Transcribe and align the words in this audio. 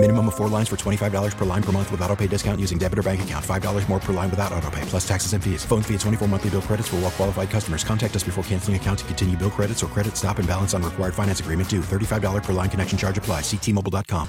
Minimum 0.00 0.28
of 0.28 0.36
four 0.36 0.48
lines 0.48 0.68
for 0.68 0.76
$25 0.76 1.36
per 1.36 1.44
line 1.44 1.62
per 1.62 1.72
month 1.72 1.90
with 1.90 2.00
auto 2.02 2.14
pay 2.14 2.28
discount 2.28 2.60
using 2.60 2.78
debit 2.78 3.00
or 3.00 3.02
bank 3.02 3.20
account. 3.22 3.44
$5 3.44 3.88
more 3.88 3.98
per 3.98 4.12
line 4.12 4.30
without 4.30 4.52
auto 4.52 4.70
pay, 4.70 4.82
plus 4.82 5.06
taxes 5.06 5.32
and 5.32 5.42
fees. 5.42 5.64
Phone 5.64 5.82
fee 5.82 5.94
at 5.94 6.00
24 6.00 6.28
monthly 6.28 6.50
bill 6.50 6.62
credits 6.62 6.86
for 6.86 6.96
all 6.96 7.02
well 7.02 7.10
qualified 7.10 7.50
customers. 7.50 7.82
Contact 7.82 8.14
us 8.14 8.22
before 8.22 8.44
canceling 8.44 8.76
account 8.76 9.00
to 9.00 9.04
continue 9.06 9.36
bill 9.36 9.50
credits 9.50 9.82
or 9.82 9.88
credit 9.88 10.16
stop 10.16 10.38
and 10.38 10.46
balance 10.46 10.72
on 10.72 10.84
required 10.84 11.14
finance 11.14 11.40
agreement 11.40 11.68
due. 11.68 11.80
$35 11.80 12.44
per 12.44 12.52
line 12.52 12.70
connection 12.70 12.96
charge 12.96 13.18
apply. 13.18 13.40
Ctmobile.com. 13.40 14.28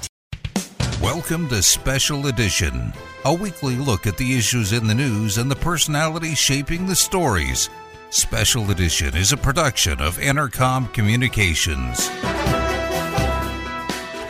Welcome 1.00 1.48
to 1.50 1.62
Special 1.62 2.26
Edition, 2.26 2.92
a 3.24 3.32
weekly 3.32 3.76
look 3.76 4.08
at 4.08 4.16
the 4.16 4.36
issues 4.36 4.72
in 4.72 4.88
the 4.88 4.94
news 4.94 5.38
and 5.38 5.48
the 5.48 5.56
personalities 5.56 6.36
shaping 6.36 6.84
the 6.84 6.96
stories. 6.96 7.70
Special 8.10 8.72
Edition 8.72 9.16
is 9.16 9.30
a 9.30 9.36
production 9.36 10.00
of 10.00 10.18
Intercom 10.18 10.88
Communications. 10.88 12.10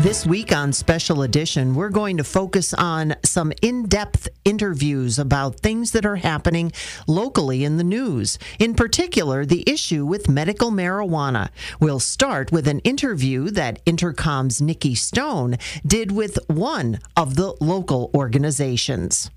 This 0.03 0.25
week 0.25 0.51
on 0.57 0.73
Special 0.73 1.21
Edition, 1.21 1.75
we're 1.75 1.91
going 1.91 2.17
to 2.17 2.25
focus 2.25 2.73
on 2.73 3.17
some 3.23 3.53
in 3.61 3.85
depth 3.87 4.31
interviews 4.47 5.19
about 5.19 5.61
things 5.61 5.91
that 5.91 6.07
are 6.07 6.17
happening 6.17 6.73
locally 7.07 7.65
in 7.65 7.77
the 7.77 7.85
news. 7.85 8.39
In 8.59 8.75
particular, 8.75 9.45
the 9.45 9.63
issue 9.69 10.07
with 10.07 10.27
medical 10.27 10.71
marijuana. 10.71 11.51
We'll 11.81 12.01
start 12.01 12.51
with 12.51 12.67
an 12.67 12.79
interview 12.79 13.51
that 13.51 13.83
Intercom's 13.85 14.63
Nikki 14.63 14.95
Stone 14.95 15.59
did 15.85 16.13
with 16.13 16.39
one 16.47 17.01
of 17.15 17.37
the 17.37 17.55
local 17.61 18.11
organizations 18.15 19.31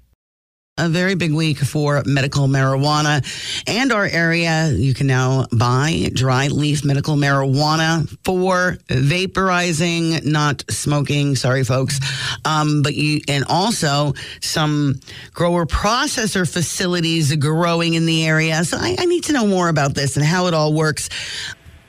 a 0.77 0.89
very 0.89 1.13
big 1.13 1.31
week 1.31 1.59
for 1.59 2.01
medical 2.07 2.47
marijuana 2.47 3.23
and 3.67 3.91
our 3.91 4.07
area. 4.07 4.71
You 4.71 4.95
can 4.95 5.05
now 5.05 5.45
buy 5.51 6.09
dry 6.11 6.47
leaf 6.47 6.83
medical 6.83 7.15
marijuana 7.15 8.09
for 8.25 8.79
vaporizing, 8.87 10.25
not 10.25 10.63
smoking. 10.71 11.35
Sorry, 11.35 11.63
folks. 11.63 11.99
Um, 12.43 12.81
but 12.81 12.95
you, 12.95 13.21
and 13.27 13.45
also 13.47 14.13
some 14.41 14.99
grower 15.31 15.67
processor 15.67 16.51
facilities 16.51 17.35
growing 17.35 17.93
in 17.93 18.07
the 18.07 18.25
area. 18.25 18.63
So 18.63 18.77
I, 18.79 18.95
I 18.97 19.05
need 19.05 19.25
to 19.25 19.33
know 19.33 19.45
more 19.45 19.69
about 19.69 19.93
this 19.93 20.17
and 20.17 20.25
how 20.25 20.47
it 20.47 20.55
all 20.55 20.73
works. 20.73 21.07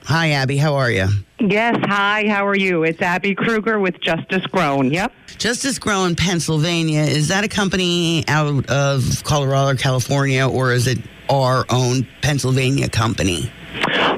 Hi, 0.04 0.32
Abby. 0.32 0.58
How 0.58 0.74
are 0.74 0.90
you? 0.90 1.08
Yes, 1.40 1.76
hi, 1.82 2.26
how 2.28 2.46
are 2.46 2.56
you? 2.56 2.84
It's 2.84 3.00
Abby 3.00 3.34
Kruger 3.34 3.78
with 3.78 4.00
Justice 4.00 4.44
Grown. 4.46 4.90
Yep. 4.90 5.12
Justice 5.38 5.78
Grown, 5.78 6.14
Pennsylvania. 6.14 7.00
Is 7.00 7.28
that 7.28 7.42
a 7.42 7.48
company 7.48 8.22
out 8.28 8.68
of 8.70 9.24
Colorado 9.24 9.70
or 9.72 9.74
California, 9.76 10.46
or 10.46 10.72
is 10.72 10.86
it 10.86 10.98
our 11.30 11.64
own 11.70 12.06
Pennsylvania 12.20 12.88
company? 12.88 13.50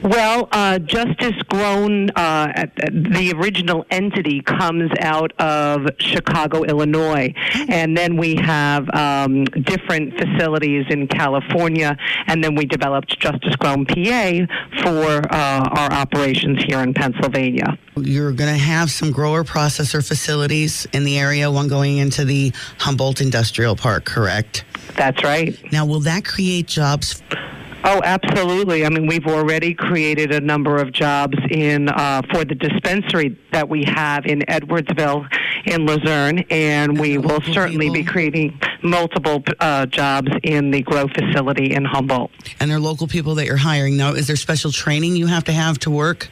Well, 0.03 0.49
uh, 0.53 0.79
Justice 0.79 1.41
Grown, 1.49 2.11
uh, 2.11 2.67
the 2.91 3.33
original 3.37 3.87
entity 3.91 4.43
comes 4.43 4.91
out 5.01 5.33
of 5.41 5.89
Chicago, 5.99 6.65
Illinois, 6.65 7.33
and 7.69 7.97
then 7.97 8.17
we 8.17 8.37
have 8.37 8.89
um, 8.95 9.45
different 9.45 10.15
facilities 10.19 10.87
in 10.91 11.09
California, 11.09 11.97
and 12.27 12.43
then 12.43 12.55
we 12.55 12.67
developed 12.67 13.19
Justice 13.19 13.57
Grown 13.57 13.87
PA 13.87 14.47
for 14.83 15.23
uh, 15.33 15.69
our 15.71 15.93
operations 15.93 16.63
here 16.65 16.81
in 16.81 16.95
Pennsylvania. 16.95 17.79
You're 17.97 18.33
going 18.33 18.53
to 18.53 18.61
have 18.61 18.91
some 18.91 19.11
grower 19.11 19.45
processor 19.45 20.07
facilities 20.07 20.87
in 20.93 21.05
the 21.05 21.19
area, 21.19 21.51
one 21.51 21.69
going 21.69 21.99
into 21.99 22.25
the 22.25 22.53
Humboldt 22.79 23.21
Industrial 23.21 23.75
Park, 23.75 24.05
correct? 24.05 24.65
That's 24.97 25.23
right. 25.25 25.59
Now, 25.73 25.87
will 25.87 26.01
that 26.01 26.25
create 26.25 26.67
jobs? 26.67 27.23
Oh, 27.89 28.01
absolutely. 28.03 28.85
I 28.85 28.89
mean, 28.89 29.07
we've 29.07 29.29
already 29.29 29.73
created 29.73 30.33
a 30.33 30.41
number 30.41 30.77
of 30.77 30.91
jobs 30.91 31.39
in 31.53 31.89
uh, 31.89 32.21
for 32.33 32.45
the 32.45 32.57
dispensary 32.57 33.39
that 33.53 33.69
we 33.69 33.85
have 33.85 34.27
in 34.27 34.41
Edwardsville, 34.41 35.29
in 35.67 35.87
Luzerne, 35.87 36.45
and 36.51 36.99
we 36.99 37.17
will 37.17 37.41
certainly 37.43 37.89
be 37.91 38.03
creating 38.03 38.61
multiple 38.83 39.41
uh, 39.61 39.87
jobs 39.87 40.33
in 40.43 40.73
the 40.73 40.83
grow 40.83 41.07
facility 41.07 41.75
in 41.75 41.85
Humboldt. 41.85 42.33
And 42.59 42.69
they're 42.69 42.81
local 42.81 43.07
people 43.07 43.37
that 43.37 43.47
you're 43.47 43.57
hiring. 43.57 43.97
Now, 43.97 44.15
is 44.15 44.27
there 44.27 44.35
special 44.35 44.73
training 44.73 45.15
you 45.15 45.29
have 45.29 45.45
to 45.45 45.53
have 45.53 45.79
to 45.81 45.91
work? 45.91 46.29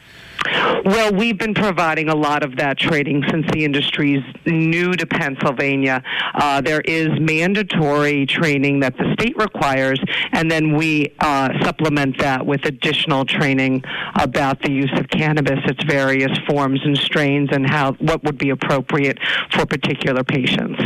Well, 0.84 1.12
we've 1.12 1.38
been 1.38 1.54
providing 1.54 2.08
a 2.08 2.14
lot 2.14 2.42
of 2.42 2.56
that 2.56 2.78
training 2.78 3.24
since 3.30 3.46
the 3.52 3.64
industry 3.64 4.16
is 4.16 4.24
new 4.46 4.92
to 4.92 5.06
Pennsylvania. 5.06 6.02
Uh, 6.34 6.60
there 6.60 6.80
is 6.82 7.08
mandatory 7.18 8.26
training 8.26 8.80
that 8.80 8.96
the 8.96 9.14
state 9.18 9.36
requires, 9.36 10.00
and 10.32 10.50
then 10.50 10.76
we 10.76 11.14
uh, 11.20 11.48
supplement 11.62 12.18
that 12.18 12.44
with 12.44 12.64
additional 12.66 13.24
training 13.24 13.82
about 14.16 14.60
the 14.62 14.70
use 14.70 14.92
of 14.98 15.08
cannabis, 15.08 15.58
its 15.64 15.82
various 15.84 16.36
forms 16.48 16.80
and 16.84 16.96
strains, 16.98 17.48
and 17.52 17.68
how 17.68 17.92
what 17.94 18.22
would 18.24 18.38
be 18.38 18.50
appropriate 18.50 19.18
for 19.52 19.66
particular 19.66 20.24
patients. 20.24 20.80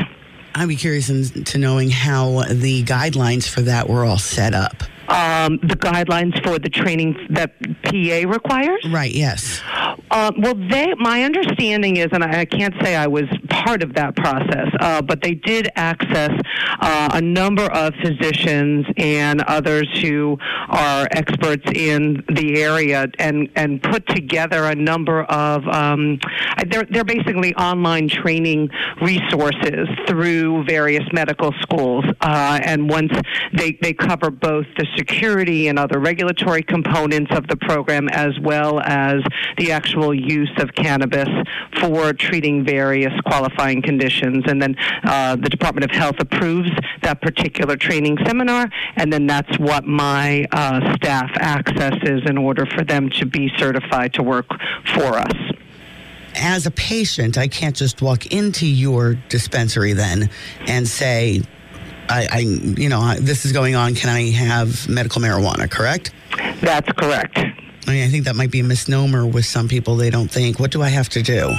I'd 0.54 0.68
be 0.68 0.76
curious 0.76 1.08
to 1.30 1.58
knowing 1.58 1.90
how 1.90 2.42
the 2.50 2.82
guidelines 2.84 3.48
for 3.48 3.60
that 3.62 3.88
were 3.88 4.04
all 4.04 4.18
set 4.18 4.54
up. 4.54 4.82
Um, 5.08 5.58
the 5.62 5.76
guidelines 5.76 6.42
for 6.44 6.58
the 6.58 6.68
training 6.68 7.16
that 7.30 7.58
PA 7.82 8.30
requires? 8.30 8.86
Right, 8.90 9.12
yes. 9.12 9.62
Uh, 10.10 10.32
well, 10.38 10.54
they, 10.54 10.94
my 10.98 11.22
understanding 11.24 11.96
is, 11.96 12.08
and 12.12 12.22
I, 12.22 12.40
I 12.40 12.44
can't 12.44 12.74
say 12.82 12.94
I 12.94 13.06
was 13.06 13.24
part 13.48 13.82
of 13.82 13.94
that 13.94 14.16
process, 14.16 14.68
uh, 14.80 15.02
but 15.02 15.22
they 15.22 15.34
did 15.34 15.68
access 15.76 16.30
uh, 16.80 17.10
a 17.12 17.20
number 17.20 17.64
of 17.64 17.94
physicians 18.02 18.86
and 18.96 19.42
others 19.42 19.88
who 20.02 20.38
are 20.68 21.08
experts 21.10 21.64
in 21.74 22.24
the 22.34 22.62
area 22.62 23.06
and, 23.18 23.48
and 23.56 23.82
put 23.82 24.06
together 24.08 24.64
a 24.64 24.74
number 24.74 25.22
of, 25.24 25.66
um, 25.68 26.18
they're, 26.68 26.86
they're 26.90 27.04
basically 27.04 27.54
online 27.56 28.08
training 28.08 28.68
resources 29.00 29.88
through 30.06 30.64
various 30.64 31.04
medical 31.12 31.52
schools. 31.60 32.04
Uh, 32.20 32.60
and 32.62 32.88
once 32.88 33.12
they, 33.54 33.78
they 33.82 33.92
cover 33.92 34.30
both 34.30 34.66
the 34.76 34.86
security 34.98 35.68
and 35.68 35.78
other 35.78 36.00
regulatory 36.00 36.62
components 36.62 37.30
of 37.34 37.46
the 37.46 37.56
program 37.56 38.08
as 38.08 38.38
well 38.40 38.80
as 38.80 39.22
the 39.56 39.70
actual 39.70 40.12
use 40.12 40.50
of 40.58 40.74
cannabis 40.74 41.28
for 41.80 42.12
treating 42.12 42.64
various 42.64 43.12
qualifying 43.26 43.80
conditions. 43.80 44.44
And 44.48 44.60
then 44.60 44.76
uh, 45.04 45.36
the 45.36 45.48
Department 45.48 45.84
of 45.84 45.96
Health 45.96 46.16
approves 46.18 46.70
that 47.02 47.22
particular 47.22 47.76
training 47.76 48.18
seminar, 48.26 48.68
and 48.96 49.12
then 49.12 49.26
that's 49.26 49.58
what 49.58 49.84
my 49.84 50.44
uh, 50.52 50.94
staff 50.96 51.30
accesses 51.36 52.22
in 52.26 52.36
order 52.36 52.66
for 52.66 52.84
them 52.84 53.08
to 53.10 53.26
be 53.26 53.50
certified 53.56 54.12
to 54.14 54.22
work 54.22 54.46
for 54.94 55.18
us 55.18 55.32
as 56.40 56.66
a 56.66 56.70
patient, 56.70 57.36
I 57.36 57.48
can't 57.48 57.74
just 57.74 58.00
walk 58.00 58.26
into 58.26 58.66
your 58.66 59.14
dispensary 59.28 59.92
then 59.92 60.30
and 60.66 60.86
say, 60.86 61.42
I, 62.08 62.28
I, 62.30 62.38
you 62.40 62.88
know, 62.88 63.14
this 63.14 63.44
is 63.44 63.52
going 63.52 63.74
on. 63.74 63.94
Can 63.94 64.10
I 64.10 64.30
have 64.30 64.88
medical 64.88 65.20
marijuana? 65.20 65.70
Correct. 65.70 66.12
That's 66.60 66.90
correct. 66.92 67.38
I 67.38 67.90
mean, 67.92 68.04
I 68.04 68.08
think 68.08 68.24
that 68.24 68.36
might 68.36 68.50
be 68.50 68.60
a 68.60 68.64
misnomer 68.64 69.26
with 69.26 69.46
some 69.46 69.68
people. 69.68 69.96
They 69.96 70.10
don't 70.10 70.30
think, 70.30 70.60
what 70.60 70.70
do 70.70 70.82
I 70.82 70.88
have 70.88 71.08
to 71.10 71.22
do? 71.22 71.50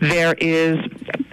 there 0.00 0.34
is 0.38 0.78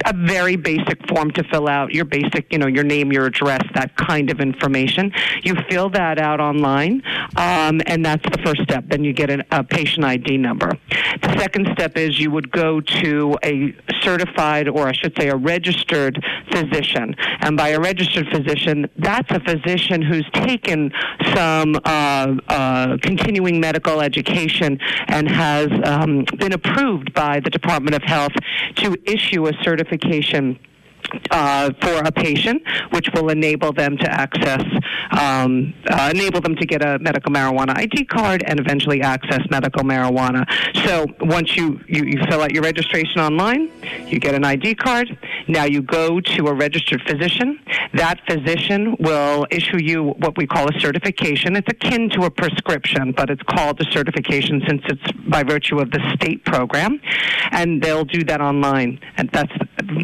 a 0.06 0.14
very 0.14 0.56
basic 0.56 1.06
form 1.08 1.32
to 1.32 1.44
fill 1.44 1.68
out. 1.68 1.94
Your 1.94 2.06
basic, 2.06 2.52
you 2.52 2.58
know, 2.58 2.68
your 2.68 2.84
name, 2.84 3.12
your 3.12 3.26
address, 3.26 3.62
that 3.74 3.96
kind 3.96 4.30
of 4.30 4.40
information. 4.40 5.12
You 5.44 5.56
fill 5.70 5.90
that 5.90 6.20
out 6.20 6.40
online, 6.40 7.02
um, 7.36 7.82
and 7.86 8.06
that's 8.06 8.24
the 8.24 8.42
first 8.44 8.62
step. 8.64 8.86
Then 8.88 9.04
you 9.04 9.14
get 9.14 9.30
an, 9.30 9.44
a 9.52 9.64
patient 9.64 10.06
ID 10.06 10.38
number. 10.38 10.72
The 11.22 11.38
second 11.40 11.68
step 11.74 11.98
is 11.98 12.20
you 12.20 12.32
would 12.32 12.52
go 12.52 12.82
to 12.82 13.38
a 13.44 13.76
certified, 14.02 14.68
or 14.68 14.88
I 14.88 14.94
should 14.94 15.16
say, 15.20 15.30
a 15.30 15.36
registered 15.36 16.24
physician. 16.52 17.16
And 17.42 17.58
by 17.58 17.70
a 17.70 17.80
registered 17.80 18.28
physician, 18.28 18.90
that's 18.98 19.32
a 19.32 19.40
physician 19.40 20.02
who's 20.02 20.30
taken 20.34 20.92
some 21.36 21.76
uh, 21.86 22.36
uh, 22.48 22.98
continuing 23.02 23.60
medical 23.60 24.02
education 24.02 24.80
and 25.08 25.30
has 25.30 25.70
um, 25.84 26.26
been 26.38 26.54
approved 26.54 27.14
by 27.14 27.40
the 27.40 27.50
Department 27.50 27.96
of 27.96 28.04
Health 28.04 28.34
to 28.76 28.98
issue 29.06 29.48
a 29.48 29.54
certification 29.64 30.60
uh, 31.32 31.72
for 31.82 31.98
a 32.06 32.12
patient, 32.12 32.62
which 32.92 33.10
will 33.14 33.30
enable 33.30 33.72
them 33.72 33.98
to 33.98 34.12
access, 34.12 34.64
um, 35.12 35.74
uh, 35.90 36.12
enable 36.14 36.42
them 36.42 36.56
to 36.56 36.66
get 36.66 36.84
a 36.84 37.00
medical 37.00 37.32
marijuana 37.32 37.78
ID 37.78 38.06
card 38.06 38.44
and 38.48 38.60
eventually 38.60 39.02
access 39.02 39.42
medical 39.50 39.84
marijuana. 39.84 40.46
So 40.86 41.06
once 41.22 41.56
you, 41.56 41.80
you, 41.88 42.04
you 42.06 42.24
fill 42.30 42.42
out 42.42 42.52
your 42.52 42.64
registration 42.64 43.22
online, 43.22 43.72
you 44.08 44.20
get 44.20 44.36
an 44.36 44.46
ID 44.46 44.76
card. 44.76 45.18
Now 45.48 45.66
you 45.66 45.82
go 45.82 46.20
to 46.20 46.48
a 46.48 46.54
registered 46.54 47.02
physician. 47.08 47.60
That 47.94 48.20
physician 48.28 48.96
will 49.00 49.46
issue 49.52 49.78
you 49.78 50.16
what 50.18 50.38
we 50.38 50.48
call 50.48 50.68
a 50.70 50.80
certification. 50.80 51.56
It's 51.56 51.68
akin 51.70 52.10
to 52.12 52.26
a 52.26 52.32
prescription, 52.32 53.12
but 53.12 53.30
it's 53.30 53.44
called 53.44 53.80
a 53.82 53.92
certification 53.92 54.62
since 54.68 54.82
it's 54.86 55.12
by 55.30 55.44
virtue 55.44 55.80
of 55.80 55.92
the 55.92 56.00
state 56.16 56.46
program. 56.46 57.00
And 57.52 57.82
they'll 57.82 58.06
do 58.06 58.24
that 58.26 58.42
online. 58.42 59.00
And 59.18 59.30
that's 59.32 59.52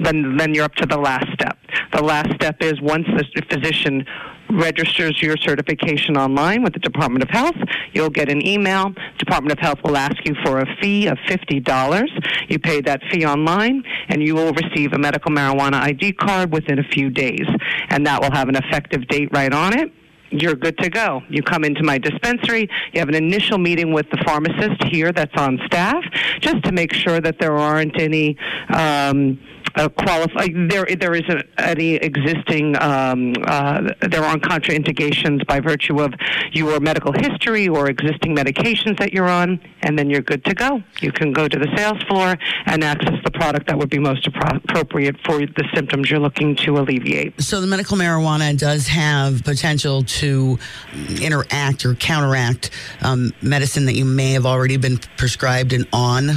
then, 0.04 0.38
then 0.38 0.54
you're 0.54 0.66
up 0.66 0.76
to 0.76 0.86
the 0.92 0.98
last 0.98 1.26
step. 1.34 1.58
The 1.94 2.04
last 2.04 2.32
step 2.36 2.58
is 2.62 2.80
once 2.82 3.08
the 3.08 3.42
physician 3.50 4.06
registers 4.52 5.22
your 5.22 5.38
certification 5.38 6.18
online 6.18 6.62
with 6.64 6.74
the 6.74 6.80
Department 6.80 7.24
of 7.24 7.30
Health. 7.30 7.56
You'll 7.94 8.10
get 8.10 8.30
an 8.30 8.46
email. 8.46 8.94
Department 9.18 9.54
of 9.54 9.60
Health 9.60 9.80
will 9.84 9.96
ask 9.96 10.18
you 10.26 10.36
for 10.44 10.60
a 10.60 10.66
fee 10.82 11.08
of 11.08 11.18
$50. 11.30 12.08
You 12.50 12.60
pay 12.60 12.82
that 12.82 13.02
fee 13.10 13.26
online, 13.26 13.84
and 14.10 14.22
you 14.22 14.36
will 14.36 14.52
receive 14.52 14.92
a 14.92 14.98
medical 14.98 15.32
marijuana 15.32 15.82
ID 15.82 16.14
card 16.14 16.52
within 16.52 16.80
a 16.80 16.84
few 16.84 17.10
days. 17.10 17.48
And 17.90 18.06
that 18.06 18.22
will 18.22 18.32
have 18.32 18.50
an 18.50 18.58
effective 18.58 19.08
date 19.08 19.30
right 19.32 19.54
on 19.54 19.78
it 19.78 19.92
you're 20.32 20.56
good 20.56 20.78
to 20.78 20.90
go. 20.90 21.22
You 21.30 21.44
come 21.44 21.64
into 21.66 21.84
my 21.84 21.98
dispensary, 21.98 22.70
you 22.94 23.00
have 23.00 23.10
an 23.10 23.16
initial 23.16 23.58
meeting 23.58 23.92
with 23.92 24.10
the 24.12 24.24
pharmacist 24.26 24.82
here 24.86 25.12
that's 25.12 25.36
on 25.36 25.60
staff, 25.66 26.04
just 26.40 26.64
to 26.64 26.72
make 26.72 26.94
sure 26.94 27.20
that 27.20 27.38
there 27.40 27.58
aren't 27.58 28.00
any. 28.00 28.38
Um, 28.74 29.40
uh, 29.76 29.90
qualify. 29.90 30.48
There, 30.54 30.86
there 31.00 31.14
isn't 31.14 31.46
any 31.58 31.96
existing. 31.96 32.76
Um, 32.82 33.34
uh, 33.46 33.94
there 34.02 34.24
aren't 34.24 34.44
contraindications 34.44 35.46
by 35.48 35.60
virtue 35.60 36.02
of 36.02 36.14
your 36.52 36.80
medical 36.80 37.14
history 37.14 37.68
or 37.68 37.90
existing 37.90 38.36
medications 38.36 38.98
that 39.00 39.14
you're 39.14 39.30
on, 39.30 39.60
and 39.82 39.98
then 39.98 40.10
you're 40.10 40.22
good 40.22 40.44
to 40.46 40.54
go. 40.54 40.82
You 41.02 41.12
can 41.12 41.34
go 41.34 41.48
to 41.48 41.58
the 41.58 41.68
sales 41.76 42.02
floor 42.04 42.38
and 42.66 42.84
access 42.84 43.16
the 43.24 43.32
product 43.32 43.68
that 43.68 43.78
would 43.78 43.90
be 43.90 44.00
most 44.00 44.28
appropriate 44.28 45.16
for 45.26 45.40
the 45.40 45.68
symptoms 45.74 46.10
you're 46.10 46.20
looking 46.20 46.56
to 46.58 46.78
alleviate. 46.78 47.42
So 47.42 47.62
the 47.62 47.68
medical 47.68 47.98
marijuana 47.98 48.58
does 48.58 48.88
have 48.88 49.44
potential 49.44 50.04
to 50.04 50.58
interact 51.22 51.86
or 51.86 51.96
counteract 51.96 52.72
um, 53.02 53.32
medicine 53.42 53.86
that 53.86 53.94
you 53.94 54.06
may 54.06 54.34
have 54.34 54.46
already 54.46 54.78
been 54.78 54.98
prescribed 55.18 55.74
and 55.74 55.88
on. 55.94 56.30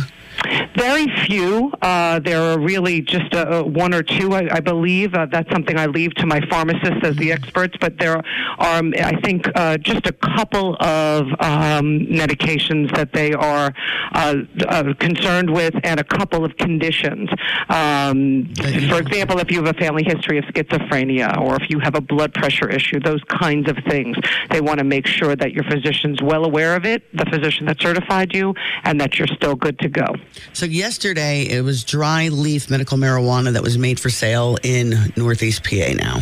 Very 0.84 1.06
few. 1.24 1.72
Uh, 1.80 2.18
there 2.18 2.42
are 2.42 2.58
really 2.58 3.00
just 3.00 3.34
uh, 3.34 3.62
one 3.62 3.94
or 3.94 4.02
two, 4.02 4.34
I, 4.34 4.56
I 4.56 4.60
believe. 4.60 5.14
Uh, 5.14 5.24
that's 5.24 5.50
something 5.50 5.78
I 5.78 5.86
leave 5.86 6.14
to 6.16 6.26
my 6.26 6.42
pharmacists 6.50 7.02
as 7.02 7.16
the 7.16 7.32
experts. 7.32 7.74
But 7.80 7.96
there 7.98 8.18
are, 8.18 8.24
um, 8.58 8.92
I 8.98 9.18
think, 9.22 9.48
uh, 9.54 9.78
just 9.78 10.06
a 10.06 10.12
couple 10.12 10.76
of 10.80 11.22
um, 11.40 12.00
medications 12.22 12.94
that 12.96 13.14
they 13.14 13.32
are 13.32 13.72
uh, 14.12 14.34
uh, 14.68 14.92
concerned 14.98 15.48
with, 15.48 15.74
and 15.84 16.00
a 16.00 16.04
couple 16.04 16.44
of 16.44 16.54
conditions. 16.58 17.30
Um, 17.70 18.52
for 18.90 19.00
example, 19.00 19.38
if 19.38 19.50
you 19.50 19.64
have 19.64 19.74
a 19.74 19.78
family 19.78 20.04
history 20.04 20.36
of 20.36 20.44
schizophrenia, 20.44 21.40
or 21.40 21.56
if 21.56 21.70
you 21.70 21.78
have 21.78 21.94
a 21.94 22.02
blood 22.02 22.34
pressure 22.34 22.68
issue, 22.68 23.00
those 23.00 23.24
kinds 23.28 23.70
of 23.70 23.78
things, 23.88 24.18
they 24.50 24.60
want 24.60 24.80
to 24.80 24.84
make 24.84 25.06
sure 25.06 25.34
that 25.34 25.54
your 25.54 25.64
physician's 25.64 26.20
well 26.20 26.44
aware 26.44 26.76
of 26.76 26.84
it, 26.84 27.02
the 27.16 27.24
physician 27.24 27.64
that 27.64 27.80
certified 27.80 28.34
you, 28.34 28.54
and 28.82 29.00
that 29.00 29.18
you're 29.18 29.28
still 29.28 29.54
good 29.54 29.78
to 29.78 29.88
go. 29.88 30.14
So 30.52 30.66
yesterday 30.74 31.42
it 31.42 31.62
was 31.62 31.84
dry 31.84 32.28
leaf 32.28 32.68
medical 32.68 32.98
marijuana 32.98 33.52
that 33.52 33.62
was 33.62 33.78
made 33.78 34.00
for 34.00 34.10
sale 34.10 34.58
in 34.62 35.12
Northeast 35.16 35.64
PA 35.64 35.92
now. 35.94 36.18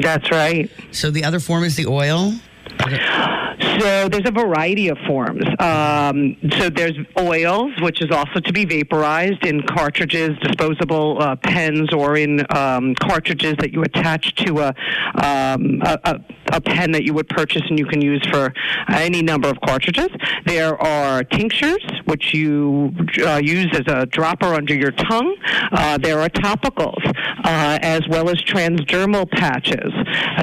That's 0.00 0.30
right. 0.30 0.70
So 0.92 1.10
the 1.10 1.24
other 1.24 1.40
form 1.40 1.64
is 1.64 1.76
the 1.76 1.86
oil? 1.86 2.34
So 3.78 4.08
there's 4.08 4.26
a 4.26 4.32
variety 4.32 4.88
of 4.88 4.98
forms. 5.06 5.44
Um, 5.58 6.36
so 6.58 6.70
there's 6.70 6.96
oils, 7.18 7.72
which 7.80 8.02
is 8.02 8.10
also 8.10 8.40
to 8.40 8.52
be 8.52 8.64
vaporized 8.64 9.44
in 9.44 9.62
cartridges, 9.62 10.30
disposable 10.40 11.20
uh, 11.20 11.36
pens, 11.36 11.92
or 11.92 12.16
in 12.16 12.44
um, 12.54 12.94
cartridges 12.96 13.54
that 13.58 13.72
you 13.72 13.82
attach 13.82 14.34
to 14.46 14.60
a, 14.60 14.68
um, 15.22 15.80
a, 15.82 15.98
a, 16.04 16.20
a, 16.52 16.60
pen 16.60 16.92
that 16.92 17.04
you 17.04 17.14
would 17.14 17.28
purchase 17.28 17.62
and 17.68 17.78
you 17.78 17.86
can 17.86 18.00
use 18.00 18.22
for 18.30 18.52
any 18.88 19.22
number 19.22 19.48
of 19.48 19.60
cartridges. 19.60 20.08
There 20.46 20.80
are 20.80 21.22
tinctures, 21.24 21.84
which 22.06 22.34
you 22.34 22.92
uh, 23.24 23.40
use 23.42 23.68
as 23.72 23.82
a 23.86 24.06
dropper 24.06 24.54
under 24.54 24.74
your 24.74 24.90
tongue. 24.90 25.36
Uh, 25.72 25.98
there 25.98 26.20
are 26.20 26.28
topicals, 26.28 27.04
uh, 27.44 27.78
as 27.82 28.02
well 28.08 28.28
as 28.28 28.36
transdermal 28.42 29.30
patches. 29.30 29.92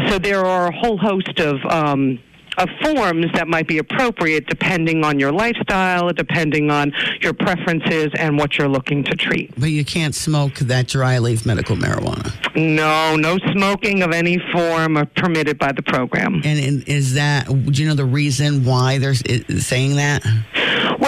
So 0.10 0.20
there 0.20 0.46
are 0.46 0.68
a 0.68 0.76
whole 0.76 0.98
host 0.98 1.40
of 1.40 1.58
um, 1.70 2.20
of 2.58 2.70
forms 2.82 3.28
that 3.34 3.48
might 3.48 3.68
be 3.68 3.78
appropriate 3.78 4.48
depending 4.48 5.04
on 5.04 5.20
your 5.20 5.32
lifestyle, 5.32 6.12
depending 6.12 6.70
on 6.70 6.92
your 7.22 7.34
preferences 7.34 8.10
and 8.16 8.38
what 8.38 8.58
you're 8.58 8.68
looking 8.68 9.04
to 9.04 9.16
treat. 9.16 9.52
But 9.60 9.70
you 9.70 9.86
can't 9.86 10.16
smoke 10.16 10.56
that 10.56 10.88
dry 10.88 11.18
leaf 11.20 11.46
medical 11.46 11.76
marijuana. 11.76 12.34
No, 12.56 13.16
no 13.16 13.38
smoking 13.54 14.04
of 14.04 14.12
any 14.12 14.40
form 14.52 14.98
are 14.98 15.06
permitted 15.06 15.58
by 15.58 15.72
the 15.72 15.82
program. 15.82 16.42
And, 16.44 16.60
and 16.60 16.88
is 16.88 17.14
that, 17.14 17.48
do 17.48 17.82
you 17.82 17.88
know 17.88 17.96
the 17.96 18.06
reason 18.06 18.66
why 18.66 18.98
they're 18.98 19.16
saying 19.16 19.96
that? 19.96 20.24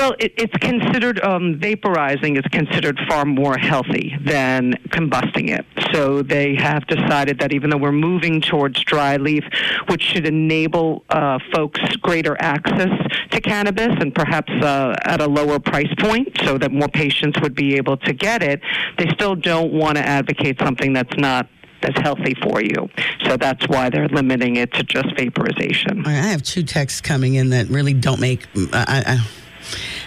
Well, 0.03 0.15
it, 0.19 0.33
it's 0.35 0.57
considered 0.57 1.23
um, 1.23 1.57
vaporizing 1.61 2.37
is 2.37 2.43
considered 2.51 2.99
far 3.07 3.23
more 3.23 3.57
healthy 3.57 4.13
than 4.19 4.73
combusting 4.89 5.47
it. 5.57 5.65
So 5.93 6.21
they 6.21 6.55
have 6.55 6.85
decided 6.87 7.39
that 7.39 7.53
even 7.53 7.69
though 7.69 7.77
we're 7.77 7.93
moving 7.93 8.41
towards 8.41 8.83
dry 8.83 9.15
leaf, 9.15 9.45
which 9.87 10.01
should 10.01 10.27
enable 10.27 11.05
uh, 11.09 11.39
folks 11.53 11.79
greater 12.01 12.35
access 12.41 12.89
to 13.31 13.39
cannabis 13.39 13.95
and 14.01 14.13
perhaps 14.13 14.51
uh, 14.51 14.93
at 15.05 15.21
a 15.21 15.25
lower 15.25 15.57
price 15.57 15.93
point, 15.99 16.37
so 16.43 16.57
that 16.57 16.73
more 16.73 16.89
patients 16.89 17.39
would 17.39 17.55
be 17.55 17.77
able 17.77 17.95
to 17.95 18.11
get 18.11 18.43
it, 18.43 18.59
they 18.97 19.07
still 19.13 19.35
don't 19.35 19.71
want 19.71 19.95
to 19.95 20.03
advocate 20.03 20.59
something 20.59 20.91
that's 20.91 21.15
not 21.15 21.47
that's 21.81 21.99
healthy 22.01 22.33
for 22.41 22.61
you. 22.61 22.89
So 23.25 23.37
that's 23.37 23.67
why 23.69 23.89
they're 23.89 24.09
limiting 24.09 24.57
it 24.57 24.73
to 24.73 24.83
just 24.83 25.15
vaporization. 25.17 26.05
I 26.05 26.11
have 26.11 26.41
two 26.41 26.63
texts 26.63 26.99
coming 26.99 27.35
in 27.35 27.51
that 27.51 27.67
really 27.67 27.93
don't 27.93 28.19
make. 28.19 28.45
I, 28.73 29.03
I 29.05 29.27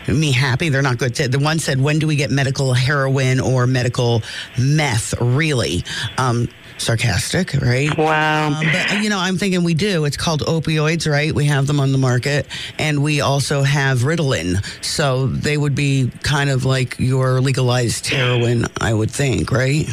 me 0.09 0.33
happy. 0.33 0.69
They're 0.69 0.83
not 0.83 0.99
good. 0.99 1.15
The 1.15 1.39
one 1.39 1.59
said, 1.59 1.81
"When 1.81 1.99
do 1.99 2.07
we 2.07 2.17
get 2.17 2.31
medical 2.31 2.75
heroin 2.75 3.41
or 3.41 3.67
medical 3.67 4.23
meth?" 4.59 5.15
Really. 5.21 5.85
Um, 6.19 6.49
sarcastic, 6.79 7.55
right? 7.55 7.97
Wow. 7.97 8.49
Um, 8.49 8.67
but 8.73 9.03
you 9.03 9.09
know, 9.09 9.19
I'm 9.19 9.37
thinking 9.37 9.65
we 9.65 9.75
do. 9.75 10.05
It's 10.05 10.17
called 10.17 10.43
opioids, 10.43 11.11
right? 11.11 11.35
We 11.35 11.47
have 11.47 11.67
them 11.67 11.81
on 11.81 11.93
the 11.93 11.99
market, 11.99 12.47
and 12.79 13.03
we 13.03 13.21
also 13.21 13.63
have 13.63 14.01
Ritalin. 14.01 14.65
So 14.85 15.27
they 15.27 15.57
would 15.57 15.75
be 15.75 16.11
kind 16.23 16.51
of 16.51 16.65
like 16.65 16.99
your 16.99 17.41
legalized 17.41 18.07
heroin, 18.07 18.67
I 18.81 18.95
would 18.95 19.11
think, 19.11 19.51
right? 19.51 19.87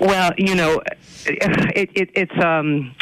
Well, 0.00 0.32
you 0.36 0.54
know, 0.54 0.82
it, 1.26 1.90
it, 1.94 2.10
it's 2.14 2.44
um 2.44 2.94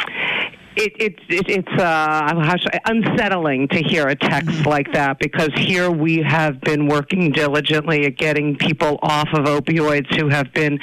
it, 0.75 0.93
it, 0.99 1.19
it, 1.29 1.49
it's 1.49 1.81
uh, 1.81 2.41
how 2.41 2.57
should 2.57 2.73
I, 2.73 2.79
unsettling 2.85 3.67
to 3.69 3.81
hear 3.81 4.07
a 4.07 4.15
text 4.15 4.49
mm-hmm. 4.49 4.69
like 4.69 4.91
that 4.93 5.19
because 5.19 5.49
here 5.55 5.91
we 5.91 6.21
have 6.21 6.59
been 6.61 6.87
working 6.87 7.31
diligently 7.31 8.05
at 8.05 8.17
getting 8.17 8.55
people 8.55 8.99
off 9.01 9.29
of 9.33 9.45
opioids 9.45 10.13
who 10.19 10.29
have 10.29 10.51
been 10.53 10.79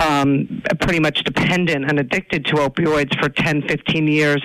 um, 0.00 0.62
pretty 0.80 1.00
much 1.00 1.22
dependent 1.24 1.84
and 1.88 1.98
addicted 1.98 2.44
to 2.46 2.54
opioids 2.54 3.18
for 3.20 3.28
10, 3.28 3.68
15 3.68 4.08
years. 4.08 4.42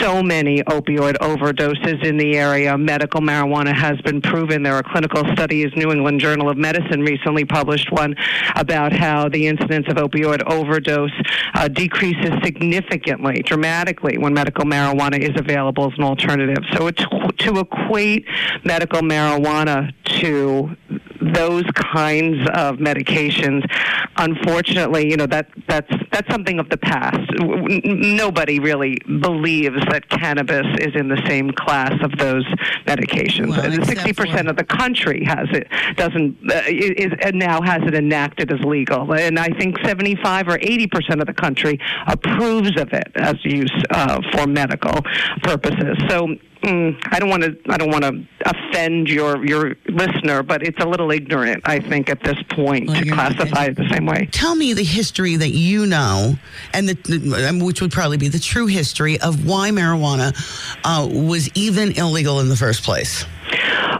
So 0.00 0.22
many 0.22 0.62
opioid 0.62 1.14
overdoses 1.18 2.04
in 2.04 2.16
the 2.16 2.36
area. 2.36 2.76
Medical 2.78 3.20
marijuana 3.20 3.74
has 3.74 4.00
been 4.00 4.22
proven. 4.22 4.62
There 4.62 4.74
are 4.74 4.82
clinical 4.82 5.24
studies. 5.32 5.72
New 5.76 5.90
England 5.90 6.20
Journal 6.20 6.48
of 6.48 6.56
Medicine 6.56 7.02
recently 7.02 7.44
published 7.44 7.92
one 7.92 8.14
about 8.56 8.92
how 8.92 9.28
the 9.28 9.46
incidence 9.46 9.86
of 9.88 9.96
opioid 9.96 10.42
overdose 10.50 11.10
uh, 11.54 11.68
decreases 11.68 12.32
significantly, 12.42 13.42
dramatically 13.42 14.18
when 14.22 14.32
medical 14.32 14.64
marijuana 14.64 15.18
is 15.18 15.38
available 15.38 15.92
as 15.92 15.98
an 15.98 16.04
alternative. 16.04 16.64
So 16.72 16.90
to 16.90 17.58
equate 17.58 18.26
medical 18.64 19.00
marijuana 19.00 19.92
to 20.20 20.76
those 21.22 21.64
kinds 21.74 22.38
of 22.54 22.76
medications, 22.76 23.64
unfortunately, 24.16 25.08
you 25.10 25.16
know 25.16 25.26
that 25.26 25.48
that's 25.68 25.90
that's 26.10 26.28
something 26.30 26.58
of 26.58 26.68
the 26.68 26.76
past. 26.76 27.30
Nobody 27.38 28.58
really 28.58 28.98
believes 29.20 29.80
that 29.90 30.08
cannabis 30.08 30.66
is 30.80 30.94
in 30.94 31.08
the 31.08 31.22
same 31.28 31.52
class 31.52 31.92
of 32.02 32.12
those 32.18 32.44
medications. 32.86 33.54
Sixty 33.86 34.12
well, 34.12 34.26
percent 34.26 34.48
of 34.48 34.56
the 34.56 34.64
country 34.64 35.24
has 35.24 35.48
it. 35.52 35.68
Doesn't 35.96 36.38
uh, 36.50 36.62
is 36.66 37.12
now 37.34 37.60
has 37.62 37.82
it 37.86 37.94
enacted 37.94 38.52
as 38.52 38.60
legal, 38.60 39.14
and 39.14 39.38
I 39.38 39.48
think 39.48 39.78
seventy-five 39.84 40.48
or 40.48 40.58
eighty 40.60 40.86
percent 40.86 41.20
of 41.20 41.26
the 41.26 41.34
country 41.34 41.78
approves 42.06 42.80
of 42.80 42.92
it 42.92 43.10
as 43.14 43.36
use 43.44 43.72
uh, 43.90 44.20
for 44.32 44.46
medical 44.46 45.02
purposes. 45.42 45.96
So 46.08 46.36
mm, 46.62 46.96
I 47.10 47.18
don't 47.18 47.28
want 47.28 47.42
to 47.42 47.56
I 47.68 47.76
don't 47.76 47.90
want 47.90 48.04
to 48.04 48.24
offend 48.46 49.08
your 49.08 49.44
your 49.44 49.76
listener, 49.86 50.42
but 50.42 50.62
it's 50.62 50.80
a 50.80 50.86
little 50.86 51.10
ignorant, 51.10 51.62
I 51.64 51.80
think, 51.80 52.08
at 52.08 52.22
this 52.22 52.36
point 52.50 52.88
Well, 52.88 53.02
to 53.02 53.10
classify 53.10 53.64
it 53.66 53.76
the 53.76 53.88
same 53.90 54.06
way. 54.06 54.28
Tell 54.32 54.54
me 54.54 54.72
the 54.72 54.84
history 54.84 55.36
that 55.36 55.50
you 55.50 55.86
know, 55.86 56.36
and 56.72 56.88
the, 56.88 57.48
um, 57.48 57.60
which 57.60 57.80
would 57.80 57.92
probably 57.92 58.16
be 58.16 58.28
the 58.28 58.38
true 58.38 58.66
history 58.66 59.20
of 59.20 59.46
why 59.46 59.70
marijuana 59.70 60.32
uh, 60.84 61.06
was 61.06 61.48
even 61.54 61.92
illegal 61.92 62.40
in 62.40 62.48
the 62.48 62.56
first 62.56 62.82
place. 62.82 63.24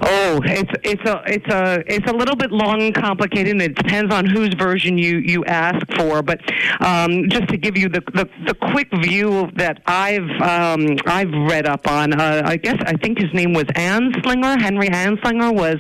Oh, 0.05 0.41
it's 0.45 0.71
it's 0.83 1.09
a 1.09 1.23
it's 1.27 1.47
a 1.49 1.83
it's 1.87 2.11
a 2.11 2.15
little 2.15 2.37
bit 2.37 2.51
long 2.51 2.83
and 2.83 2.95
complicated. 2.95 3.53
And 3.53 3.63
it 3.63 3.75
depends 3.75 4.13
on 4.13 4.27
whose 4.27 4.55
version 4.55 4.99
you 4.99 5.19
you 5.19 5.45
ask 5.45 5.87
for. 5.97 6.23
But 6.23 6.41
um, 6.81 7.29
just 7.29 7.49
to 7.49 7.57
give 7.57 7.77
you 7.77 7.89
the, 7.89 8.01
the 8.13 8.29
the 8.47 8.55
quick 8.55 8.89
view 9.03 9.51
that 9.57 9.83
I've 9.87 10.31
um, 10.41 10.97
I've 11.07 11.33
read 11.33 11.67
up 11.67 11.89
on, 11.89 12.13
uh, 12.19 12.43
I 12.45 12.57
guess 12.57 12.77
I 12.87 12.95
think 12.95 13.19
his 13.19 13.33
name 13.33 13.53
was 13.53 13.65
Anslinger. 13.65 14.61
Henry 14.61 14.89
Anslinger 14.89 15.55
was 15.55 15.77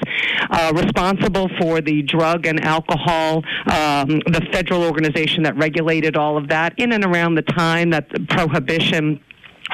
uh, 0.50 0.72
responsible 0.74 1.48
for 1.60 1.80
the 1.80 2.02
drug 2.02 2.46
and 2.46 2.62
alcohol, 2.64 3.42
um, 3.66 4.20
the 4.26 4.46
federal 4.52 4.82
organization 4.84 5.42
that 5.44 5.56
regulated 5.56 6.16
all 6.16 6.36
of 6.36 6.48
that 6.48 6.78
in 6.78 6.92
and 6.92 7.04
around 7.04 7.34
the 7.34 7.42
time 7.42 7.90
that 7.90 8.08
prohibition 8.28 9.20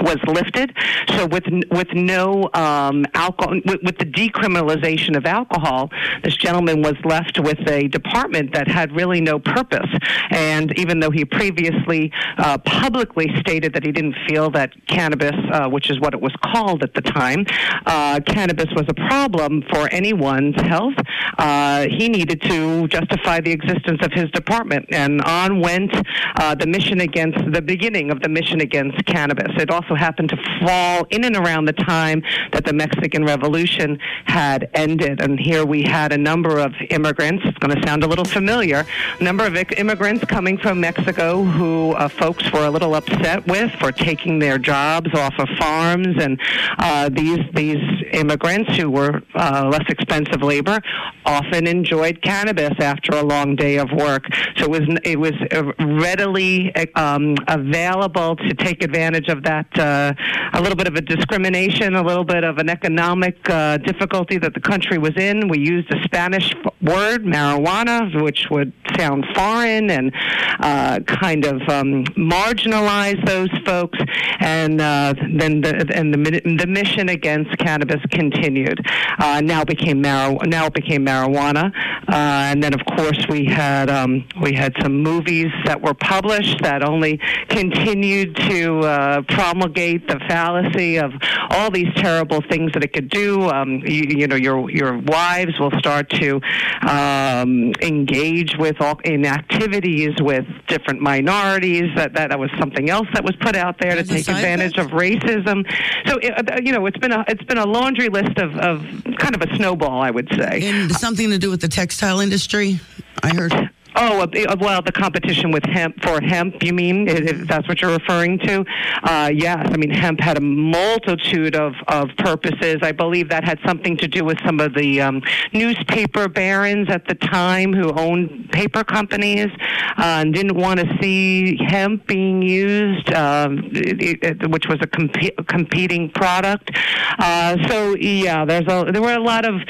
was 0.00 0.18
lifted. 0.26 0.74
So 1.16 1.26
with 1.26 1.44
with 1.70 1.92
no 1.92 2.48
um, 2.54 3.04
alcohol, 3.14 3.54
with, 3.64 3.82
with 3.82 3.98
the 3.98 4.06
decriminalization 4.06 5.16
of 5.16 5.26
alcohol, 5.26 5.90
this 6.22 6.36
gentleman 6.36 6.82
was 6.82 6.94
left 7.04 7.38
with 7.40 7.58
a 7.68 7.88
department 7.88 8.54
that 8.54 8.68
had 8.68 8.92
really 8.92 9.20
no 9.20 9.38
purpose. 9.38 9.90
And 10.30 10.76
even 10.78 11.00
though 11.00 11.10
he 11.10 11.24
previously 11.24 12.12
uh, 12.38 12.58
publicly 12.58 13.34
stated 13.40 13.72
that 13.74 13.84
he 13.84 13.92
didn't 13.92 14.16
feel 14.28 14.50
that 14.50 14.72
cannabis, 14.86 15.36
uh, 15.52 15.68
which 15.68 15.90
is 15.90 16.00
what 16.00 16.14
it 16.14 16.20
was 16.20 16.34
called 16.42 16.82
at 16.82 16.94
the 16.94 17.02
time, 17.02 17.44
uh, 17.86 18.20
cannabis 18.26 18.66
was 18.74 18.86
a 18.88 18.94
problem 18.94 19.62
for 19.70 19.88
anyone's 19.92 20.60
health, 20.62 20.94
uh, 21.38 21.86
he 21.88 22.08
needed 22.08 22.40
to 22.42 22.88
justify 22.88 23.40
the 23.40 23.50
existence 23.52 24.00
of 24.02 24.12
his 24.12 24.30
department. 24.30 24.86
And 24.90 25.22
on 25.22 25.60
went 25.60 25.92
uh, 26.36 26.54
the 26.54 26.66
mission 26.66 27.00
against 27.00 27.38
the 27.52 27.62
beginning 27.62 28.10
of 28.10 28.20
the 28.20 28.28
mission 28.28 28.60
against 28.60 29.04
cannabis. 29.06 29.50
It 29.56 29.70
also 29.70 29.87
happened 29.96 30.30
to 30.30 30.36
fall 30.60 31.06
in 31.10 31.24
and 31.24 31.36
around 31.36 31.66
the 31.66 31.72
time 31.72 32.22
that 32.52 32.64
the 32.64 32.72
Mexican 32.72 33.24
Revolution 33.24 33.98
had 34.24 34.70
ended. 34.74 35.20
And 35.20 35.38
here 35.38 35.64
we 35.64 35.82
had 35.82 36.12
a 36.12 36.18
number 36.18 36.58
of 36.58 36.72
immigrants. 36.90 37.44
It's 37.46 37.58
going 37.58 37.74
to 37.74 37.86
sound 37.86 38.04
a 38.04 38.06
little 38.06 38.24
familiar. 38.24 38.84
A 39.20 39.22
number 39.22 39.46
of 39.46 39.56
immigrants 39.56 40.24
coming 40.24 40.58
from 40.58 40.80
Mexico 40.80 41.42
who 41.42 41.92
uh, 41.92 42.08
folks 42.08 42.50
were 42.52 42.66
a 42.66 42.70
little 42.70 42.94
upset 42.94 43.46
with 43.46 43.70
for 43.72 43.92
taking 43.92 44.38
their 44.38 44.58
jobs 44.58 45.12
off 45.14 45.34
of 45.38 45.48
farms. 45.58 46.16
And 46.20 46.40
uh, 46.78 47.08
these 47.08 47.40
these 47.54 47.82
immigrants 48.12 48.76
who 48.76 48.90
were 48.90 49.22
uh, 49.34 49.68
less 49.70 49.84
expensive 49.88 50.42
labor 50.42 50.80
often 51.24 51.66
enjoyed 51.66 52.22
cannabis 52.22 52.78
after 52.80 53.12
a 53.12 53.22
long 53.22 53.56
day 53.56 53.76
of 53.76 53.90
work. 53.92 54.24
So 54.56 54.64
it 54.64 54.70
was 54.70 54.98
it 55.04 55.18
was 55.18 55.32
uh, 55.52 55.72
readily 55.78 56.74
um, 56.94 57.36
available 57.46 58.36
to 58.36 58.54
take 58.54 58.82
advantage 58.82 59.28
of 59.28 59.42
that. 59.44 59.66
Uh, 59.78 60.12
a 60.52 60.60
little 60.60 60.76
bit 60.76 60.88
of 60.88 60.94
a 60.94 61.00
discrimination, 61.00 61.94
a 61.94 62.02
little 62.02 62.24
bit 62.24 62.44
of 62.44 62.58
an 62.58 62.68
economic 62.68 63.38
uh, 63.48 63.76
difficulty 63.78 64.38
that 64.38 64.54
the 64.54 64.60
country 64.60 64.98
was 64.98 65.16
in. 65.16 65.48
We 65.48 65.58
used 65.58 65.92
a 65.92 66.02
Spanish 66.04 66.54
word, 66.82 67.24
marijuana, 67.24 68.22
which 68.22 68.48
would 68.50 68.72
sound 68.96 69.24
foreign 69.34 69.90
and 69.90 70.12
uh, 70.60 71.00
kind 71.06 71.44
of 71.44 71.62
um, 71.68 72.04
marginalize 72.16 73.24
those 73.26 73.50
folks. 73.64 73.98
And 74.40 74.80
uh, 74.80 75.14
then 75.34 75.60
the 75.60 75.92
and 75.94 76.12
the, 76.12 76.40
the 76.58 76.66
mission 76.66 77.08
against 77.08 77.56
cannabis 77.58 78.02
continued. 78.10 78.84
Uh, 79.18 79.40
now 79.40 79.64
became 79.64 80.02
mar- 80.02 80.38
now 80.46 80.66
it 80.66 80.74
became 80.74 81.04
marijuana, 81.06 81.72
uh, 82.08 82.50
and 82.50 82.62
then 82.62 82.74
of 82.74 82.84
course 82.96 83.26
we 83.28 83.44
had 83.44 83.90
um, 83.90 84.26
we 84.40 84.52
had 84.52 84.74
some 84.80 85.02
movies 85.02 85.52
that 85.64 85.80
were 85.80 85.94
published 85.94 86.62
that 86.62 86.82
only 86.82 87.20
continued 87.48 88.36
to 88.36 88.80
uh, 88.80 89.22
promulgate 89.22 89.67
the 89.68 90.20
fallacy 90.28 90.98
of 90.98 91.12
all 91.50 91.70
these 91.70 91.92
terrible 91.96 92.40
things 92.42 92.72
that 92.72 92.84
it 92.84 92.92
could 92.92 93.08
do. 93.08 93.42
Um, 93.48 93.82
you, 93.84 94.04
you 94.08 94.26
know, 94.26 94.36
your 94.36 94.70
your 94.70 94.98
wives 94.98 95.58
will 95.58 95.72
start 95.78 96.10
to 96.10 96.40
um, 96.88 97.72
engage 97.82 98.56
with 98.58 98.80
all 98.80 98.98
in 99.04 99.26
activities 99.26 100.14
with 100.20 100.46
different 100.66 101.00
minorities. 101.00 101.94
That, 101.96 102.14
that 102.14 102.28
that 102.30 102.38
was 102.38 102.50
something 102.58 102.90
else 102.90 103.08
that 103.14 103.24
was 103.24 103.36
put 103.36 103.56
out 103.56 103.78
there 103.80 103.96
to 103.96 104.04
take 104.04 104.28
advantage 104.28 104.78
effect? 104.78 104.92
of 104.92 104.98
racism. 104.98 105.64
So 106.06 106.18
it, 106.18 106.50
uh, 106.50 106.60
you 106.62 106.72
know, 106.72 106.86
it's 106.86 106.98
been 106.98 107.12
a 107.12 107.24
it's 107.28 107.42
been 107.44 107.58
a 107.58 107.66
laundry 107.66 108.08
list 108.08 108.38
of, 108.38 108.56
of 108.56 108.84
kind 109.18 109.34
of 109.34 109.42
a 109.42 109.56
snowball, 109.56 110.00
I 110.00 110.10
would 110.10 110.28
say. 110.36 110.62
And 110.62 110.92
something 110.92 111.30
to 111.30 111.38
do 111.38 111.50
with 111.50 111.60
the 111.60 111.68
textile 111.68 112.20
industry, 112.20 112.80
I 113.22 113.34
heard. 113.34 113.70
Oh, 114.00 114.20
uh, 114.20 114.56
well, 114.60 114.80
the 114.80 114.92
competition 114.92 115.50
with 115.50 115.64
hemp 115.64 116.00
for 116.04 116.20
hemp, 116.20 116.62
you 116.62 116.72
mean? 116.72 117.08
If 117.08 117.48
that's 117.48 117.66
what 117.66 117.82
you're 117.82 117.90
referring 117.90 118.38
to? 118.40 118.64
Uh, 119.02 119.32
yes. 119.34 119.66
I 119.72 119.76
mean, 119.76 119.90
hemp 119.90 120.20
had 120.20 120.38
a 120.38 120.40
multitude 120.40 121.56
of, 121.56 121.74
of 121.88 122.10
purposes. 122.18 122.76
I 122.82 122.92
believe 122.92 123.28
that 123.30 123.42
had 123.42 123.58
something 123.66 123.96
to 123.96 124.06
do 124.06 124.24
with 124.24 124.38
some 124.46 124.60
of 124.60 124.72
the 124.74 125.00
um, 125.00 125.20
newspaper 125.52 126.28
barons 126.28 126.88
at 126.90 127.08
the 127.08 127.16
time 127.16 127.72
who 127.72 127.90
owned 127.92 128.50
paper 128.52 128.84
companies 128.84 129.48
uh, 129.96 130.22
and 130.22 130.32
didn't 130.32 130.56
want 130.56 130.78
to 130.78 130.86
see 131.02 131.58
hemp 131.66 132.06
being 132.06 132.40
used, 132.40 133.12
um, 133.14 133.58
it, 133.72 134.22
it, 134.22 134.50
which 134.50 134.68
was 134.68 134.78
a 134.80 134.86
comp- 134.86 135.46
competing 135.48 136.08
product. 136.10 136.70
Uh, 137.18 137.56
so, 137.66 137.96
yeah, 137.96 138.44
there's 138.44 138.66
a, 138.68 138.92
there 138.92 139.02
were 139.02 139.14
a 139.14 139.22
lot 139.22 139.44
of 139.44 139.60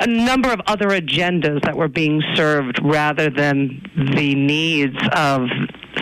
a 0.00 0.06
number 0.06 0.50
of 0.50 0.60
other 0.66 0.88
agendas 0.88 1.62
that 1.64 1.76
were 1.76 1.88
being 1.88 2.22
served 2.34 2.80
rather 2.82 3.28
than 3.28 3.51
the 4.16 4.34
needs 4.34 4.96
of 5.16 5.48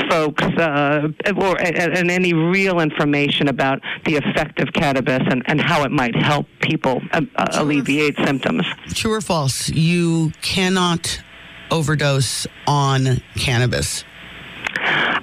folks 0.08 0.42
uh, 0.42 1.08
or 1.36 1.60
and 1.60 2.10
any 2.10 2.32
real 2.32 2.80
information 2.80 3.48
about 3.48 3.80
the 4.04 4.16
effect 4.16 4.60
of 4.60 4.72
cannabis 4.72 5.22
and, 5.30 5.42
and 5.46 5.60
how 5.60 5.84
it 5.84 5.90
might 5.90 6.14
help 6.14 6.46
people 6.60 7.00
uh, 7.12 7.22
uh, 7.36 7.46
alleviate 7.52 8.16
symptoms. 8.24 8.64
True 8.94 9.14
or 9.14 9.20
false? 9.20 9.68
You 9.68 10.32
cannot 10.42 11.22
overdose 11.70 12.46
on 12.66 13.22
cannabis, 13.36 14.04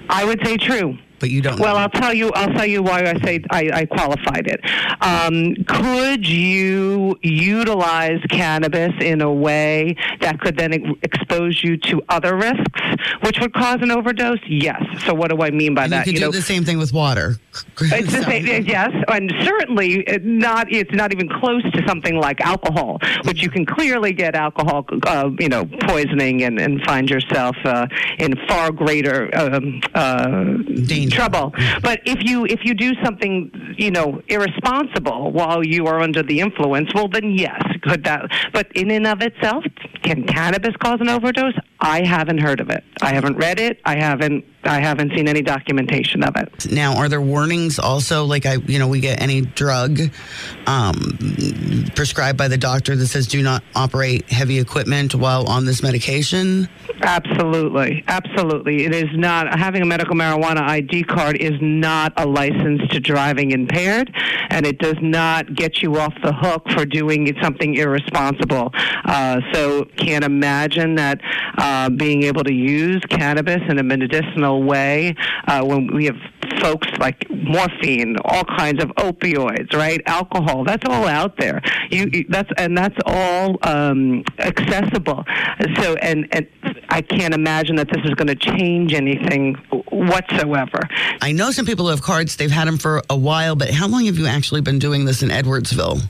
I 0.10 0.24
would 0.26 0.46
say 0.46 0.58
true. 0.58 0.98
But 1.20 1.30
you 1.30 1.42
don't. 1.42 1.60
Well, 1.60 1.76
know. 1.76 1.82
I'll 1.82 1.90
tell 1.90 2.14
you. 2.14 2.32
I'll 2.34 2.54
tell 2.54 2.66
you 2.66 2.82
why 2.84 3.02
I 3.04 3.20
say 3.24 3.44
I, 3.50 3.70
I 3.74 3.86
qualified 3.86 4.48
it. 4.48 4.62
Um, 5.02 5.56
could 5.66 6.28
you 6.28 7.18
utilize 7.22 8.22
cannabis 8.30 8.94
in 9.02 9.22
a 9.22 9.32
way 9.32 9.96
that 10.22 10.40
could 10.40 10.58
then 10.58 10.74
ex- 10.74 11.00
expose 11.04 11.64
you 11.64 11.78
to 11.78 12.02
other 12.10 12.36
risks, 12.36 12.82
which 13.22 13.40
would 13.40 13.54
cause 13.54 13.80
an 13.82 13.92
overdose? 13.92 14.40
Yes. 14.48 14.84
So, 15.06 15.14
what 15.14 15.30
do 15.32 15.42
I 15.42 15.52
mean 15.52 15.74
by 15.74 15.86
And 15.86 15.94
that? 15.94 16.08
you 16.08 16.14
could 16.14 16.20
do 16.20 16.26
know, 16.26 16.32
the 16.32 16.42
same 16.42 16.64
thing 16.64 16.78
with 16.78 16.94
water. 16.94 17.38
It's 17.80 18.12
the 18.12 18.24
same, 18.24 18.66
yes, 18.66 18.92
and 19.08 19.34
certainly 19.44 20.06
not. 20.22 20.72
It's 20.72 20.92
not 20.94 21.12
even 21.12 21.28
close 21.28 21.64
to 21.72 21.84
something 21.88 22.16
like 22.16 22.40
alcohol, 22.42 23.00
which 23.24 23.42
you 23.42 23.50
can 23.50 23.66
clearly 23.66 24.14
get 24.14 24.36
alcohol, 24.36 24.86
uh, 25.04 25.32
you 25.40 25.50
know, 25.50 25.66
poisoning 25.82 26.44
and, 26.44 26.60
and 26.60 26.82
find 26.84 27.10
yourself 27.10 27.56
uh, 27.66 27.88
in 28.20 28.36
far 28.48 28.72
greater 28.72 29.36
um, 29.36 29.82
uh, 29.96 30.44
Danger. 30.86 31.07
Trouble. 31.10 31.54
But 31.82 32.02
if 32.06 32.24
you 32.24 32.46
if 32.46 32.62
you 32.64 32.74
do 32.74 32.94
something, 33.04 33.76
you 33.78 33.92
know, 33.92 34.22
irresponsible 34.28 35.32
while 35.32 35.66
you 35.66 35.86
are 35.88 36.00
under 36.00 36.24
the 36.24 36.40
influence, 36.40 36.90
well, 36.94 37.08
then 37.08 37.32
yes, 37.32 37.62
could 37.84 38.04
that? 38.06 38.30
But 38.54 38.72
in 38.76 38.92
and 38.92 39.08
of 39.08 39.22
itself, 39.22 39.64
can 40.04 40.26
cannabis 40.26 40.76
cause 40.78 40.98
an 41.00 41.10
overdose? 41.10 41.54
I 41.80 42.04
haven't 42.04 42.40
heard 42.40 42.60
of 42.60 42.70
it. 42.70 42.84
I 43.02 43.14
haven't 43.14 43.38
read 43.38 43.60
it. 43.60 43.80
I 43.86 43.98
haven't. 43.98 44.46
I 44.64 44.82
haven't 44.82 45.12
seen 45.16 45.30
any 45.30 45.42
documentation 45.42 46.24
of 46.24 46.36
it. 46.36 46.72
Now, 46.72 46.98
are 46.98 47.08
there 47.08 47.22
warnings 47.22 47.80
also? 47.80 48.26
Like 48.26 48.46
I, 48.46 48.56
you 48.56 48.80
know, 48.80 48.88
we 48.88 49.00
get 49.00 49.22
any 49.22 49.42
drug 49.42 50.00
um, 50.66 51.18
prescribed 51.96 52.38
by 52.38 52.48
the 52.50 52.58
doctor 52.58 52.96
that 52.96 53.08
says 53.08 53.28
do 53.28 53.42
not 53.42 53.64
operate 53.76 54.30
heavy 54.30 54.60
equipment 54.60 55.16
while 55.16 55.48
on 55.48 55.66
this 55.66 55.82
medication. 55.82 56.68
Absolutely, 57.02 58.04
absolutely. 58.08 58.86
It 58.86 58.94
is 58.94 59.10
not 59.14 59.58
having 59.58 59.84
a 59.84 59.86
medical 59.86 60.16
marijuana 60.16 60.62
ID 60.68 61.04
card 61.04 61.38
is 61.38 61.54
not 61.62 62.12
a 62.18 62.26
license 62.26 62.82
to 62.90 63.00
driving 63.00 63.52
impaired, 63.52 64.12
and 64.50 64.66
it 64.66 64.80
does 64.80 64.98
not 65.02 65.54
get 65.54 65.82
you 65.82 65.98
off 66.00 66.14
the 66.24 66.34
hook 66.34 66.68
for 66.72 66.86
doing 66.86 67.32
something 67.42 67.76
irresponsible. 67.76 68.72
Uh, 69.06 69.40
so, 69.54 69.86
can't 69.98 70.26
imagine 70.26 70.96
that 70.96 71.22
uh, 71.58 71.67
being 71.90 72.24
able 72.24 72.44
to 72.44 72.54
use 72.54 73.02
cannabis 73.10 73.62
in 73.70 73.80
a 73.80 73.84
medicinal 73.84 74.64
way 74.64 75.16
uh, 75.48 75.64
when 75.64 75.94
we 75.94 76.06
have 76.06 76.18
folks 76.62 76.88
like 77.00 77.30
morphine, 77.30 78.16
all 78.26 78.44
kinds 78.44 78.84
of 78.84 78.90
opioids, 78.96 79.74
right? 79.74 80.02
Alcohol. 80.06 80.64
That's 80.64 80.84
all 80.88 81.08
out 81.08 81.38
there. 81.38 81.62
You, 81.90 82.10
you 82.12 82.26
that's 82.30 82.50
and 82.58 82.78
that's 82.78 82.98
all 83.06 83.58
um, 83.64 84.24
accessible. 84.40 85.24
So 85.78 85.96
and 85.96 86.28
and 86.32 86.48
I 86.90 87.02
can't 87.02 87.34
imagine 87.34 87.76
that 87.78 87.90
this 87.92 88.04
is 88.04 88.12
going 88.12 88.28
to 88.28 88.36
change 88.36 88.94
anything 88.94 89.56
whatsoever. 89.92 90.80
I 91.22 91.32
know 91.32 91.52
some 91.52 91.66
people 91.66 91.86
who 91.86 91.92
have 91.92 92.02
cards, 92.02 92.36
they've 92.36 92.52
had 92.52 92.68
them 92.68 92.78
for 92.78 93.02
a 93.10 93.18
while, 93.18 93.56
but 93.56 93.70
how 93.70 93.88
long 93.88 94.06
have 94.06 94.18
you 94.18 94.28
actually 94.28 94.62
been 94.62 94.80
doing 94.80 95.06
this 95.06 95.24
in 95.24 95.30
Edwardsville? 95.30 96.02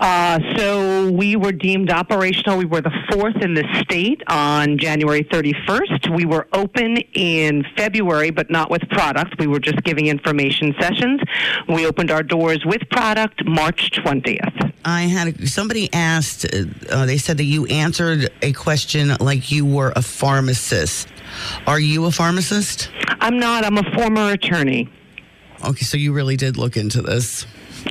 Uh, 0.00 0.38
so 0.56 1.10
we 1.10 1.36
were 1.36 1.52
deemed 1.52 1.90
operational. 1.90 2.58
We 2.58 2.64
were 2.64 2.80
the 2.80 2.92
fourth 3.10 3.36
in 3.36 3.54
the 3.54 3.64
state 3.82 4.22
on 4.26 4.78
January 4.78 5.24
31st. 5.24 6.14
We 6.14 6.24
were 6.24 6.48
open 6.52 6.98
in 7.14 7.64
February, 7.76 8.30
but 8.30 8.50
not 8.50 8.70
with 8.70 8.82
product. 8.90 9.38
We 9.38 9.46
were 9.46 9.60
just 9.60 9.82
giving 9.84 10.06
information 10.06 10.74
sessions. 10.80 11.20
We 11.68 11.86
opened 11.86 12.10
our 12.10 12.22
doors 12.22 12.64
with 12.64 12.82
product 12.90 13.44
March 13.46 13.90
20th. 13.92 14.72
I 14.84 15.02
had 15.02 15.48
somebody 15.48 15.88
asked, 15.92 16.46
uh, 16.90 17.06
they 17.06 17.16
said 17.16 17.38
that 17.38 17.44
you 17.44 17.64
answered 17.66 18.30
a 18.42 18.52
question 18.52 19.16
like 19.18 19.50
you 19.50 19.64
were 19.64 19.92
a 19.96 20.02
pharmacist. 20.02 21.08
Are 21.66 21.80
you 21.80 22.04
a 22.04 22.10
pharmacist? 22.10 22.90
I'm 23.20 23.38
not. 23.38 23.64
I'm 23.64 23.78
a 23.78 23.90
former 23.92 24.32
attorney. 24.32 24.88
Okay, 25.64 25.84
so 25.84 25.96
you 25.96 26.12
really 26.12 26.36
did 26.36 26.58
look 26.58 26.76
into 26.76 27.00
this. 27.00 27.46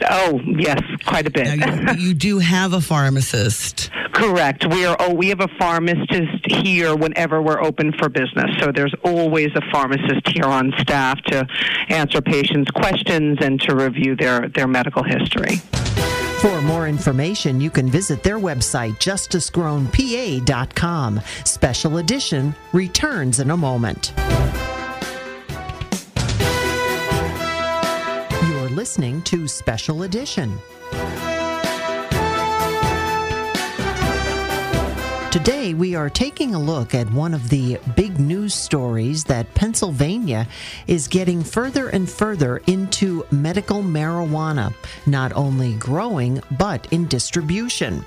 Oh 0.10 0.40
yes, 0.46 0.82
quite 1.06 1.28
a 1.28 1.30
bit. 1.30 1.58
Now, 1.58 1.94
you, 1.94 2.10
you 2.10 2.14
do 2.14 2.40
have 2.40 2.74
a 2.74 2.82
pharmacist. 2.82 3.90
Correct. 4.14 4.66
We 4.68 4.86
are. 4.86 4.96
Oh, 5.00 5.14
we 5.14 5.30
have 5.30 5.42
a 5.42 5.48
pharmacist 5.60 6.46
here 6.48 6.96
whenever 6.96 7.42
we're 7.42 7.62
open 7.62 7.94
for 7.94 8.10
business. 8.10 8.52
So 8.60 8.72
there's 8.72 8.94
always 9.04 9.50
a 9.56 9.62
pharmacist 9.72 10.28
here 10.28 10.46
on 10.46 10.74
staff 10.80 11.22
to 11.24 11.48
answer 11.90 12.22
patients' 12.22 12.72
questions 12.72 13.40
and 13.42 13.60
to 13.62 13.76
review 13.76 14.16
their 14.16 14.50
their 14.50 14.68
medical 14.68 15.04
history. 15.04 15.62
For 16.44 16.62
more 16.62 16.88
information, 16.90 17.62
you 17.62 17.70
can 17.70 17.90
visit 17.90 18.22
their 18.22 18.38
website, 18.38 18.98
justicegrownpa.com. 18.98 21.22
Special 21.46 21.98
edition 22.00 22.54
returns 22.74 23.40
in 23.40 23.50
a 23.50 23.56
moment. 23.56 24.12
Listening 28.84 29.22
to 29.22 29.48
Special 29.48 30.04
Edition. 30.04 30.60
Today, 35.32 35.74
we 35.74 35.96
are 35.96 36.10
taking 36.10 36.54
a 36.54 36.60
look 36.60 36.94
at 36.94 37.10
one 37.14 37.34
of 37.34 37.48
the 37.48 37.80
big 37.96 38.20
news 38.20 38.54
stories 38.54 39.24
that 39.24 39.54
Pennsylvania 39.54 40.50
is 40.86 41.08
getting 41.08 41.46
further 41.46 41.88
and 41.88 42.10
further 42.10 42.58
into 42.68 43.26
medical 43.32 43.82
marijuana, 43.82 44.74
not 45.06 45.32
only 45.32 45.76
growing, 45.76 46.44
but 46.60 46.86
in 46.92 47.08
distribution. 47.08 48.04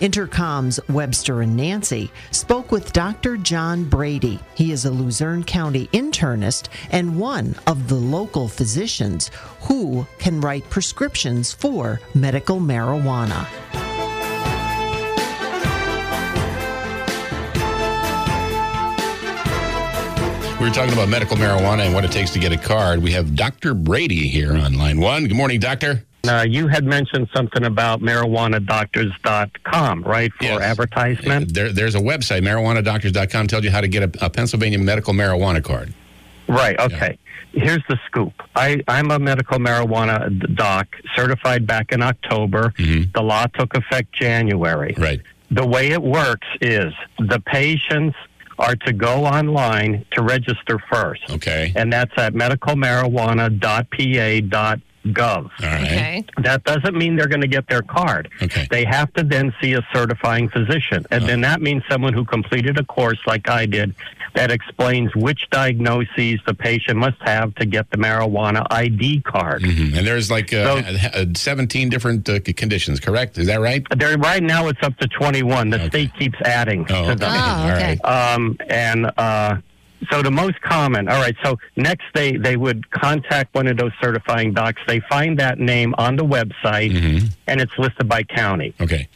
Intercom's 0.00 0.78
Webster 0.88 1.42
and 1.42 1.56
Nancy 1.56 2.10
spoke 2.30 2.70
with 2.70 2.92
Dr. 2.92 3.36
John 3.36 3.84
Brady. 3.84 4.38
He 4.54 4.70
is 4.70 4.84
a 4.84 4.90
Luzerne 4.90 5.42
County 5.42 5.88
internist 5.88 6.68
and 6.90 7.18
one 7.18 7.56
of 7.66 7.88
the 7.88 7.96
local 7.96 8.46
physicians 8.46 9.30
who 9.62 10.06
can 10.18 10.40
write 10.40 10.68
prescriptions 10.70 11.52
for 11.52 12.00
medical 12.14 12.60
marijuana. 12.60 13.46
We 20.60 20.68
were 20.68 20.74
talking 20.74 20.92
about 20.92 21.08
medical 21.08 21.36
marijuana 21.36 21.86
and 21.86 21.94
what 21.94 22.04
it 22.04 22.12
takes 22.12 22.32
to 22.32 22.38
get 22.38 22.52
a 22.52 22.56
card. 22.56 23.00
We 23.02 23.12
have 23.12 23.34
Dr. 23.34 23.74
Brady 23.74 24.28
here 24.28 24.56
on 24.56 24.74
line 24.74 25.00
one. 25.00 25.24
Good 25.24 25.36
morning, 25.36 25.60
doctor. 25.60 26.04
Uh, 26.26 26.44
you 26.48 26.66
had 26.66 26.84
mentioned 26.84 27.28
something 27.34 27.64
about 27.64 28.00
marijuanadoctors.com, 28.00 30.02
right, 30.02 30.32
for 30.34 30.44
Yes. 30.44 30.60
advertisement? 30.60 31.54
There, 31.54 31.72
there's 31.72 31.94
a 31.94 32.00
website, 32.00 32.42
marijuanadoctors.com, 32.42 33.46
tells 33.46 33.64
you 33.64 33.70
how 33.70 33.80
to 33.80 33.88
get 33.88 34.02
a, 34.02 34.26
a 34.26 34.30
Pennsylvania 34.30 34.78
medical 34.78 35.14
marijuana 35.14 35.62
card. 35.62 35.92
Right, 36.48 36.78
okay. 36.80 37.18
Here's 37.52 37.82
the 37.88 37.98
scoop. 38.06 38.32
I, 38.56 38.82
I'm 38.88 39.10
a 39.10 39.18
medical 39.18 39.58
marijuana 39.58 40.54
doc, 40.54 40.88
certified 41.14 41.66
back 41.66 41.92
in 41.92 42.02
October. 42.02 42.72
The 42.76 43.22
law 43.22 43.46
took 43.46 43.74
effect 43.74 44.12
January. 44.12 44.92
Mm-hmm. 44.92 45.02
Right. 45.02 45.20
The 45.50 45.66
way 45.66 45.92
it 45.92 46.02
works 46.02 46.46
is 46.60 46.92
the 47.18 47.40
patients 47.40 48.16
are 48.58 48.76
to 48.76 48.92
go 48.92 49.24
online 49.24 50.04
to 50.10 50.20
register 50.22 50.78
first. 50.90 51.22
Okay. 51.30 51.72
And 51.76 51.90
that's 51.92 52.12
at 52.18 52.34
medicalmarijuana.pa.gov. 52.34 54.82
All 55.16 55.68
right. 55.68 55.82
Okay. 55.82 56.24
That 56.42 56.64
doesn't 56.64 56.96
mean 56.96 57.16
they're 57.16 57.26
going 57.28 57.40
to 57.40 57.46
get 57.48 57.66
their 57.68 57.82
card. 57.82 58.28
Okay. 58.42 58.66
They 58.70 58.84
have 58.84 59.12
to 59.14 59.22
then 59.22 59.54
see 59.60 59.74
a 59.74 59.86
certifying 59.92 60.48
physician. 60.48 61.04
And 61.10 61.24
then 61.26 61.40
that 61.42 61.60
means 61.60 61.82
someone 61.88 62.12
who 62.12 62.24
completed 62.24 62.78
a 62.78 62.84
course 62.84 63.18
like 63.26 63.48
I 63.48 63.66
did 63.66 63.94
that 64.34 64.50
explains 64.50 65.14
which 65.16 65.48
diagnoses 65.50 66.38
the 66.46 66.54
patient 66.54 66.98
must 66.98 67.16
have 67.22 67.54
to 67.56 67.66
get 67.66 67.90
the 67.90 67.96
marijuana 67.96 68.64
ID 68.70 69.20
card. 69.22 69.62
Mhm. 69.62 69.96
And 69.96 70.06
there's 70.06 70.30
like 70.30 70.52
uh, 70.52 70.82
So- 70.82 71.20
uh, 71.20 71.24
17 71.34 71.88
different 71.88 72.28
uh, 72.28 72.38
conditions, 72.56 73.00
correct? 73.00 73.38
Is 73.38 73.46
that 73.46 73.60
right? 73.60 73.82
There, 73.96 74.16
right 74.18 74.42
now, 74.42 74.68
it's 74.68 74.82
up 74.82 74.96
to 74.98 75.08
21. 75.08 75.70
The 75.70 75.76
Okay. 75.78 75.88
state 75.88 76.10
keeps 76.18 76.38
adding 76.42 76.82
Oh, 76.90 77.04
to 77.06 77.10
okay. 77.12 77.14
them. 77.14 77.30
Oh, 77.32 77.72
okay. 77.72 77.98
Um, 78.04 78.56
and 78.68 79.10
uh, 79.16 79.56
so 80.10 80.22
the 80.22 80.30
most 80.30 80.60
common, 80.60 81.08
all 81.08 81.20
right, 81.20 81.34
so 81.44 81.58
next 81.76 82.04
they, 82.14 82.36
they 82.36 82.56
would 82.56 82.88
contact 82.90 83.54
one 83.54 83.66
of 83.66 83.76
those 83.76 83.92
certifying 84.00 84.54
docs. 84.54 84.80
They 84.86 85.00
find 85.10 85.38
that 85.38 85.58
name 85.58 85.94
on 85.98 86.16
the 86.16 86.24
website 86.24 86.92
Mhm. 86.92 87.30
and 87.46 87.60
it's 87.60 87.72
listed 87.78 88.08
by 88.08 88.22
county. 88.22 88.74
Okay. 88.80 89.08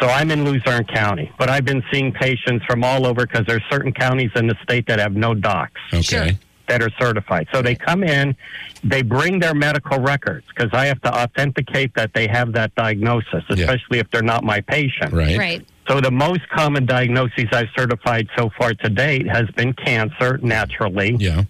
So 0.00 0.06
I'm 0.08 0.30
in 0.30 0.44
Luzerne 0.44 0.84
County, 0.84 1.30
but 1.38 1.48
I've 1.50 1.64
been 1.64 1.82
seeing 1.92 2.12
patients 2.12 2.64
from 2.66 2.84
all 2.84 3.06
over 3.06 3.26
because 3.26 3.46
there's 3.46 3.62
certain 3.70 3.92
counties 3.92 4.30
in 4.36 4.46
the 4.46 4.56
state 4.62 4.86
that 4.86 4.98
have 5.00 5.14
no 5.16 5.34
docs 5.34 5.80
Okay. 5.92 6.02
Sure. 6.02 6.28
That 6.68 6.82
are 6.82 6.90
certified. 7.00 7.48
So 7.52 7.62
they 7.62 7.74
come 7.74 8.02
in, 8.04 8.36
they 8.84 9.02
bring 9.02 9.40
their 9.40 9.54
medical 9.54 9.98
records 9.98 10.46
because 10.54 10.70
I 10.72 10.86
have 10.86 11.00
to 11.02 11.14
authenticate 11.14 11.94
that 11.94 12.12
they 12.14 12.26
have 12.28 12.52
that 12.52 12.74
diagnosis, 12.74 13.44
Yeah. 13.48 13.64
especially 13.64 13.98
if 13.98 14.10
they're 14.10 14.22
not 14.22 14.44
my 14.44 14.60
patient. 14.60 15.12
Right. 15.12 15.36
Right. 15.38 15.66
So 15.88 16.00
the 16.00 16.10
most 16.10 16.46
common 16.50 16.84
diagnoses 16.86 17.46
I've 17.52 17.68
certified 17.76 18.28
so 18.36 18.50
far 18.58 18.74
to 18.74 18.88
date 18.90 19.26
has 19.28 19.48
been 19.56 19.72
cancer, 19.72 20.38
naturally, 20.42 21.16
Yeah. 21.18 21.44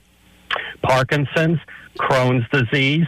Parkinson's, 0.82 1.58
Crohn's 1.98 2.46
disease, 2.50 3.06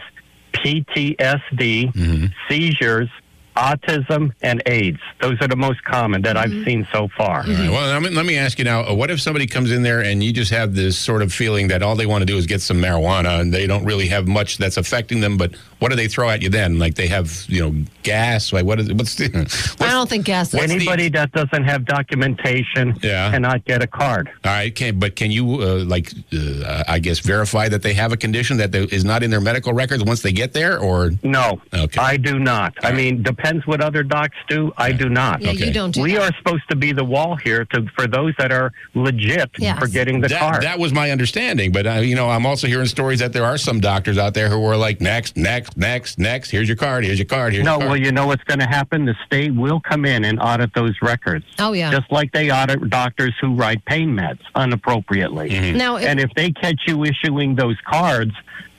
PTSD, 0.53 1.91
Mm-hmm. 1.93 2.25
seizures, 2.49 3.09
autism, 3.55 4.33
and 4.41 4.61
AIDS. 4.65 4.99
Those 5.19 5.39
are 5.41 5.47
the 5.47 5.55
most 5.55 5.83
common 5.83 6.21
that 6.23 6.37
I've 6.37 6.51
seen 6.65 6.87
so 6.91 7.07
far. 7.09 7.41
All 7.41 7.53
right. 7.53 7.69
Well, 7.69 7.87
let 7.93 8.01
me, 8.01 8.09
let 8.09 8.25
me 8.25 8.37
ask 8.37 8.57
you 8.57 8.65
now 8.65 8.81
uh, 8.87 8.93
what 8.93 9.11
if 9.11 9.21
somebody 9.21 9.47
comes 9.47 9.71
in 9.71 9.83
there 9.83 10.01
and 10.01 10.23
you 10.23 10.31
just 10.33 10.51
have 10.51 10.73
this 10.75 10.97
sort 10.97 11.21
of 11.21 11.33
feeling 11.33 11.67
that 11.69 11.83
all 11.83 11.95
they 11.95 12.05
want 12.05 12.21
to 12.21 12.25
do 12.25 12.37
is 12.37 12.45
get 12.45 12.61
some 12.61 12.77
marijuana 12.81 13.39
and 13.39 13.53
they 13.53 13.67
don't 13.67 13.83
really 13.85 14.07
have 14.07 14.27
much 14.27 14.57
that's 14.57 14.77
affecting 14.77 15.19
them, 15.21 15.37
but 15.37 15.53
what 15.79 15.89
do 15.89 15.95
they 15.95 16.07
throw 16.07 16.29
at 16.29 16.41
you 16.41 16.49
then? 16.49 16.79
Like 16.79 16.95
they 16.95 17.07
have, 17.07 17.45
you 17.47 17.61
know, 17.69 17.85
gas? 18.03 18.53
Like 18.53 18.65
what 18.65 18.79
is 18.79 18.91
what's 18.93 19.15
the. 19.15 19.29
What's, 19.31 19.81
I 19.81 19.91
don't 19.91 20.09
think 20.09 20.25
gas. 20.25 20.53
What's 20.53 20.67
the- 20.67 20.73
Anybody 20.75 21.09
that 21.09 21.31
doesn't 21.31 21.63
have 21.63 21.85
documentation 21.85 22.97
Yeah. 23.01 23.31
cannot 23.31 23.65
get 23.65 23.81
a 23.81 23.87
card. 23.87 24.29
all 24.45 24.51
right. 24.51 24.73
Can, 24.73 24.99
but 24.99 25.15
can 25.15 25.31
you, 25.31 25.61
uh, 25.61 25.83
like, 25.85 26.11
uh, 26.33 26.83
I 26.87 26.99
guess, 26.99 27.19
verify 27.19 27.67
that 27.69 27.81
they 27.81 27.93
have 27.93 28.11
a 28.11 28.17
condition 28.17 28.57
that 28.57 28.71
they- 28.71 28.83
is 28.83 29.03
not 29.05 29.23
in 29.23 29.31
their 29.31 29.41
medical 29.41 29.73
records 29.73 30.03
once 30.03 30.21
they 30.21 30.31
get 30.31 30.53
there? 30.53 30.79
Or. 30.79 31.11
No, 31.23 31.61
Okay. 31.73 31.99
I 32.01 32.17
do 32.17 32.39
not. 32.39 32.73
I 32.83 32.91
mean, 32.91 33.23
depends 33.51 33.67
what 33.67 33.81
other 33.81 34.03
docs 34.03 34.35
do. 34.47 34.71
I 34.77 34.91
do 34.91 35.09
not. 35.09 35.41
Yeah, 35.41 35.51
Okay. 35.51 35.67
you 35.67 35.73
don't 35.73 35.91
do 35.91 36.01
we 36.01 36.13
that. 36.13 36.31
are 36.33 36.37
supposed 36.37 36.63
to 36.69 36.75
be 36.75 36.91
the 36.93 37.03
wall 37.03 37.35
here 37.35 37.65
to 37.65 37.85
for 37.95 38.07
those 38.07 38.33
that 38.37 38.51
are 38.51 38.71
legit 38.93 39.49
Yes. 39.57 39.77
for 39.79 39.87
getting 39.87 40.21
the 40.21 40.27
that, 40.29 40.39
card. 40.39 40.63
that 40.63 40.79
was 40.79 40.93
my 40.93 41.11
understanding, 41.11 41.71
but 41.71 41.85
uh, 41.85 41.91
you 41.95 42.15
know, 42.15 42.29
I'm 42.29 42.45
also 42.45 42.67
hearing 42.67 42.85
stories 42.87 43.19
that 43.19 43.33
there 43.33 43.45
are 43.45 43.57
some 43.57 43.79
doctors 43.79 44.17
out 44.17 44.33
there 44.33 44.49
who 44.49 44.63
are 44.65 44.77
like, 44.77 45.01
next, 45.01 45.35
next, 45.37 45.77
next, 45.77 46.17
next. 46.17 46.51
Here's 46.51 46.67
your 46.67 46.77
card. 46.77 47.03
Here's 47.03 47.19
your 47.19 47.25
card. 47.25 47.53
Here's 47.53 47.65
no, 47.65 47.71
your 47.73 47.79
card. 47.79 47.89
well, 47.91 47.99
you 47.99 48.11
know 48.11 48.27
what's 48.27 48.43
going 48.43 48.59
to 48.59 48.67
happen? 48.67 49.05
The 49.05 49.15
state 49.25 49.53
will 49.53 49.79
come 49.81 50.05
in 50.05 50.23
and 50.25 50.39
audit 50.39 50.73
those 50.73 50.95
records. 51.01 51.45
Oh, 51.59 51.73
yeah. 51.73 51.91
Just 51.91 52.11
like 52.11 52.31
they 52.31 52.51
audit 52.51 52.89
doctors 52.89 53.33
who 53.41 53.55
write 53.55 53.83
pain 53.85 54.15
meds 54.15 54.39
unappropriately. 54.55 55.49
Mm-hmm. 55.49 55.77
Now, 55.77 55.97
if, 55.97 56.05
And 56.05 56.19
if 56.19 56.31
they 56.35 56.51
catch 56.51 56.81
you 56.87 57.03
issuing 57.03 57.55
those 57.55 57.77
cards, 57.89 58.31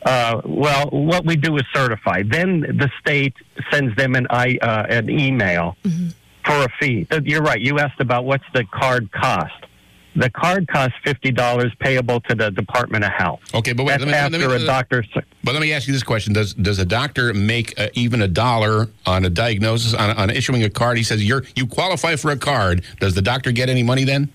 uh, 0.04 0.40
well, 0.44 0.88
what 0.90 1.24
we 1.24 1.36
do 1.36 1.56
is 1.56 1.62
certify. 1.74 2.22
Then 2.24 2.60
the 2.60 2.90
state 3.00 3.34
sends 3.70 3.94
them 3.96 4.14
an 4.14 4.26
I 4.30 4.58
uh, 4.62 4.86
an 4.88 5.08
email 5.10 5.76
Mm-hmm. 5.84 6.08
for 6.44 6.64
a 6.64 6.68
fee. 6.80 7.06
Uh, 7.10 7.20
You're 7.24 7.42
right. 7.42 7.60
You 7.60 7.78
asked 7.78 8.00
about 8.00 8.24
what's 8.24 8.44
the 8.54 8.64
card 8.72 9.10
cost. 9.12 9.52
The 10.14 10.28
card 10.28 10.68
costs 10.68 10.94
fifty 11.04 11.30
dollars, 11.30 11.72
payable 11.78 12.20
to 12.22 12.34
the 12.34 12.50
Department 12.50 13.02
of 13.02 13.12
Health. 13.12 13.40
Okay, 13.54 13.72
but 13.72 13.84
wait, 13.84 13.92
That's 13.92 14.00
let 14.04 14.06
me, 14.08 14.12
let 14.12 14.42
after 14.44 14.58
me, 14.58 14.62
a 14.64 14.66
doctor. 14.66 15.04
But 15.42 15.54
let 15.54 15.60
me 15.62 15.72
ask 15.72 15.86
you 15.86 15.94
this 15.94 16.02
question: 16.02 16.34
Does 16.34 16.52
does 16.52 16.78
a 16.78 16.84
doctor 16.84 17.32
make 17.32 17.78
uh, 17.80 17.88
even 17.94 18.20
a 18.20 18.28
dollar 18.28 18.88
on 19.06 19.24
a 19.24 19.30
diagnosis 19.30 19.94
on, 19.94 20.10
on 20.18 20.28
issuing 20.28 20.64
a 20.64 20.68
card? 20.70 20.98
He 20.98 21.02
says 21.02 21.24
you're 21.24 21.44
you 21.56 21.66
qualify 21.66 22.16
for 22.16 22.30
a 22.30 22.36
card. 22.36 22.84
Does 23.00 23.14
the 23.14 23.22
doctor 23.22 23.52
get 23.52 23.70
any 23.70 23.82
money 23.82 24.04
then? 24.04 24.30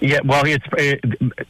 Yeah, 0.00 0.18
well, 0.26 0.44
it's 0.44 0.66
it, 0.76 1.00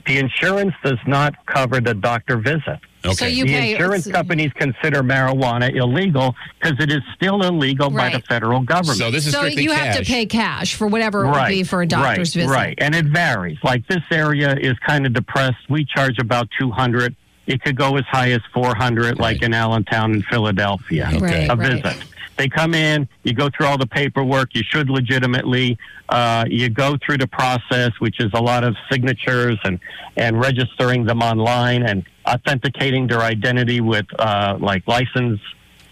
the 0.07 0.19
insurance 0.19 0.75
does 0.85 1.01
not 1.09 1.35
cover 1.47 1.81
the 1.81 1.95
doctor 1.95 2.37
visit. 2.37 2.79
The 3.13 3.73
insurance 3.73 4.07
companies 4.07 4.53
consider 4.55 5.03
marijuana 5.03 5.75
illegal 5.75 6.35
because 6.61 6.79
it 6.81 6.91
is 6.91 7.03
still 7.15 7.43
illegal 7.43 7.91
by 7.91 8.11
the 8.11 8.21
federal 8.21 8.61
government. 8.61 8.99
So 8.99 9.11
this 9.11 9.27
is 9.27 9.33
so 9.33 9.41
strictly 9.41 9.65
you 9.65 9.73
have 9.73 9.97
to 9.97 10.05
pay 10.05 10.27
cash 10.27 10.75
for 10.75 10.87
whatever 10.87 11.25
it 11.25 11.31
would 11.31 11.49
be 11.49 11.63
for 11.63 11.83
a 11.83 11.87
doctor's 11.87 12.35
right, 12.35 12.43
visit. 12.43 12.55
Right, 12.55 12.79
and 12.79 12.95
it 12.95 13.07
varies. 13.07 13.59
Like 13.63 13.87
this 13.89 14.03
area 14.11 14.57
is 14.57 14.75
kind 14.87 15.07
of 15.07 15.13
depressed. 15.13 15.69
We 15.69 15.85
charge 15.85 16.19
about 16.19 16.49
two 16.59 16.71
hundred. 16.71 17.15
It 17.47 17.63
could 17.63 17.77
go 17.77 17.97
as 17.97 18.05
high 18.07 18.31
as 18.31 18.41
four 18.53 18.75
hundred, 18.75 19.19
like 19.19 19.43
in 19.43 19.53
Allentown 19.53 20.13
and 20.15 20.25
Philadelphia. 20.25 21.11
Okay. 21.13 21.47
a 21.47 21.55
Right, 21.55 21.59
right. 21.59 21.83
visit. 21.83 22.05
They 22.37 22.49
come 22.49 22.75
in, 22.75 23.09
you 23.23 23.33
go 23.33 23.49
through 23.49 23.67
all 23.67 23.79
the 23.79 23.87
paperwork. 23.87 24.55
You 24.55 24.63
should 24.65 24.91
legitimately. 24.91 25.79
Uh, 26.09 26.45
you 26.49 26.69
go 26.69 26.97
through 27.05 27.19
the 27.19 27.29
process, 27.29 27.93
which 28.01 28.21
is 28.21 28.31
a 28.35 28.43
lot 28.43 28.65
of 28.65 28.77
signatures 28.91 29.59
and 29.65 29.79
and 30.17 30.41
registering 30.41 31.05
them 31.05 31.23
online 31.23 31.83
and 31.85 32.05
authenticating 32.27 33.07
their 33.07 33.21
identity 33.21 33.81
with 33.81 34.07
uh, 34.19 34.57
like 34.61 34.87
license, 34.89 35.41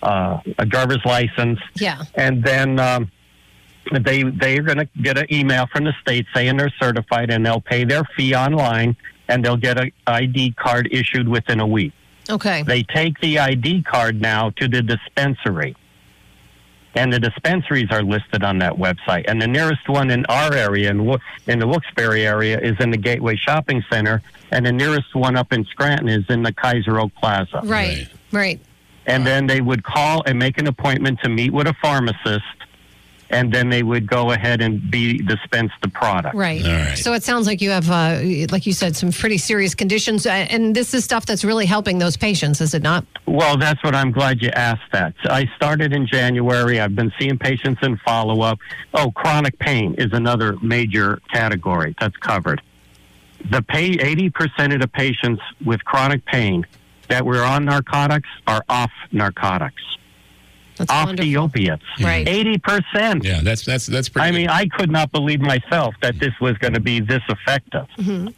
uh, 0.03 0.41
a 0.59 0.67
driver's 0.67 1.05
license 1.05 1.61
Yeah. 1.75 2.03
and 2.15 2.43
then 2.43 2.79
um, 2.81 3.11
they 3.93 4.23
they're 4.23 4.63
going 4.63 4.79
to 4.79 4.89
get 5.01 5.19
an 5.19 5.27
email 5.33 5.67
from 5.67 5.85
the 5.85 5.93
state 6.01 6.27
saying 6.35 6.57
they're 6.57 6.73
certified, 6.81 7.31
and 7.31 7.45
they'll 7.45 7.61
pay 7.61 7.85
their 7.85 8.05
fee 8.17 8.35
online, 8.35 8.97
and 9.29 9.45
they'll 9.45 9.57
get 9.57 9.79
a 9.79 9.91
ID 10.07 10.53
card 10.53 10.89
issued 10.93 11.29
within 11.29 11.61
a 11.61 11.67
week. 11.67 11.93
Okay. 12.31 12.63
They 12.63 12.85
take 12.85 13.19
the 13.21 13.39
ID 13.41 13.83
card 13.83 14.21
now 14.21 14.51
to 14.51 14.69
the 14.69 14.83
dispensary, 14.83 15.75
and 16.95 17.13
the 17.13 17.19
dispensaries 17.19 17.89
are 17.91 18.03
listed 18.03 18.43
on 18.45 18.59
that 18.59 18.75
website. 18.75 19.25
And 19.27 19.41
the 19.41 19.47
nearest 19.47 19.89
one 19.89 20.11
in 20.11 20.27
our 20.27 20.53
area, 20.53 20.91
in, 20.91 21.01
in 21.47 21.59
the 21.59 21.67
Wilkes-Barre 21.67 22.25
area, 22.25 22.61
is 22.61 22.77
in 22.81 22.91
the 22.91 22.97
Gateway 22.99 23.37
Shopping 23.37 23.83
Center, 23.91 24.23
and 24.51 24.67
the 24.67 24.73
nearest 24.73 25.15
one 25.15 25.37
up 25.37 25.53
in 25.53 25.65
Scranton 25.65 26.09
is 26.09 26.25
in 26.29 26.43
the 26.43 26.53
Keyser 26.53 27.03
Oak 27.03 27.13
Plaza 27.15 27.61
Right. 27.65 28.07
Right. 28.31 28.61
and 29.07 29.27
then 29.27 29.47
they 29.47 29.61
would 29.61 29.83
call 29.85 30.23
and 30.27 30.39
make 30.39 30.59
an 30.59 30.67
appointment 30.67 31.21
to 31.23 31.29
meet 31.29 31.53
with 31.53 31.67
a 31.67 31.75
pharmacist 31.83 32.45
and 33.33 33.53
then 33.53 33.71
they 33.71 33.83
would 33.83 34.07
go 34.07 34.31
ahead 34.31 34.61
and 34.61 34.91
be 34.91 35.19
dispensed 35.19 35.75
the 35.83 35.89
product. 35.89 36.35
Right. 36.35 36.97
So 36.97 37.15
it 37.15 37.23
sounds 37.23 37.47
like 37.47 37.61
you 37.61 37.71
have, 37.71 37.91
uh, 37.91 38.21
like 38.51 38.67
you 38.67 38.73
said, 38.73 38.95
some 38.95 39.11
pretty 39.11 39.39
serious 39.39 39.75
conditions, 39.75 40.27
and 40.27 40.75
this 40.77 40.95
is 40.95 41.05
stuff 41.05 41.27
that's 41.27 41.45
really 41.45 41.67
helping 41.67 41.99
those 41.99 42.17
patients, 42.17 42.61
is 42.61 42.75
it 42.75 42.83
not? 42.83 43.05
well 43.27 43.57
that's 43.57 43.83
what 43.85 43.95
i'm 43.95 44.11
glad 44.11 44.43
you 44.43 44.51
asked 44.51 44.91
that. 44.93 45.15
I 45.25 45.47
started 45.57 45.93
in 45.93 46.07
january. 46.07 46.81
I've 46.81 46.95
been 46.95 47.13
seeing 47.19 47.39
patients 47.39 47.81
in 47.83 47.97
follow-up. 47.99 48.59
Oh 48.95 49.11
chronic 49.13 49.59
pain 49.59 49.95
is 49.95 50.13
another 50.13 50.57
major 50.61 51.21
category 51.33 51.95
that's 51.99 52.17
covered. 52.17 52.61
The 53.51 53.63
pay 53.63 53.97
80% 53.97 54.75
of 54.75 54.81
the 54.81 54.89
patients 54.89 55.43
with 55.65 55.85
chronic 55.85 56.25
pain 56.25 56.67
that 57.09 57.25
were 57.25 57.43
on 57.43 57.65
narcotics 57.65 58.29
are 58.47 58.65
off 58.69 58.93
narcotics 59.13 59.83
off 60.91 61.15
the 61.17 61.37
opiates 61.37 61.83
Right. 62.01 62.27
80% 62.27 63.23
Yeah, 63.25 63.41
that's 63.43 63.65
that's 63.65 63.87
that's 63.87 64.09
pretty. 64.09 64.29
I 64.29 64.31
mean, 64.33 64.49
I 64.49 64.67
could 64.67 64.91
not 64.91 65.13
believe 65.13 65.41
myself 65.41 65.95
that 66.03 66.19
this 66.19 66.33
was 66.41 66.57
going 66.59 66.75
to 66.75 66.81
be 66.81 67.01
this 67.01 67.23
effective. 67.29 67.87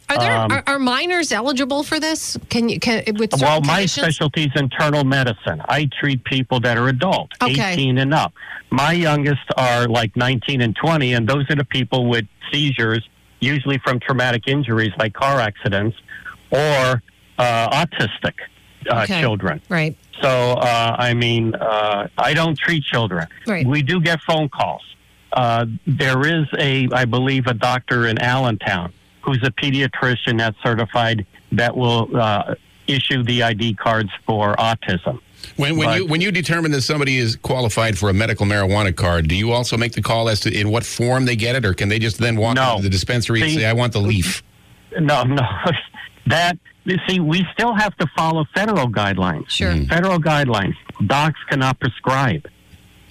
Are 0.09 0.17
there 0.19 0.37
Um, 0.37 0.51
are, 0.51 0.63
are 0.67 0.79
minors 0.79 1.31
eligible 1.31 1.83
for 1.83 1.99
this? 1.99 2.37
Can 2.49 2.69
you 2.69 2.79
can 2.79 3.03
with 3.15 3.31
certain 3.31 3.39
Well, 3.47 3.61
my 3.61 3.75
conditions? 3.79 4.05
specialty 4.05 4.43
is 4.45 4.51
internal 4.55 5.03
medicine. 5.03 5.61
I 5.69 5.89
treat 5.99 6.23
people 6.25 6.59
that 6.61 6.77
are 6.77 6.87
adult, 6.89 7.31
Okay. 7.41 7.73
18 7.73 7.97
and 7.97 8.13
up. 8.13 8.33
My 8.71 8.91
youngest 8.93 9.43
are 9.57 9.87
like 9.87 10.15
19 10.15 10.61
and 10.61 10.75
20, 10.75 11.13
and 11.13 11.27
those 11.27 11.49
are 11.49 11.55
the 11.55 11.63
people 11.65 12.07
with 12.09 12.25
seizures, 12.51 13.07
usually 13.39 13.77
from 13.83 13.99
traumatic 13.99 14.47
injuries 14.47 14.91
like 14.97 15.13
car 15.13 15.39
accidents 15.39 15.95
or 16.51 17.01
uh, 17.37 17.85
autistic 17.85 18.33
uh, 18.89 19.01
Okay. 19.03 19.19
children. 19.21 19.61
Right. 19.69 19.95
So, 20.21 20.29
uh, 20.53 20.95
I 20.97 21.13
mean, 21.13 21.53
uh, 21.55 22.07
I 22.17 22.33
don't 22.33 22.57
treat 22.57 22.83
children. 22.83 23.27
Right. 23.45 23.65
We 23.65 23.81
do 23.81 23.99
get 23.99 24.21
phone 24.21 24.49
calls. 24.49 24.83
Uh, 25.33 25.65
there 25.85 26.25
is 26.25 26.45
a, 26.57 26.87
I 26.93 27.05
believe, 27.05 27.47
a 27.47 27.53
doctor 27.53 28.07
in 28.07 28.17
Allentown 28.21 28.93
who's 29.21 29.43
a 29.43 29.51
pediatrician 29.51 30.37
that's 30.37 30.57
certified 30.63 31.25
that 31.51 31.75
will 31.75 32.09
uh, 32.15 32.55
issue 32.87 33.23
the 33.23 33.43
ID 33.43 33.73
cards 33.75 34.09
for 34.25 34.55
autism. 34.55 35.19
When 35.57 35.77
when 35.77 35.87
But- 35.87 35.97
you 35.97 36.05
when 36.07 36.21
you 36.21 36.31
determine 36.31 36.71
that 36.71 36.81
somebody 36.81 37.17
is 37.17 37.35
qualified 37.35 37.97
for 37.97 38.09
a 38.09 38.13
medical 38.13 38.45
marijuana 38.45 38.95
card, 38.95 39.27
do 39.27 39.35
you 39.35 39.51
also 39.51 39.77
make 39.77 39.91
the 39.91 40.01
call 40.01 40.29
as 40.29 40.39
to 40.41 40.51
in 40.59 40.69
what 40.69 40.83
form 40.85 41.25
they 41.25 41.35
get 41.35 41.55
it, 41.55 41.65
or 41.65 41.73
can 41.73 41.89
they 41.89 41.99
just 41.99 42.17
then 42.17 42.35
walk 42.37 42.55
No. 42.55 42.71
into 42.71 42.83
the 42.83 42.89
dispensary 42.89 43.41
and 43.41 43.51
say, 43.51 43.65
"I 43.65 43.73
want 43.73 43.93
the 43.93 43.99
leaf"? 44.01 44.41
No, 44.99 45.23
no. 45.23 45.41
That 46.27 46.57
you 46.85 46.97
see, 47.07 47.19
we 47.19 47.45
still 47.53 47.73
have 47.73 47.95
to 47.97 48.07
follow 48.15 48.45
federal 48.53 48.87
guidelines. 48.87 49.49
Sure. 49.49 49.71
Mm-hmm. 49.71 49.89
Federal 49.89 50.19
guidelines. 50.19 50.75
Docs 51.05 51.39
cannot 51.49 51.79
prescribe. 51.79 52.47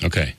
Okay. 0.03 0.35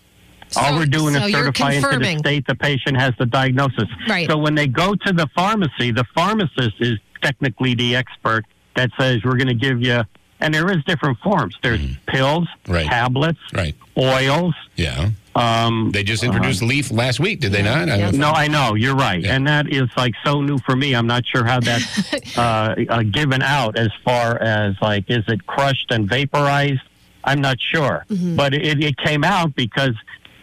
All 0.58 0.76
we're 0.78 0.86
doing 0.86 1.14
so 1.16 1.26
is 1.26 1.34
certifying 1.34 1.82
to 1.82 2.00
the 2.00 2.18
state 2.20 2.48
the 2.48 2.56
patient 2.56 2.98
has 2.98 3.14
the 3.20 3.26
diagnosis. 3.26 3.90
Right. 4.08 4.30
So 4.30 4.38
when 4.38 4.56
they 4.56 4.68
go 4.68 4.96
to 4.96 5.12
the 5.14 5.28
pharmacy, 5.36 5.92
the 5.92 6.06
pharmacist 6.16 6.76
is 6.80 6.98
technically 7.22 7.74
the 7.76 7.96
expert 7.96 8.46
that 8.76 8.90
says 8.98 9.24
we're 9.26 9.36
going 9.38 9.48
to 9.48 9.54
give 9.54 9.82
you, 9.82 10.04
and 10.40 10.54
there 10.54 10.70
is 10.72 10.84
different 10.86 11.18
forms. 11.20 11.56
There's 11.62 11.82
pills, 12.08 12.48
Mm-hmm. 12.66 12.74
Right. 12.74 12.88
tablets, 12.88 13.40
Right. 13.54 13.76
oils. 13.98 14.54
Yeah. 14.76 15.10
Um, 15.36 15.92
They 15.92 16.04
just 16.04 16.24
introduced 16.24 16.62
leaf 16.62 16.92
last 16.92 17.20
week, 17.20 17.42
did 17.42 17.52
they 17.52 17.62
not? 17.62 17.90
I 17.90 17.98
don't 17.98 18.16
no, 18.18 18.32
I 18.32 18.48
know 18.48 18.76
you're 18.76 18.96
right, 18.96 19.22
Yeah. 19.22 19.36
and 19.36 19.46
that 19.48 19.68
is 19.72 19.90
like 19.98 20.14
so 20.24 20.42
new 20.42 20.58
for 20.60 20.76
me. 20.76 20.96
I'm 20.96 21.08
not 21.08 21.26
sure 21.26 21.44
how 21.44 21.60
that's 21.60 22.38
uh, 22.38 22.76
uh, 22.90 23.04
given 23.04 23.42
out 23.42 23.78
as 23.78 23.90
far 24.06 24.42
as 24.42 24.76
like 24.82 25.06
is 25.10 25.24
it 25.28 25.46
crushed 25.46 25.92
and 25.92 26.08
vaporized? 26.08 26.82
I'm 27.26 27.42
not 27.42 27.58
sure, 27.60 28.06
but 28.10 28.54
it, 28.54 28.82
it 28.84 28.98
came 28.98 29.24
out 29.24 29.56
because 29.56 29.96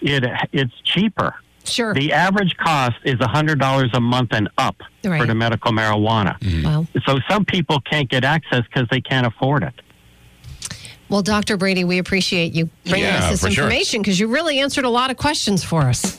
it 0.02 0.24
it's 0.52 0.74
cheaper. 0.84 1.34
Sure. 1.64 1.94
The 1.94 2.12
average 2.12 2.56
cost 2.56 2.96
is 3.04 3.16
hundred 3.20 3.60
dollars 3.60 3.90
a 3.94 4.00
month 4.00 4.30
and 4.32 4.48
up 4.58 4.76
Right. 5.04 5.20
for 5.20 5.26
the 5.26 5.34
medical 5.34 5.70
marijuana. 5.72 6.36
Wow. 6.64 6.86
So 7.06 7.18
some 7.30 7.44
people 7.44 7.80
can't 7.80 8.08
get 8.10 8.24
access 8.24 8.62
because 8.66 8.88
they 8.90 9.00
can't 9.00 9.26
afford 9.26 9.62
it. 9.62 9.74
Well, 11.12 11.20
Dr. 11.20 11.58
Brady, 11.58 11.84
we 11.84 11.98
appreciate 11.98 12.54
you 12.54 12.70
bringing 12.86 13.04
Yeah, 13.04 13.18
us 13.18 13.42
this 13.42 13.44
information 13.44 14.00
because 14.00 14.18
you 14.18 14.28
really 14.28 14.60
answered 14.60 14.86
a 14.86 14.88
lot 14.88 15.10
of 15.10 15.18
questions 15.18 15.62
for 15.62 15.82
us. 15.82 16.18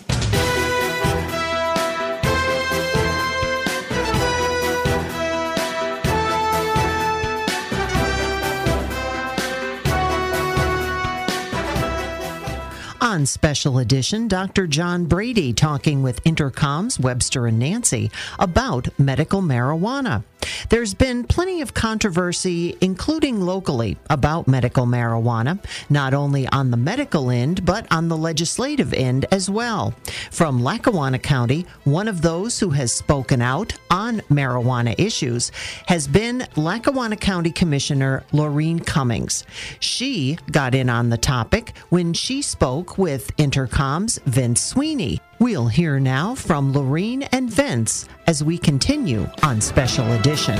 On 13.01 13.25
Special 13.25 13.79
Edition, 13.79 14.27
Dr. 14.27 14.67
John 14.67 15.05
Brady 15.05 15.53
talking 15.53 16.03
with 16.03 16.21
Intercom's 16.23 16.99
Webster 16.99 17.47
and 17.47 17.57
Nancy 17.57 18.11
about 18.37 18.87
medical 18.99 19.41
marijuana. 19.41 20.23
There's 20.69 20.93
been 20.93 21.23
plenty 21.23 21.61
of 21.61 21.73
controversy, 21.73 22.77
including 22.81 23.41
locally, 23.41 23.97
about 24.09 24.47
medical 24.47 24.85
marijuana, 24.85 25.63
not 25.89 26.13
only 26.13 26.47
on 26.47 26.71
the 26.71 26.77
medical 26.77 27.29
end, 27.29 27.65
but 27.65 27.85
on 27.91 28.07
the 28.07 28.17
legislative 28.17 28.93
end 28.93 29.25
as 29.31 29.49
well. 29.49 29.93
From 30.31 30.63
Lackawanna 30.63 31.19
County, 31.19 31.65
one 31.83 32.07
of 32.07 32.21
those 32.21 32.59
who 32.59 32.69
has 32.71 32.91
spoken 32.91 33.41
out 33.41 33.73
on 33.89 34.19
marijuana 34.29 34.95
issues 34.97 35.51
has 35.87 36.07
been 36.07 36.45
Lackawanna 36.55 37.17
County 37.17 37.51
Commissioner 37.51 38.23
Laureen 38.31 38.85
Cummings. 38.85 39.45
She 39.79 40.37
got 40.51 40.75
in 40.75 40.89
on 40.89 41.09
the 41.09 41.17
topic 41.17 41.77
when 41.89 42.13
she 42.13 42.41
spoke 42.41 42.97
with 42.97 43.31
Intercom's 43.37 44.19
Vince 44.25 44.61
Sweeney. 44.61 45.19
We'll 45.39 45.67
hear 45.67 45.99
now 45.99 46.35
from 46.35 46.73
Laureen 46.73 47.27
and 47.31 47.49
Vince 47.49 48.07
as 48.27 48.43
we 48.43 48.57
continue 48.57 49.27
on 49.41 49.59
Special 49.59 50.09
Edition. 50.13 50.55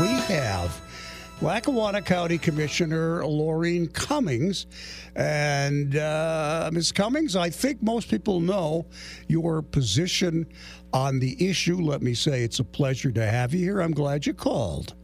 We 0.00 0.08
have 0.34 0.80
Lackawanna 1.40 2.02
County 2.02 2.38
Commissioner 2.38 3.22
Laureen 3.22 3.92
Cummings. 3.92 4.66
And 5.14 5.96
uh, 5.96 6.70
Ms. 6.72 6.92
Cummings, 6.92 7.36
I 7.36 7.48
think 7.48 7.82
most 7.82 8.10
people 8.10 8.40
know 8.40 8.86
your 9.28 9.62
position 9.62 10.46
on 10.92 11.18
the 11.18 11.48
issue. 11.48 11.80
Let 11.80 12.02
me 12.02 12.14
say 12.14 12.42
it's 12.42 12.58
a 12.58 12.64
pleasure 12.64 13.12
to 13.12 13.24
have 13.24 13.54
you 13.54 13.60
here. 13.60 13.80
I'm 13.80 13.92
glad 13.92 14.26
you 14.26 14.34
called. 14.34 14.94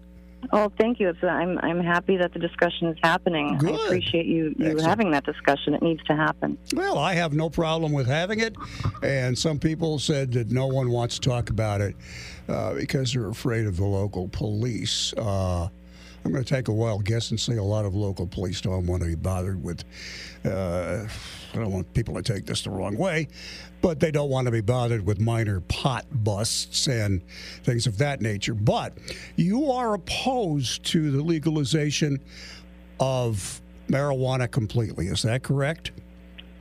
Oh, 0.53 0.73
thank 0.79 1.01
you. 1.01 1.09
It's, 1.09 1.23
I'm 1.23 1.59
I'm 1.59 1.81
happy 1.81 2.17
that 2.17 2.33
the 2.33 2.39
discussion 2.39 2.89
is 2.89 2.97
happening. 3.03 3.59
Good. 3.59 3.75
I 3.75 3.85
appreciate 3.85 4.27
you 4.27 4.55
you 4.59 4.67
Excellent. 4.67 4.87
having 4.87 5.11
that 5.11 5.25
discussion. 5.25 5.75
It 5.75 5.83
needs 5.83 6.03
to 6.05 6.17
happen. 6.17 6.57
Well, 6.75 6.99
I 6.99 7.15
have 7.15 7.33
no 7.33 7.51
problem 7.51 7.93
with 7.93 8.07
having 8.07 8.41
it. 8.41 8.55
And 9.03 9.37
some 9.37 9.59
people 9.59 9.99
said 9.99 10.33
that 10.33 10.51
no 10.51 10.67
one 10.67 10.91
wants 10.91 11.19
to 11.19 11.29
talk 11.29 11.51
about 11.51 11.81
it 11.81 11.97
uh, 12.49 12.75
because 12.75 13.13
they're 13.13 13.29
afraid 13.29 13.67
of 13.67 13.77
the 13.77 13.85
local 13.85 14.29
police. 14.29 15.13
Uh, 15.17 15.69
I'm 16.25 16.33
going 16.33 16.45
to 16.45 16.55
take 16.55 16.69
a 16.69 16.73
wild 16.73 17.05
guess 17.05 17.31
and 17.31 17.39
say 17.41 17.57
a 17.57 17.63
lot 17.63 17.85
of 17.85 17.95
local 17.95 18.27
police 18.27 18.61
don't 18.61 18.87
want 18.87 19.03
to 19.03 19.09
be 19.09 19.15
bothered 19.15 19.63
with. 19.63 19.85
Uh, 20.45 21.07
I 21.59 21.63
don't 21.63 21.73
want 21.73 21.93
people 21.95 22.15
to 22.15 22.23
take 22.23 22.47
this 22.47 22.63
the 22.63 22.71
wrong 22.71 22.97
way, 22.97 23.29
but 23.81 24.01
they 24.01 24.11
don't 24.11 24.31
want 24.31 24.47
to 24.47 24.51
be 24.51 24.61
bothered 24.61 25.05
with 25.05 25.21
minor 25.21 25.61
pot 25.63 26.07
busts 26.11 26.87
and 26.87 27.23
things 27.65 27.87
of 27.87 27.99
that 27.99 28.21
nature. 28.21 28.55
But 28.55 28.97
you 29.37 29.71
are 29.73 29.95
opposed 29.95 30.85
to 30.87 31.11
the 31.11 31.23
legalization 31.23 32.21
of 33.01 33.61
marijuana 33.89 34.51
completely. 34.51 35.09
Is 35.09 35.23
that 35.23 35.43
correct? 35.43 35.93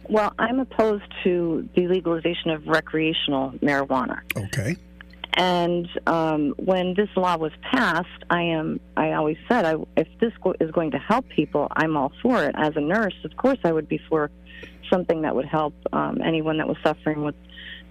Well, 0.10 0.34
I'm 0.40 0.60
opposed 0.60 1.12
to 1.24 1.68
the 1.76 1.88
legalization 1.88 2.52
of 2.52 2.66
recreational 2.68 3.52
marijuana. 3.62 4.22
Okay. 4.36 4.78
And 5.38 5.88
um, 6.08 6.56
when 6.58 6.96
this 6.96 7.10
law 7.16 7.38
was 7.38 7.52
passed, 7.62 8.24
I 8.30 8.42
am. 8.42 8.80
I 8.98 9.12
always 9.14 9.38
said, 9.48 9.66
I, 9.66 9.76
if 9.96 10.08
this 10.20 10.34
is 10.60 10.72
going 10.72 10.92
to 10.92 10.98
help 10.98 11.30
people, 11.30 11.68
I'm 11.72 11.96
all 11.96 12.12
for 12.24 12.44
it. 12.44 12.56
As 12.58 12.76
a 12.76 12.82
nurse, 12.82 13.14
of 13.24 13.38
course, 13.38 13.60
I 13.64 13.72
would 13.72 13.88
be 13.88 14.00
for 14.10 14.32
something 14.90 15.22
that 15.22 15.36
would 15.36 15.46
help 15.46 15.76
um, 15.94 16.22
anyone 16.26 16.58
that 16.58 16.68
was 16.68 16.78
suffering 16.84 17.24
with 17.24 17.36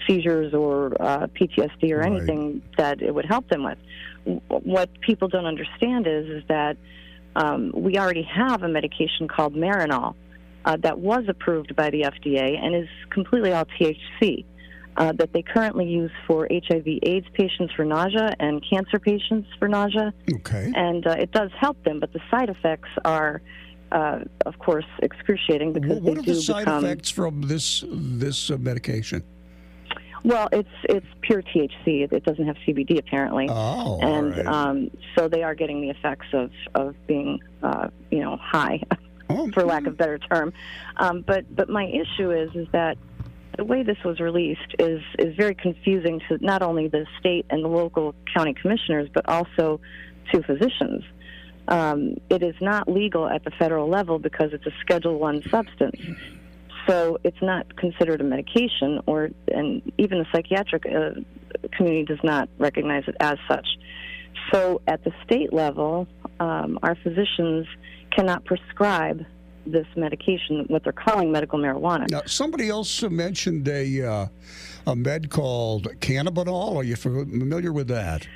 seizures 0.09 0.55
or 0.55 1.01
uh, 1.01 1.29
PTSD 1.29 1.93
or 1.93 1.99
Right. 1.99 2.13
anything 2.13 2.63
that 2.79 3.01
it 3.01 3.15
would 3.15 3.27
help 3.27 3.49
them 3.49 3.63
with. 3.63 3.79
What 4.49 4.91
people 5.01 5.29
don't 5.29 5.47
understand 5.47 6.09
is 6.09 6.27
is 6.27 6.43
that 6.49 6.77
um, 7.37 7.71
we 7.75 7.97
already 7.97 8.23
have 8.25 8.63
a 8.65 8.69
medication 8.69 9.29
called 9.29 9.55
Marinol 9.55 10.15
uh, 10.65 10.77
that 10.79 10.99
was 10.99 11.25
approved 11.29 11.77
by 11.77 11.91
the 11.91 12.03
FDA 12.03 12.59
and 12.59 12.75
is 12.75 12.89
completely 13.11 13.53
all 13.53 13.67
THC. 13.79 14.45
Uh, 14.99 15.13
that 15.13 15.31
they 15.35 15.43
currently 15.43 15.85
use 15.85 16.11
for 16.27 16.49
HIV/AIDS 16.51 17.27
patients 17.35 17.71
for 17.75 17.85
nausea 17.85 18.35
and 18.41 18.65
cancer 18.69 18.99
patients 18.99 19.47
for 19.59 19.69
nausea, 19.69 20.15
Okay. 20.37 20.73
and 20.75 21.07
uh, 21.07 21.11
it 21.19 21.31
does 21.33 21.51
help 21.61 21.77
them. 21.85 22.01
But 22.01 22.15
the 22.15 22.21
side 22.31 22.49
effects 22.49 22.89
are, 23.05 23.43
uh, 23.93 24.21
of 24.47 24.59
course, 24.59 24.87
excruciating 25.03 25.75
because 25.75 26.01
What, 26.01 26.17
are 26.19 26.23
the 26.23 26.35
side 26.35 26.65
become. 26.65 26.83
effects 26.85 27.11
from 27.11 27.43
this 27.43 27.85
this 27.91 28.51
uh, 28.51 28.57
medication? 28.57 29.23
Well, 30.25 30.49
it's 30.51 30.69
it's 30.85 31.07
pure 31.21 31.43
THC. 31.43 32.05
It, 32.05 32.13
it 32.15 32.25
doesn't 32.25 32.47
have 32.47 32.57
CBD 32.67 32.99
apparently, 32.99 33.49
Oh, 33.51 34.01
and 34.01 34.35
right. 34.35 34.47
um, 34.47 34.91
so 35.15 35.29
they 35.29 35.43
are 35.43 35.55
getting 35.55 35.83
the 35.83 35.91
effects 35.91 36.27
of 36.33 36.51
of 36.75 36.95
being, 37.07 37.39
uh, 37.63 37.89
you 38.11 38.21
know, 38.21 38.39
high, 38.41 38.81
Oh, 39.29 39.51
for 39.55 39.63
lack 39.63 39.87
of 39.87 39.93
a 39.93 39.97
better 39.97 40.17
term. 40.19 40.55
Um, 40.97 41.21
but 41.21 41.55
but 41.55 41.69
my 41.69 41.85
issue 41.85 42.31
is 42.33 42.49
is 42.55 42.67
that 42.73 42.97
the 43.57 43.65
way 43.65 43.83
this 43.83 43.97
was 44.05 44.21
released 44.21 44.75
is 44.79 45.01
is 45.19 45.35
very 45.37 45.55
confusing 45.55 46.21
to 46.29 46.39
not 46.45 46.63
only 46.63 46.89
the 46.89 47.07
state 47.19 47.47
and 47.51 47.65
the 47.65 47.69
local 47.69 48.15
county 48.35 48.55
commissioners, 48.55 49.09
but 49.13 49.29
also 49.29 49.81
to 50.33 50.43
physicians. 50.43 51.03
Um, 51.69 52.17
it 52.31 52.43
is 52.43 52.55
not 52.61 52.89
legal 52.89 53.29
at 53.29 53.45
the 53.45 53.51
federal 53.53 53.89
level 53.89 54.19
because 54.19 54.53
it's 54.53 54.67
a 54.67 54.73
Schedule 54.81 55.19
One 55.19 55.43
substance. 55.51 56.01
So 56.87 57.19
it's 57.25 57.41
not 57.43 57.77
considered 57.77 58.21
a 58.21 58.25
medication, 58.25 59.01
or 59.07 59.31
and 59.53 59.83
even 59.99 60.19
the 60.19 60.27
psychiatric 60.33 60.85
uh, 60.87 61.21
community 61.73 62.05
does 62.05 62.23
not 62.23 62.49
recognize 62.59 63.05
it 63.09 63.17
as 63.21 63.39
such. 63.49 63.67
So 64.53 64.81
at 64.87 65.03
the 65.03 65.13
state 65.25 65.53
level, 65.53 66.07
um, 66.39 66.79
our 66.83 66.95
physicians 66.95 67.67
cannot 68.15 68.45
prescribe 68.45 69.25
this 69.67 69.87
medication, 69.97 70.65
what 70.69 70.85
they're 70.85 70.93
calling 70.93 71.33
medical 71.33 71.59
marijuana. 71.59 72.09
Now, 72.11 72.23
somebody 72.27 72.69
else 72.69 73.03
mentioned 73.03 73.69
a 73.69 74.03
uh, 74.03 74.27
a 74.87 74.97
med 74.97 75.31
called 75.31 75.89
cannabinol. 76.01 76.77
Are 76.77 76.85
you 76.85 76.97
familiar 76.97 77.73
with 77.73 77.89
that? 77.89 78.27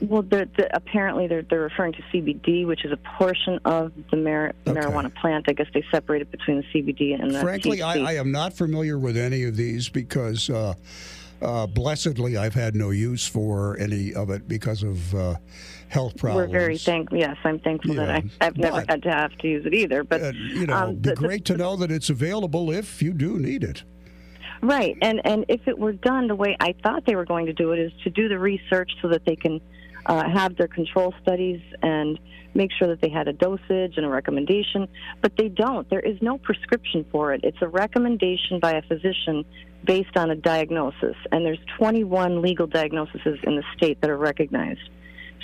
Well, 0.00 0.22
they're, 0.22 0.46
apparently 0.72 1.26
they're, 1.26 1.42
they're 1.42 1.60
referring 1.60 1.92
to 1.94 2.02
CBD, 2.12 2.66
which 2.66 2.84
is 2.84 2.92
a 2.92 2.96
portion 3.18 3.58
of 3.64 3.92
the 4.10 4.16
mar- 4.16 4.52
marijuana 4.64 5.12
plant. 5.14 5.46
I 5.48 5.52
guess 5.52 5.66
they 5.74 5.84
separate 5.90 6.22
it 6.22 6.30
between 6.30 6.58
the 6.58 6.62
CBD 6.82 7.20
and 7.20 7.34
the 7.34 7.40
Frankly. 7.40 7.82
I, 7.82 8.12
I 8.12 8.12
am 8.14 8.30
not 8.30 8.52
familiar 8.52 8.98
with 8.98 9.16
any 9.16 9.42
of 9.44 9.56
these 9.56 9.88
because, 9.88 10.48
uh, 10.50 10.74
uh, 11.42 11.66
blessedly, 11.66 12.36
I've 12.36 12.54
had 12.54 12.74
no 12.74 12.90
use 12.90 13.26
for 13.26 13.76
any 13.78 14.14
of 14.14 14.30
it 14.30 14.48
because 14.48 14.82
of 14.82 15.14
uh, 15.14 15.34
health 15.88 16.16
problems. 16.16 16.52
We're 16.52 16.58
very 16.58 16.78
thankful. 16.78 17.18
Yes, 17.18 17.36
I'm 17.44 17.58
thankful 17.60 17.94
that 17.94 18.08
Yeah, 18.24 18.30
I, 18.40 18.46
I've 18.46 18.56
never 18.56 18.80
but- 18.80 18.90
had 18.90 19.02
to 19.04 19.10
have 19.10 19.36
to 19.38 19.48
use 19.48 19.64
it 19.66 19.74
either. 19.74 20.04
But 20.04 20.22
Uh, 20.22 20.32
you 20.34 20.66
know, 20.66 20.74
um, 20.76 20.94
be 20.96 21.00
the- 21.10 21.10
the- 21.10 21.16
great 21.16 21.44
to 21.46 21.56
know 21.56 21.76
that 21.76 21.90
it's 21.90 22.10
available 22.10 22.70
if 22.70 23.00
you 23.02 23.12
do 23.12 23.38
need 23.38 23.62
it. 23.64 23.82
Right, 24.60 24.96
and 25.02 25.20
and 25.24 25.44
if 25.48 25.60
it 25.68 25.78
were 25.78 25.92
done 25.92 26.26
the 26.26 26.34
way 26.34 26.56
I 26.58 26.74
thought 26.82 27.06
they 27.06 27.14
were 27.14 27.24
going 27.24 27.46
to 27.46 27.52
do 27.52 27.70
it, 27.72 27.78
is 27.78 27.92
to 28.02 28.10
do 28.10 28.28
the 28.28 28.38
research 28.40 28.90
so 29.00 29.08
that 29.08 29.24
they 29.24 29.36
can 29.36 29.60
uh, 30.06 30.28
have 30.28 30.56
their 30.56 30.66
control 30.66 31.14
studies 31.22 31.60
and 31.82 32.18
make 32.54 32.72
sure 32.72 32.88
that 32.88 33.00
they 33.00 33.08
had 33.10 33.28
a 33.28 33.32
dosage 33.32 33.94
and 33.96 34.04
a 34.04 34.08
recommendation. 34.08 34.88
But 35.22 35.36
they 35.36 35.48
don't. 35.48 35.88
There 35.90 36.00
is 36.00 36.20
no 36.22 36.38
prescription 36.38 37.04
for 37.12 37.32
it. 37.34 37.42
It's 37.44 37.58
a 37.62 37.68
recommendation 37.68 38.58
by 38.58 38.72
a 38.72 38.82
physician 38.82 39.44
based 39.84 40.16
on 40.16 40.30
a 40.30 40.36
diagnosis, 40.36 41.16
and 41.32 41.44
there's 41.44 41.58
21 41.78 42.42
legal 42.42 42.66
diagnoses 42.66 43.38
in 43.44 43.56
the 43.56 43.62
state 43.76 44.00
that 44.00 44.10
are 44.10 44.18
recognized. 44.18 44.90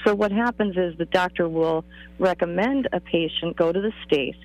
So 0.05 0.15
what 0.15 0.33
happens 0.33 0.77
is 0.77 0.97
the 0.99 1.07
doctor 1.07 1.49
will 1.49 1.85
recommend 2.19 2.89
a 2.93 3.01
patient 3.01 3.57
go 3.57 3.73
to 3.73 3.81
the 3.81 3.93
state 4.05 4.37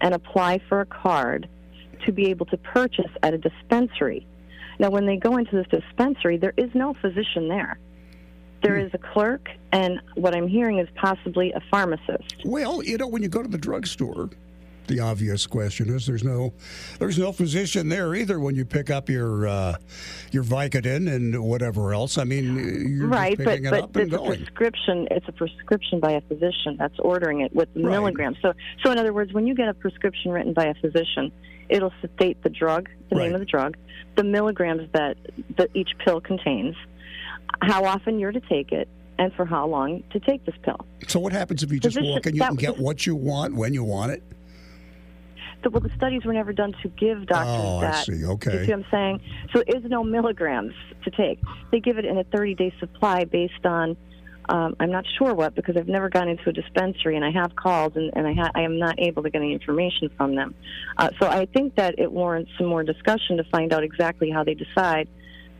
and 0.00 0.14
apply 0.14 0.60
for 0.68 0.80
a 0.80 0.86
card 0.86 1.48
to 2.06 2.12
be 2.12 2.26
able 2.30 2.46
to 2.46 2.56
purchase 2.56 3.10
at 3.22 3.34
a 3.34 3.38
dispensary. 3.38 4.26
Now, 4.78 4.90
when 4.90 5.06
they 5.06 5.16
go 5.16 5.36
into 5.36 5.56
this 5.56 5.66
dispensary, 5.68 6.36
there 6.36 6.54
is 6.56 6.70
no 6.74 6.94
physician 6.94 7.48
there. 7.48 7.78
There 8.62 8.78
hmm. 8.78 8.86
is 8.86 8.94
a 8.94 8.98
clerk, 8.98 9.48
and 9.72 10.00
what 10.14 10.36
I'm 10.36 10.46
hearing 10.46 10.78
is 10.78 10.88
possibly 10.94 11.52
a 11.52 11.60
pharmacist. 11.70 12.42
Well, 12.44 12.82
you 12.82 12.96
know, 12.96 13.08
when 13.08 13.22
you 13.22 13.28
go 13.28 13.42
to 13.42 13.48
the 13.48 13.58
drugstore, 13.58 14.30
the 14.88 15.00
obvious 15.00 15.46
question 15.46 15.88
is 15.90 16.06
there's 16.06 16.24
no 16.24 16.52
there's 16.98 17.18
no 17.18 17.30
physician 17.30 17.88
there 17.88 18.14
either 18.14 18.40
when 18.40 18.54
you 18.54 18.64
pick 18.64 18.90
up 18.90 19.08
your 19.08 19.46
uh, 19.46 19.76
your 20.32 20.42
Vicodin 20.42 21.14
and 21.14 21.40
whatever 21.42 21.94
else. 21.94 22.18
I 22.18 22.24
mean, 22.24 22.96
you're 22.96 23.06
right, 23.06 23.36
just 23.36 23.44
but 23.44 23.58
it 23.58 23.64
but 23.70 23.82
up 23.84 23.96
and 23.96 24.12
it's 24.12 24.22
a 24.22 24.26
prescription. 24.26 25.08
It's 25.10 25.28
a 25.28 25.32
prescription 25.32 26.00
by 26.00 26.12
a 26.12 26.20
physician 26.22 26.76
that's 26.78 26.98
ordering 26.98 27.42
it 27.42 27.54
with 27.54 27.74
milligrams. 27.76 28.38
So, 28.42 28.52
so 28.82 28.90
in 28.90 28.98
other 28.98 29.12
words, 29.12 29.32
when 29.32 29.46
you 29.46 29.54
get 29.54 29.68
a 29.68 29.74
prescription 29.74 30.32
written 30.32 30.54
by 30.54 30.64
a 30.66 30.74
physician, 30.74 31.30
it'll 31.68 31.92
state 32.14 32.42
the 32.42 32.50
drug, 32.50 32.88
the 33.10 33.16
name 33.16 33.34
of 33.34 33.40
the 33.40 33.46
drug, 33.46 33.76
the 34.16 34.24
milligrams 34.24 34.90
that 34.92 35.16
that 35.56 35.70
each 35.74 35.90
pill 36.04 36.20
contains, 36.20 36.74
how 37.62 37.84
often 37.84 38.18
you're 38.18 38.32
to 38.32 38.40
take 38.40 38.72
it, 38.72 38.88
and 39.18 39.32
for 39.34 39.44
how 39.44 39.66
long 39.66 40.02
to 40.10 40.20
take 40.20 40.44
this 40.44 40.54
pill. 40.62 40.86
So 41.06 41.20
what 41.20 41.32
happens 41.32 41.62
if 41.62 41.72
you 41.72 41.80
just 41.80 41.96
Physician- 41.96 42.14
walk 42.14 42.26
in 42.26 42.36
you 42.36 42.42
and 42.42 42.58
get 42.58 42.78
what 42.78 43.06
you 43.06 43.16
want 43.16 43.54
when 43.54 43.74
you 43.74 43.84
want 43.84 44.12
it? 44.12 44.22
The, 45.62 45.70
well, 45.70 45.80
the 45.80 45.90
studies 45.96 46.24
were 46.24 46.32
never 46.32 46.52
done 46.52 46.72
to 46.82 46.88
give 46.88 47.26
doctors 47.26 47.48
Oh, 47.58 47.78
I 47.78 48.02
see. 48.02 48.12
Do 48.12 48.18
You 48.18 48.28
Okay. 48.30 48.50
see 48.66 48.72
what 48.72 48.78
I'm 48.80 48.84
saying? 48.90 49.20
So 49.52 49.62
there 49.66 49.76
is 49.76 49.84
no 49.90 50.04
milligrams 50.04 50.72
to 51.04 51.10
take. 51.10 51.40
They 51.72 51.80
give 51.80 51.98
it 51.98 52.04
in 52.04 52.16
a 52.18 52.24
30 52.24 52.54
day 52.54 52.72
supply 52.78 53.24
based 53.24 53.64
on, 53.64 53.96
um, 54.48 54.76
I'm 54.78 54.90
not 54.92 55.04
sure 55.18 55.34
what, 55.34 55.54
because 55.56 55.76
I've 55.76 55.88
never 55.88 56.08
gone 56.08 56.28
into 56.28 56.48
a 56.48 56.52
dispensary 56.52 57.16
and 57.16 57.24
I 57.24 57.30
have 57.32 57.56
called 57.56 57.96
and, 57.96 58.12
and 58.14 58.26
I, 58.26 58.34
ha- 58.34 58.52
I 58.54 58.62
am 58.62 58.78
not 58.78 59.00
able 59.00 59.22
to 59.24 59.30
get 59.30 59.42
any 59.42 59.52
information 59.52 60.10
from 60.16 60.36
them. 60.36 60.54
Uh, 60.96 61.10
so 61.20 61.26
I 61.28 61.46
think 61.46 61.74
that 61.74 61.98
it 61.98 62.10
warrants 62.10 62.50
some 62.56 62.66
more 62.68 62.84
discussion 62.84 63.36
to 63.38 63.44
find 63.50 63.72
out 63.72 63.82
exactly 63.82 64.30
how 64.30 64.44
they 64.44 64.54
decide 64.54 65.08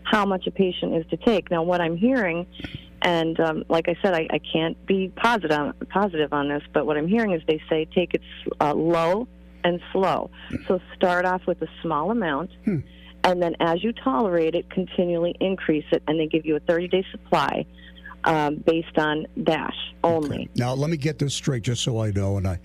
how 0.04 0.24
much 0.24 0.46
a 0.46 0.50
patient 0.50 0.94
is 0.94 1.06
to 1.10 1.16
take. 1.18 1.50
Now, 1.50 1.62
what 1.64 1.80
I'm 1.80 1.96
hearing, 1.96 2.46
and 3.02 3.38
um, 3.40 3.64
like 3.68 3.88
I 3.88 3.96
said, 4.02 4.14
I, 4.14 4.26
I 4.30 4.40
can't 4.52 4.86
be 4.86 5.12
positive 5.14 5.74
positive 5.90 6.32
on 6.32 6.48
this, 6.48 6.62
but 6.72 6.86
what 6.86 6.96
I'm 6.96 7.08
hearing 7.08 7.32
is 7.32 7.42
they 7.46 7.60
say 7.68 7.84
take 7.94 8.14
it 8.14 8.22
uh, 8.60 8.72
low 8.74 9.28
and 9.64 9.80
slow. 9.92 10.30
So 10.66 10.80
start 10.94 11.24
off 11.24 11.46
with 11.46 11.60
a 11.62 11.68
small 11.82 12.10
amount, 12.10 12.50
and 13.24 13.42
then 13.42 13.54
as 13.60 13.82
you 13.82 13.92
tolerate 13.92 14.54
it, 14.54 14.70
continually 14.70 15.34
increase 15.40 15.86
it, 15.92 16.02
and 16.06 16.18
they 16.18 16.26
give 16.26 16.46
you 16.46 16.56
a 16.56 16.60
30 16.60 16.88
day 16.88 17.04
supply 17.10 17.66
um, 18.24 18.56
based 18.56 18.98
on 18.98 19.26
that 19.38 19.74
only. 20.04 20.48
Now 20.56 20.74
let 20.74 20.90
me 20.90 20.96
get 20.96 21.18
this 21.18 21.34
straight, 21.34 21.62
just 21.62 21.82
so 21.82 22.00
I 22.00 22.10
know, 22.10 22.36
and 22.36 22.46
I, 22.46 22.58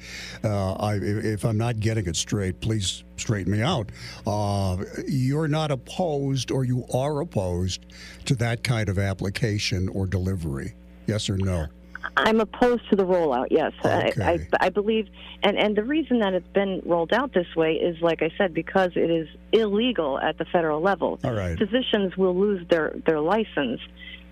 uh, 0.43 0.73
I 0.73 0.95
if 0.95 1.45
I'm 1.45 1.57
not 1.57 1.79
getting 1.79 2.05
it 2.07 2.15
straight, 2.15 2.59
please 2.61 3.03
straighten 3.17 3.51
me 3.51 3.61
out. 3.61 3.91
Uh, 4.25 4.77
you're 5.07 5.47
not 5.47 5.71
opposed, 5.71 6.51
or 6.51 6.63
you 6.63 6.85
are 6.93 7.21
opposed 7.21 7.85
to 8.25 8.35
that 8.35 8.63
kind 8.63 8.89
of 8.89 8.99
application 8.99 9.89
or 9.89 10.05
delivery? 10.05 10.73
Yes 11.07 11.29
or 11.29 11.37
no? 11.37 11.67
I'm 12.15 12.39
opposed 12.39 12.89
to 12.89 12.95
the 12.95 13.05
rollout. 13.05 13.47
Yes, 13.49 13.73
I, 13.83 14.11
I, 14.21 14.47
I 14.65 14.69
believe, 14.69 15.07
and 15.41 15.57
and 15.57 15.75
the 15.75 15.83
reason 15.83 16.19
that 16.19 16.33
it's 16.33 16.47
been 16.49 16.81
rolled 16.85 17.11
out 17.11 17.33
this 17.33 17.47
way 17.55 17.73
is, 17.73 17.99
like 18.01 18.21
I 18.21 18.29
said, 18.37 18.53
because 18.53 18.91
it 18.95 19.09
is 19.09 19.27
illegal 19.51 20.19
at 20.19 20.37
the 20.37 20.45
federal 20.45 20.81
level. 20.81 21.19
All 21.23 21.33
right. 21.33 21.57
Physicians 21.57 22.15
will 22.15 22.35
lose 22.35 22.67
their 22.69 22.93
their 23.05 23.19
license 23.19 23.81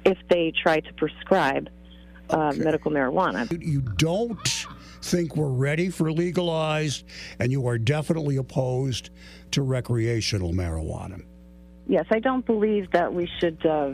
if 0.06 0.18
they 0.30 0.54
try 0.62 0.80
to 0.80 0.94
prescribe 0.94 1.70
uh, 2.30 2.54
medical 2.56 2.92
marijuana. 2.92 3.52
You 3.64 3.82
don't 3.82 4.68
think 5.02 5.36
we're 5.36 5.50
ready 5.50 5.90
for 5.90 6.12
legalized, 6.12 7.06
and 7.40 7.52
you 7.52 7.68
are 7.68 7.78
definitely 7.78 8.38
opposed 8.38 9.10
to 9.52 9.64
recreational 9.64 10.54
marijuana. 10.54 11.24
Yes, 11.88 12.06
I 12.12 12.20
don't 12.20 12.46
believe 12.46 12.92
that 12.92 13.14
we 13.14 13.30
should 13.40 13.66
uh, 13.66 13.94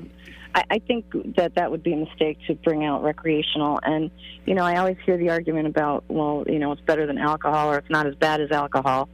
I, 0.56 0.64
I 0.72 0.80
think 0.80 1.06
that 1.36 1.56
that 1.56 1.72
would 1.72 1.84
be 1.84 1.94
a 1.94 1.98
mistake 1.98 2.40
to 2.48 2.56
bring 2.56 2.86
out 2.86 3.04
recreational. 3.04 3.80
And 3.84 4.12
you 4.46 4.56
know, 4.56 4.64
I 4.64 4.78
always 4.78 4.98
hear 5.06 5.18
the 5.18 5.30
argument 5.30 5.68
about, 5.68 6.04
well, 6.08 6.44
you 6.48 6.60
know, 6.60 6.72
it's 6.72 6.82
better 6.82 7.06
than 7.06 7.18
alcohol 7.18 7.72
or 7.72 7.78
it's 7.78 7.90
not 7.90 8.08
as 8.08 8.16
bad 8.16 8.42
as 8.42 8.52
alcohol. 8.52 9.10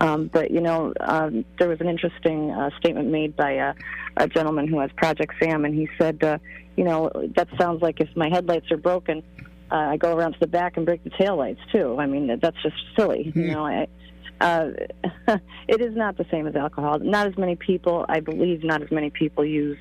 Um, 0.00 0.26
but 0.32 0.50
you 0.50 0.60
know, 0.60 0.92
um, 1.00 1.44
there 1.58 1.68
was 1.68 1.80
an 1.80 1.88
interesting 1.88 2.50
uh, 2.50 2.70
statement 2.78 3.08
made 3.08 3.36
by 3.36 3.52
a, 3.52 3.74
a 4.16 4.28
gentleman 4.28 4.66
who 4.66 4.80
has 4.80 4.90
Project 4.96 5.34
SAM, 5.40 5.64
and 5.64 5.74
he 5.74 5.88
said, 5.98 6.22
uh, 6.24 6.38
you 6.76 6.84
know, 6.84 7.10
that 7.36 7.48
sounds 7.58 7.82
like 7.82 8.00
if 8.00 8.08
my 8.16 8.28
headlights 8.28 8.70
are 8.70 8.78
broken, 8.78 9.22
uh, 9.70 9.76
I 9.76 9.96
go 9.96 10.16
around 10.16 10.32
to 10.32 10.40
the 10.40 10.46
back 10.46 10.76
and 10.76 10.86
break 10.86 11.04
the 11.04 11.10
taillights 11.10 11.58
too. 11.70 11.96
I 11.98 12.06
mean, 12.06 12.38
that's 12.40 12.60
just 12.62 12.76
silly. 12.96 13.32
You 13.34 13.52
know, 13.52 13.66
I, 13.66 13.86
uh, 14.40 14.70
it 15.68 15.80
is 15.80 15.94
not 15.94 16.16
the 16.16 16.26
same 16.30 16.46
as 16.46 16.56
alcohol. 16.56 16.98
Not 16.98 17.26
as 17.26 17.36
many 17.38 17.56
people, 17.56 18.04
I 18.08 18.20
believe, 18.20 18.64
not 18.64 18.82
as 18.82 18.90
many 18.90 19.10
people 19.10 19.44
use 19.44 19.78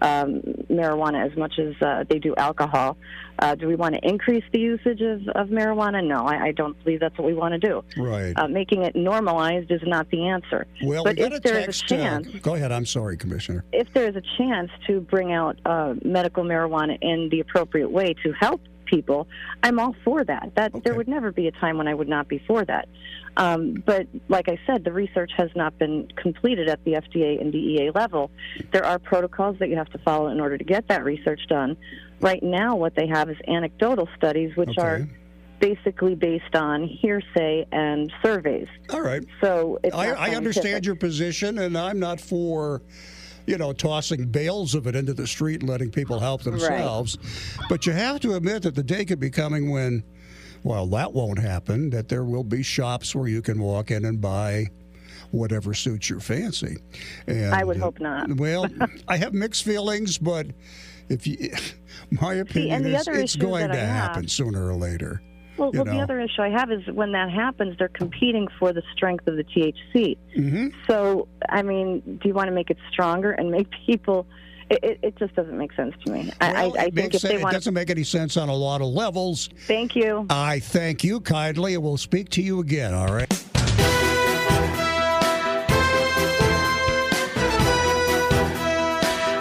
um, 0.00 0.42
marijuana 0.70 1.30
as 1.30 1.36
much 1.36 1.58
as 1.58 1.74
uh, 1.82 2.04
they 2.08 2.18
do 2.18 2.34
alcohol. 2.36 2.96
Uh, 3.40 3.54
do 3.54 3.68
we 3.68 3.76
want 3.76 3.94
to 3.94 4.00
increase 4.08 4.44
the 4.52 4.58
usage 4.58 5.00
of, 5.00 5.28
of 5.28 5.48
marijuana? 5.48 6.04
No, 6.04 6.24
I, 6.24 6.46
I 6.46 6.52
don't 6.52 6.76
believe 6.82 7.00
that's 7.00 7.16
what 7.16 7.26
we 7.26 7.34
want 7.34 7.52
to 7.52 7.58
do. 7.58 7.84
Right. 7.96 8.32
Uh, 8.36 8.48
making 8.48 8.82
it 8.82 8.96
normalized 8.96 9.70
is 9.70 9.80
not 9.84 10.10
the 10.10 10.26
answer. 10.26 10.66
Well, 10.82 11.04
but 11.04 11.16
we 11.16 11.22
if 11.22 11.34
a 11.34 11.40
there 11.40 11.58
is 11.58 11.80
text. 11.80 11.92
a 11.92 11.94
uh, 11.94 11.98
chance, 11.98 12.28
go 12.42 12.54
ahead. 12.54 12.72
I'm 12.72 12.86
sorry, 12.86 13.16
Commissioner. 13.16 13.64
if 13.72 13.92
there 13.92 14.08
is 14.08 14.16
a 14.16 14.22
chance 14.36 14.70
to 14.86 15.00
bring 15.00 15.32
out 15.32 15.58
uh, 15.64 15.94
medical 16.04 16.42
marijuana 16.42 16.98
in 17.00 17.28
the 17.30 17.40
appropriate 17.40 17.90
way 17.90 18.14
to 18.24 18.32
help 18.32 18.60
people, 18.86 19.28
I'm 19.62 19.78
all 19.78 19.94
for 20.04 20.24
that. 20.24 20.52
That 20.56 20.72
there 20.82 20.94
would 20.94 21.08
never 21.08 21.30
be 21.30 21.46
a 21.46 21.52
time 21.52 21.78
when 21.78 21.86
I 21.86 21.94
would 21.94 22.08
not 22.08 22.26
be 22.28 22.42
for 22.46 22.64
that. 22.64 22.88
Um, 23.38 23.82
but 23.86 24.06
like 24.28 24.48
I 24.48 24.58
said, 24.66 24.84
the 24.84 24.92
research 24.92 25.30
has 25.36 25.48
not 25.54 25.78
been 25.78 26.08
completed 26.16 26.68
at 26.68 26.82
the 26.84 26.92
FDA 26.92 27.40
and 27.40 27.52
DEA 27.52 27.92
level. 27.94 28.30
There 28.72 28.84
are 28.84 28.98
protocols 28.98 29.58
that 29.60 29.68
you 29.68 29.76
have 29.76 29.88
to 29.90 29.98
follow 29.98 30.28
in 30.28 30.40
order 30.40 30.58
to 30.58 30.64
get 30.64 30.88
that 30.88 31.04
research 31.04 31.40
done. 31.48 31.76
Right 32.20 32.42
now, 32.42 32.74
what 32.74 32.96
they 32.96 33.06
have 33.06 33.30
is 33.30 33.36
anecdotal 33.46 34.08
studies, 34.16 34.56
which 34.56 34.76
are 34.76 35.06
basically 35.60 36.16
based 36.16 36.54
on 36.54 36.86
hearsay 36.86 37.66
and 37.72 38.12
surveys. 38.22 38.68
All 38.90 39.02
right. 39.02 39.24
So 39.40 39.78
it's 39.84 39.94
I, 39.94 40.10
I 40.10 40.30
understand 40.34 40.84
your 40.84 40.96
position, 40.96 41.58
and 41.58 41.78
I'm 41.78 42.00
not 42.00 42.20
for, 42.20 42.82
you 43.46 43.56
know, 43.56 43.72
tossing 43.72 44.26
bales 44.26 44.74
of 44.74 44.86
it 44.88 44.96
into 44.96 45.14
the 45.14 45.26
street 45.26 45.60
and 45.60 45.70
letting 45.70 45.90
people 45.90 46.18
help 46.18 46.42
themselves. 46.42 47.16
Right. 47.56 47.66
But 47.68 47.86
you 47.86 47.92
have 47.92 48.20
to 48.20 48.34
admit 48.34 48.62
that 48.64 48.74
the 48.74 48.82
day 48.82 49.04
could 49.04 49.20
be 49.20 49.30
coming 49.30 49.70
when, 49.70 50.02
well, 50.62 50.86
that 50.88 51.12
won't 51.12 51.38
happen. 51.38 51.90
That 51.90 52.08
there 52.08 52.24
will 52.24 52.44
be 52.44 52.62
shops 52.62 53.14
where 53.14 53.28
you 53.28 53.42
can 53.42 53.60
walk 53.60 53.90
in 53.90 54.04
and 54.04 54.20
buy 54.20 54.68
whatever 55.30 55.74
suits 55.74 56.08
your 56.08 56.20
fancy. 56.20 56.78
And, 57.26 57.54
I 57.54 57.64
would 57.64 57.78
uh, 57.78 57.80
hope 57.80 58.00
not. 58.00 58.36
Well, 58.36 58.66
I 59.08 59.16
have 59.16 59.34
mixed 59.34 59.64
feelings, 59.64 60.18
but 60.18 60.46
if 61.08 61.26
you, 61.26 61.50
my 62.10 62.34
opinion 62.34 62.82
the 62.82 62.94
is 62.94 63.08
it's 63.08 63.36
going 63.36 63.68
to 63.68 63.76
have- 63.76 63.88
happen 63.88 64.28
sooner 64.28 64.68
or 64.68 64.74
later. 64.74 65.22
Well, 65.56 65.72
well 65.72 65.84
the 65.84 65.98
other 65.98 66.20
issue 66.20 66.40
I 66.40 66.50
have 66.50 66.70
is 66.70 66.86
when 66.86 67.10
that 67.12 67.30
happens, 67.30 67.76
they're 67.78 67.88
competing 67.88 68.46
for 68.60 68.72
the 68.72 68.82
strength 68.94 69.26
of 69.26 69.36
the 69.36 69.42
THC. 69.42 70.16
Mm-hmm. 70.36 70.68
So, 70.86 71.26
I 71.48 71.62
mean, 71.62 72.00
do 72.22 72.28
you 72.28 72.34
want 72.34 72.46
to 72.46 72.52
make 72.52 72.70
it 72.70 72.78
stronger 72.92 73.32
and 73.32 73.50
make 73.50 73.66
people? 73.86 74.26
It, 74.70 74.80
it, 74.84 74.98
it 75.02 75.16
just 75.18 75.34
doesn't 75.34 75.56
make 75.56 75.72
sense 75.72 75.94
to 76.04 76.12
me. 76.12 76.30
I, 76.40 76.52
Well, 76.52 76.76
I, 76.78 76.82
I 76.82 76.84
it, 76.86 76.94
think 76.94 77.14
if 77.14 77.20
sen- 77.22 77.36
they 77.36 77.42
it 77.42 77.50
doesn't 77.50 77.72
make 77.74 77.88
any 77.90 78.04
sense 78.04 78.36
on 78.36 78.48
a 78.48 78.54
lot 78.54 78.80
of 78.82 78.88
levels. 78.88 79.48
thank 79.66 79.96
you. 79.96 80.26
I 80.28 80.60
thank 80.60 81.02
you 81.04 81.20
kindly, 81.20 81.74
and 81.74 81.82
we'll 81.82 81.96
speak 81.96 82.28
to 82.30 82.42
you 82.42 82.60
again, 82.60 82.92
all 82.92 83.06
right? 83.08 83.32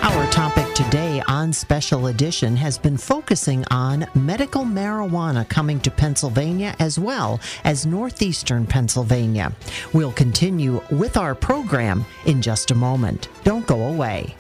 Our 0.03 0.25
topic 0.31 0.73
today 0.73 1.21
on 1.27 1.51
Special 1.53 2.07
Edition 2.07 2.55
has 2.55 2.77
been 2.77 2.97
focusing 2.97 3.63
on 3.69 4.07
medical 4.15 4.63
marijuana 4.63 5.47
coming 5.47 5.79
to 5.81 5.91
Pennsylvania 5.91 6.75
as 6.79 6.97
well 6.97 7.39
as 7.63 7.85
northeastern 7.85 8.65
Pennsylvania. 8.65 9.51
We'll 9.93 10.11
continue 10.13 10.81
with 10.89 11.17
our 11.17 11.35
program 11.35 12.05
in 12.25 12.41
just 12.41 12.71
a 12.71 12.75
moment. 12.75 13.27
Don't 13.43 13.67
go 13.67 13.83
away. 13.87 14.35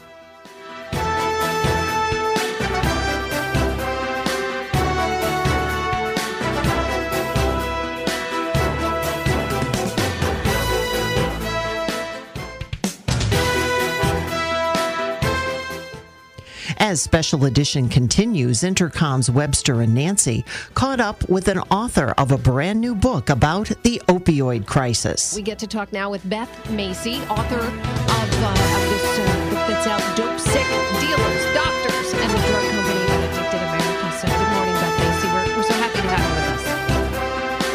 As 16.87 17.01
Special 17.01 17.43
Edition 17.43 17.89
continues, 17.89 18.63
Intercom's 18.63 19.29
Webster 19.29 19.81
and 19.81 19.93
Nancy 19.93 20.45
caught 20.73 21.01
up 21.01 21.27
with 21.27 21.49
an 21.49 21.59
author 21.67 22.13
of 22.17 22.31
a 22.31 22.37
brand 22.37 22.79
new 22.79 22.95
book 22.95 23.29
about 23.29 23.67
the 23.83 24.01
opioid 24.07 24.65
crisis. 24.65 25.35
We 25.35 25.41
get 25.41 25.59
to 25.59 25.67
talk 25.67 25.91
now 25.91 26.09
with 26.09 26.23
Beth 26.29 26.47
Macy, 26.71 27.19
author 27.27 27.59
of, 27.59 27.67
uh, 27.67 28.51
of 28.55 28.83
this 28.87 29.19
uh, 29.19 29.27
book 29.51 29.67
that's 29.67 29.83
out, 29.83 29.99
Dopesick 30.15 30.63
Dealers, 31.03 31.43
Doctors, 31.51 32.07
and 32.23 32.31
the 32.31 32.39
Drug 32.47 32.63
Company 32.71 33.03
That 33.03 33.35
Addicted 33.35 33.63
America. 33.67 34.07
So 34.23 34.27
good 34.31 34.51
morning, 34.55 34.75
Beth 34.79 34.95
Macy. 35.03 35.27
We're, 35.27 35.59
we're 35.59 35.67
so 35.67 35.75
happy 35.83 35.99
to 35.99 36.07
have 36.07 36.23
you 36.23 36.31
with 36.39 36.55
us. 36.55 36.63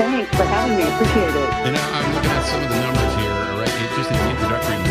Thanks 0.00 0.32
for 0.40 0.48
having 0.48 0.80
me. 0.80 0.88
Appreciate 0.88 1.36
it. 1.36 1.50
You 1.68 1.72
know, 1.76 1.84
I'm 1.84 2.08
looking 2.16 2.32
at 2.32 2.44
some 2.48 2.64
of 2.64 2.68
the 2.72 2.80
numbers 2.80 3.12
here, 3.20 3.36
right? 3.60 3.76
It, 3.76 3.92
just 3.92 4.08
in 4.08 4.16
the 4.16 4.30
introductory 4.32 4.81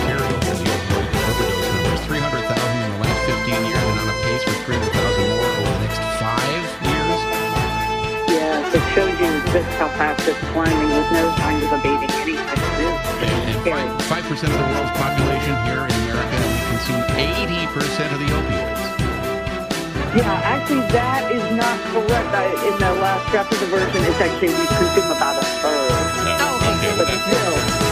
just 9.51 9.67
how 9.75 9.89
fast 9.99 10.23
it's 10.27 10.39
climbing 10.55 10.87
with 10.95 11.11
no 11.11 11.27
signs 11.43 11.63
of 11.67 11.75
abating. 11.75 12.07
And, 12.07 13.51
and 13.51 13.99
five, 14.07 14.23
5% 14.23 14.47
of 14.47 14.55
the 14.55 14.67
world's 14.71 14.95
population 14.95 15.53
here 15.67 15.83
in 15.83 15.95
America, 16.07 16.39
we 16.39 16.55
consume 16.71 17.03
80% 17.19 18.15
of 18.15 18.19
the 18.23 18.31
opioids. 18.31 18.81
Yeah, 20.15 20.39
actually, 20.43 20.87
that 20.95 21.31
is 21.35 21.43
not 21.51 21.75
correct. 21.91 22.31
I, 22.31 22.47
in 22.63 22.75
the 22.79 22.95
last 23.03 23.27
draft 23.31 23.51
of 23.51 23.59
the 23.59 23.65
version, 23.67 24.03
it's 24.07 24.19
actually 24.23 24.55
we 24.55 24.67
consume 24.71 25.11
about 25.11 25.35
a 25.35 25.45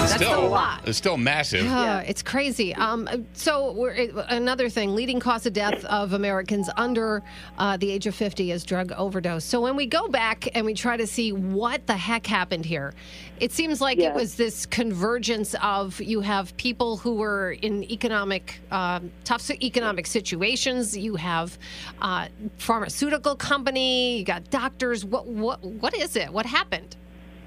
That's 0.09 0.23
still, 0.23 0.45
a 0.45 0.47
lot. 0.47 0.87
It's 0.87 0.97
still 0.97 1.17
massive. 1.17 1.65
Yeah, 1.65 1.99
it's 2.01 2.21
crazy. 2.21 2.73
Um, 2.75 3.07
so 3.33 3.71
we're, 3.73 4.09
another 4.29 4.69
thing, 4.69 4.95
leading 4.95 5.19
cause 5.19 5.45
of 5.45 5.53
death 5.53 5.83
of 5.85 6.13
Americans 6.13 6.69
under 6.77 7.21
uh, 7.57 7.77
the 7.77 7.91
age 7.91 8.07
of 8.07 8.15
50 8.15 8.51
is 8.51 8.63
drug 8.63 8.91
overdose. 8.93 9.45
So 9.45 9.61
when 9.61 9.75
we 9.75 9.85
go 9.85 10.07
back 10.07 10.47
and 10.55 10.65
we 10.65 10.73
try 10.73 10.97
to 10.97 11.07
see 11.07 11.31
what 11.31 11.85
the 11.87 11.97
heck 11.97 12.25
happened 12.25 12.65
here, 12.65 12.93
it 13.39 13.51
seems 13.51 13.79
like 13.79 13.99
it 13.99 14.13
was 14.13 14.35
this 14.35 14.65
convergence 14.65 15.55
of 15.61 16.01
you 16.01 16.21
have 16.21 16.55
people 16.57 16.97
who 16.97 17.15
were 17.15 17.51
in 17.61 17.89
economic 17.89 18.59
um, 18.71 19.11
tough 19.23 19.49
economic 19.49 20.07
situations. 20.07 20.97
You 20.97 21.15
have 21.15 21.57
uh, 22.01 22.27
pharmaceutical 22.57 23.35
company. 23.35 24.17
You 24.17 24.25
got 24.25 24.49
doctors. 24.49 25.05
What 25.05 25.27
what 25.27 25.63
what 25.63 25.95
is 25.95 26.15
it? 26.15 26.31
What 26.31 26.45
happened? 26.45 26.95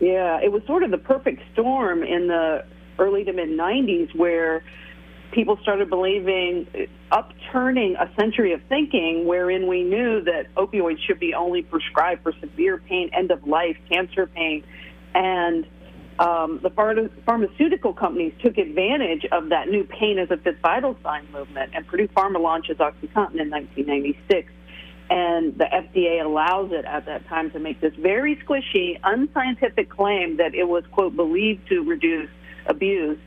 Yeah, 0.03 0.41
it 0.43 0.51
was 0.51 0.63
sort 0.67 0.83
of 0.83 0.91
the 0.91 0.99
perfect 0.99 1.41
storm 1.53 2.03
in 2.03 2.27
the 2.27 2.65
early 2.99 3.23
to 3.23 3.33
mid 3.33 3.51
90s 3.51 4.13
where 4.17 4.65
people 5.31 5.57
started 5.63 5.89
believing, 5.91 6.67
upturning 7.13 7.95
a 7.95 8.11
century 8.19 8.53
of 8.53 8.61
thinking 8.69 9.25
wherein 9.27 9.69
we 9.69 9.85
knew 9.85 10.21
that 10.25 10.53
opioids 10.57 10.99
should 11.07 11.21
be 11.21 11.35
only 11.35 11.63
prescribed 11.63 12.25
for 12.25 12.33
severe 12.41 12.79
pain, 12.79 13.11
end 13.17 13.31
of 13.31 13.47
life, 13.47 13.77
cancer 13.89 14.27
pain. 14.27 14.65
And 15.15 15.69
um, 16.19 16.59
the 16.65 16.71
phar- 16.71 17.09
pharmaceutical 17.25 17.95
companies 17.95 18.33
took 18.43 18.59
advantage 18.59 19.25
of 19.31 19.51
that 19.51 19.69
new 19.69 19.85
pain 19.85 20.19
as 20.19 20.33
a 20.33 20.37
fifth 20.37 20.59
vital 20.63 20.97
sign 21.05 21.29
movement, 21.33 21.75
and 21.77 21.87
Purdue 21.87 22.09
Pharma 22.09 22.41
launches 22.41 22.79
OxyContin 22.79 23.41
in 23.41 23.51
1996 23.51 24.53
and 25.13 25.59
the 25.59 25.67
FDA 25.67 26.25
allows 26.25 26.73
it 26.73 26.87
at 26.87 27.05
that 27.05 27.29
time 27.29 27.51
to 27.51 27.59
make 27.59 27.83
this 27.83 27.93
very 27.97 28.35
squishy, 28.37 28.99
unscientific 29.05 29.91
claim 29.91 30.39
that 30.39 30.55
it 30.55 30.67
was, 30.67 30.85
quote, 30.91 31.15
believed 31.15 31.69
to 31.69 31.83
reduce 31.83 32.31
abuse 32.65 33.19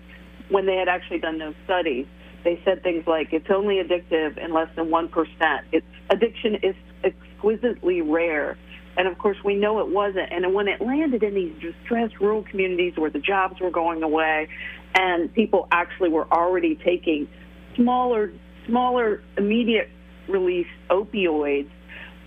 when 0.50 0.66
they 0.66 0.78
had 0.78 0.88
actually 0.88 1.20
done 1.20 1.38
no 1.38 1.54
studies. 1.64 2.08
They 2.44 2.60
said 2.66 2.82
things 2.82 3.06
like, 3.06 3.34
it's 3.34 3.52
only 3.52 3.76
addictive 3.76 4.44
in 4.44 4.52
less 4.52 4.70
than 4.76 4.88
1%. 4.88 5.62
It's, 5.72 5.86
addiction 6.10 6.56
is 6.64 6.76
exquisitely 7.04 8.02
rare. 8.02 8.58
And 8.98 9.08
of 9.08 9.20
course, 9.20 9.38
we 9.46 9.54
know 9.54 9.80
it 9.80 9.90
wasn't. 9.90 10.32
And 10.32 10.56
when 10.56 10.68
it 10.68 10.82
landed 10.82 11.22
in 11.22 11.36
these 11.36 11.54
distressed 11.62 12.20
rural 12.20 12.42
communities 12.50 12.94
where 12.96 13.12
the 13.12 13.20
jobs 13.20 13.62
were 13.62 13.70
going 13.70 14.02
away 14.02 14.48
and 14.96 15.32
people 15.36 15.68
actually 15.72 16.10
were 16.10 16.28
already 16.34 16.80
taking 16.84 17.28
smaller, 17.76 18.34
smaller, 18.66 19.22
immediate 19.38 19.92
release 20.28 20.68
opioids, 20.90 21.70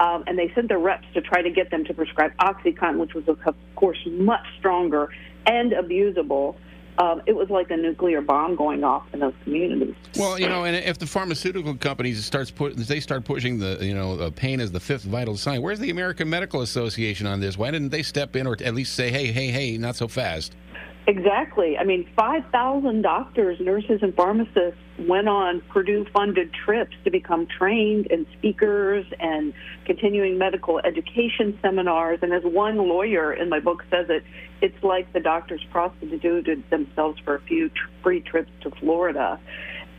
um, 0.01 0.25
and 0.27 0.39
they 0.39 0.53
sent 0.55 0.69
their 0.69 0.79
reps 0.79 1.07
to 1.15 1.21
try 1.21 1.43
to 1.43 1.51
get 1.51 1.71
them 1.71 1.85
to 1.85 1.95
prescribe 1.95 2.33
OxyContin, 2.39 2.99
which 2.99 3.15
was, 3.15 3.29
of 3.29 3.39
course, 3.75 3.99
much 4.07 4.47
stronger 4.59 5.09
and 5.47 5.73
abusable. 5.73 6.57
um, 6.99 7.23
it 7.27 7.35
was 7.35 7.49
like 7.49 7.71
a 7.71 7.77
nuclear 7.77 8.21
bomb 8.21 8.57
going 8.57 8.83
off 8.83 9.05
in 9.13 9.21
those 9.21 9.35
communities. 9.45 9.95
Well, 10.17 10.39
you 10.39 10.49
know, 10.49 10.65
and 10.65 10.75
if 10.75 10.99
the 10.99 11.07
pharmaceutical 11.07 11.77
companies 11.77 12.25
starts 12.25 12.51
put, 12.51 12.77
they 12.77 12.99
start 12.99 13.25
pushing 13.25 13.59
the, 13.59 13.79
you 13.81 13.95
know, 13.95 14.31
pain 14.33 14.61
as 14.61 14.73
the 14.73 14.81
fifth 14.81 15.05
vital 15.05 15.37
sign. 15.37 15.63
Where's 15.63 15.79
the 15.79 15.91
American 15.91 16.29
Medical 16.29 16.61
Association 16.63 17.27
on 17.27 17.39
this? 17.39 17.57
Why 17.57 17.71
didn't 17.71 17.91
they 17.91 18.03
step 18.03 18.35
in 18.35 18.49
or 18.49 18.57
at 18.65 18.75
least 18.75 18.95
say, 18.95 19.11
hey, 19.11 19.27
hey, 19.27 19.49
hey, 19.49 19.79
not 19.79 19.95
so 19.95 20.09
fast? 20.09 20.57
Exactly. 21.09 21.79
I 21.79 21.85
mean, 21.85 22.07
5,000 22.17 23.01
doctors, 23.01 23.59
nurses, 23.61 24.01
and 24.03 24.15
pharmacists 24.15 24.79
went 24.99 25.27
on 25.27 25.63
Purdue 25.71 26.05
funded 26.13 26.53
trips 26.53 26.95
to 27.05 27.11
become 27.11 27.47
trained 27.47 28.09
and 28.11 28.27
speakers 28.37 29.07
and 29.19 29.55
continuing 29.87 30.37
medical 30.37 30.81
education 30.81 31.59
seminars. 31.63 32.19
And 32.21 32.35
as 32.35 32.43
one 32.45 32.77
lawyer 32.77 33.33
in 33.33 33.49
my 33.49 33.59
book 33.59 33.85
says 33.91 34.11
it, 34.11 34.23
it's 34.61 34.85
like 34.85 35.11
the 35.15 35.21
doctors 35.21 35.65
prostituted 35.71 36.63
themselves 36.69 37.19
for 37.25 37.37
a 37.37 37.41
few 37.41 37.71
tr- 37.71 37.75
free 38.03 38.21
trips 38.21 38.51
to 38.65 38.71
Florida. 38.73 39.41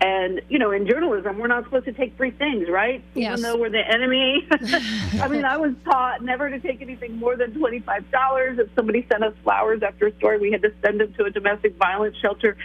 And, 0.01 0.41
you 0.47 0.59
know, 0.59 0.71
in 0.71 0.87
journalism, 0.87 1.39
we're 1.39 1.47
not 1.47 1.65
supposed 1.65 1.85
to 1.85 1.91
take 1.91 2.15
free 2.15 2.31
things, 2.31 2.69
right? 2.69 3.03
Yes. 3.15 3.31
Even 3.31 3.41
though 3.41 3.57
we're 3.57 3.69
the 3.69 3.85
enemy. 3.85 4.47
I 5.21 5.27
mean, 5.27 5.43
I 5.43 5.57
was 5.57 5.73
taught 5.83 6.23
never 6.23 6.49
to 6.49 6.57
take 6.59 6.81
anything 6.81 7.17
more 7.17 7.35
than 7.35 7.51
$25. 7.51 8.59
If 8.59 8.69
somebody 8.75 9.05
sent 9.11 9.25
us 9.25 9.33
flowers 9.43 9.83
after 9.83 10.07
a 10.07 10.15
story, 10.15 10.39
we 10.39 10.51
had 10.51 10.61
to 10.61 10.73
send 10.81 11.01
them 11.01 11.13
to 11.15 11.25
a 11.25 11.29
domestic 11.29 11.75
violence 11.75 12.15
shelter. 12.21 12.55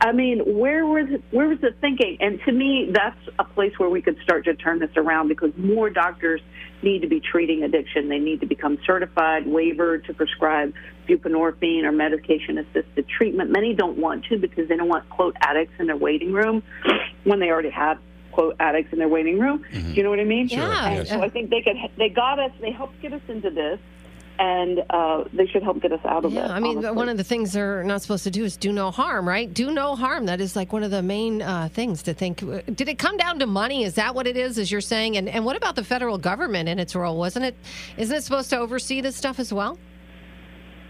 I 0.00 0.12
mean, 0.12 0.40
where 0.58 0.84
was 0.84 1.06
where 1.30 1.48
was 1.48 1.60
the 1.60 1.72
thinking? 1.80 2.18
And 2.20 2.40
to 2.44 2.52
me, 2.52 2.90
that's 2.92 3.18
a 3.38 3.44
place 3.44 3.72
where 3.78 3.88
we 3.88 4.02
could 4.02 4.18
start 4.22 4.44
to 4.44 4.54
turn 4.54 4.78
this 4.78 4.90
around 4.96 5.28
because 5.28 5.52
more 5.56 5.88
doctors 5.90 6.40
need 6.82 7.02
to 7.02 7.08
be 7.08 7.20
treating 7.20 7.62
addiction. 7.62 8.08
They 8.08 8.18
need 8.18 8.40
to 8.40 8.46
become 8.46 8.78
certified, 8.86 9.46
waivered 9.46 10.04
to 10.06 10.14
prescribe 10.14 10.74
buprenorphine 11.08 11.84
or 11.84 11.92
medication-assisted 11.92 13.08
treatment. 13.08 13.50
Many 13.50 13.74
don't 13.74 13.98
want 13.98 14.24
to 14.26 14.38
because 14.38 14.68
they 14.68 14.76
don't 14.76 14.88
want 14.88 15.08
quote 15.08 15.36
addicts 15.40 15.74
in 15.78 15.86
their 15.86 15.96
waiting 15.96 16.32
room 16.32 16.62
when 17.24 17.40
they 17.40 17.50
already 17.50 17.70
have 17.70 17.98
quote 18.32 18.56
addicts 18.60 18.92
in 18.92 18.98
their 18.98 19.08
waiting 19.08 19.38
room. 19.38 19.64
Do 19.72 19.78
you 19.78 20.02
know 20.02 20.10
what 20.10 20.20
I 20.20 20.24
mean? 20.24 20.48
Sure, 20.48 20.58
Yeah. 20.58 20.86
And 20.86 20.96
yes. 20.96 21.08
so 21.08 21.22
I 21.22 21.28
think 21.28 21.50
they 21.50 21.62
could 21.62 21.76
they 21.96 22.08
got 22.08 22.38
us. 22.38 22.52
They 22.60 22.72
helped 22.72 23.00
get 23.00 23.12
us 23.12 23.22
into 23.28 23.50
this. 23.50 23.78
And 24.36 24.82
uh, 24.90 25.24
they 25.32 25.46
should 25.46 25.62
help 25.62 25.80
get 25.80 25.92
us 25.92 26.00
out 26.04 26.24
of 26.24 26.32
it. 26.32 26.36
Yeah, 26.36 26.52
I 26.52 26.58
mean, 26.58 26.78
honestly. 26.78 26.96
one 26.96 27.08
of 27.08 27.16
the 27.16 27.22
things 27.22 27.52
they're 27.52 27.84
not 27.84 28.02
supposed 28.02 28.24
to 28.24 28.32
do 28.32 28.44
is 28.44 28.56
do 28.56 28.72
no 28.72 28.90
harm, 28.90 29.28
right? 29.28 29.52
Do 29.52 29.70
no 29.70 29.94
harm. 29.94 30.26
That 30.26 30.40
is 30.40 30.56
like 30.56 30.72
one 30.72 30.82
of 30.82 30.90
the 30.90 31.02
main 31.02 31.40
uh, 31.40 31.68
things 31.72 32.02
to 32.02 32.14
think. 32.14 32.38
Did 32.74 32.88
it 32.88 32.98
come 32.98 33.16
down 33.16 33.38
to 33.38 33.46
money? 33.46 33.84
Is 33.84 33.94
that 33.94 34.14
what 34.14 34.26
it 34.26 34.36
is, 34.36 34.58
as 34.58 34.72
you're 34.72 34.80
saying? 34.80 35.16
And 35.16 35.28
and 35.28 35.44
what 35.44 35.56
about 35.56 35.76
the 35.76 35.84
federal 35.84 36.18
government 36.18 36.68
and 36.68 36.80
its 36.80 36.96
role? 36.96 37.16
Wasn't 37.16 37.44
it? 37.44 37.54
Isn't 37.96 38.16
it 38.16 38.24
supposed 38.24 38.50
to 38.50 38.58
oversee 38.58 39.00
this 39.00 39.14
stuff 39.14 39.38
as 39.38 39.52
well? 39.52 39.78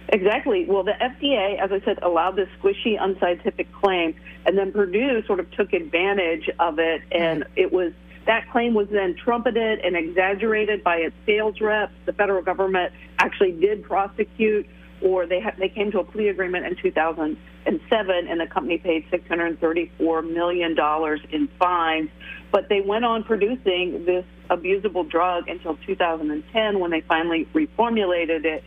Exactly. 0.08 0.64
Well, 0.66 0.84
the 0.84 0.92
FDA, 0.92 1.58
as 1.58 1.72
I 1.72 1.80
said, 1.84 1.98
allowed 2.02 2.36
this 2.36 2.48
squishy, 2.60 2.96
unscientific 3.00 3.72
claim, 3.72 4.14
and 4.46 4.56
then 4.56 4.72
Purdue 4.72 5.22
sort 5.26 5.40
of 5.40 5.50
took 5.52 5.72
advantage 5.72 6.48
of 6.58 6.78
it, 6.78 7.02
and 7.10 7.44
it 7.56 7.72
was 7.72 7.92
that 8.26 8.50
claim 8.50 8.74
was 8.74 8.88
then 8.88 9.14
trumpeted 9.14 9.80
and 9.80 9.96
exaggerated 9.96 10.82
by 10.82 10.96
its 10.96 11.16
sales 11.26 11.60
reps. 11.60 11.92
The 12.06 12.12
federal 12.12 12.42
government 12.42 12.92
actually 13.18 13.52
did 13.52 13.82
prosecute, 13.84 14.66
or 15.02 15.26
they 15.26 15.40
ha- 15.40 15.54
they 15.58 15.68
came 15.68 15.90
to 15.92 16.00
a 16.00 16.04
plea 16.04 16.28
agreement 16.28 16.66
in 16.66 16.76
2007, 16.76 18.28
and 18.28 18.40
the 18.40 18.46
company 18.46 18.78
paid 18.78 19.06
634 19.10 20.22
million 20.22 20.74
dollars 20.74 21.20
in 21.30 21.48
fines. 21.58 22.10
But 22.50 22.68
they 22.68 22.80
went 22.80 23.04
on 23.04 23.24
producing 23.24 24.04
this 24.04 24.24
abusable 24.50 25.08
drug 25.08 25.48
until 25.48 25.76
2010, 25.86 26.78
when 26.78 26.90
they 26.90 27.00
finally 27.02 27.46
reformulated 27.54 28.44
it 28.44 28.64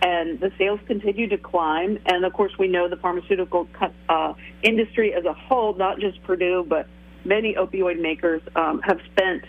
and 0.00 0.38
the 0.38 0.52
sales 0.58 0.80
continue 0.86 1.28
to 1.28 1.38
climb. 1.38 1.98
And 2.06 2.24
of 2.24 2.32
course, 2.32 2.52
we 2.58 2.68
know 2.68 2.88
the 2.88 2.96
pharmaceutical 2.96 3.68
uh, 4.08 4.34
industry 4.62 5.12
as 5.12 5.24
a 5.24 5.32
whole, 5.32 5.74
not 5.74 5.98
just 5.98 6.22
Purdue, 6.22 6.64
but 6.68 6.86
many 7.28 7.54
opioid 7.54 8.00
makers 8.00 8.42
um, 8.56 8.80
have 8.80 8.98
spent 9.12 9.44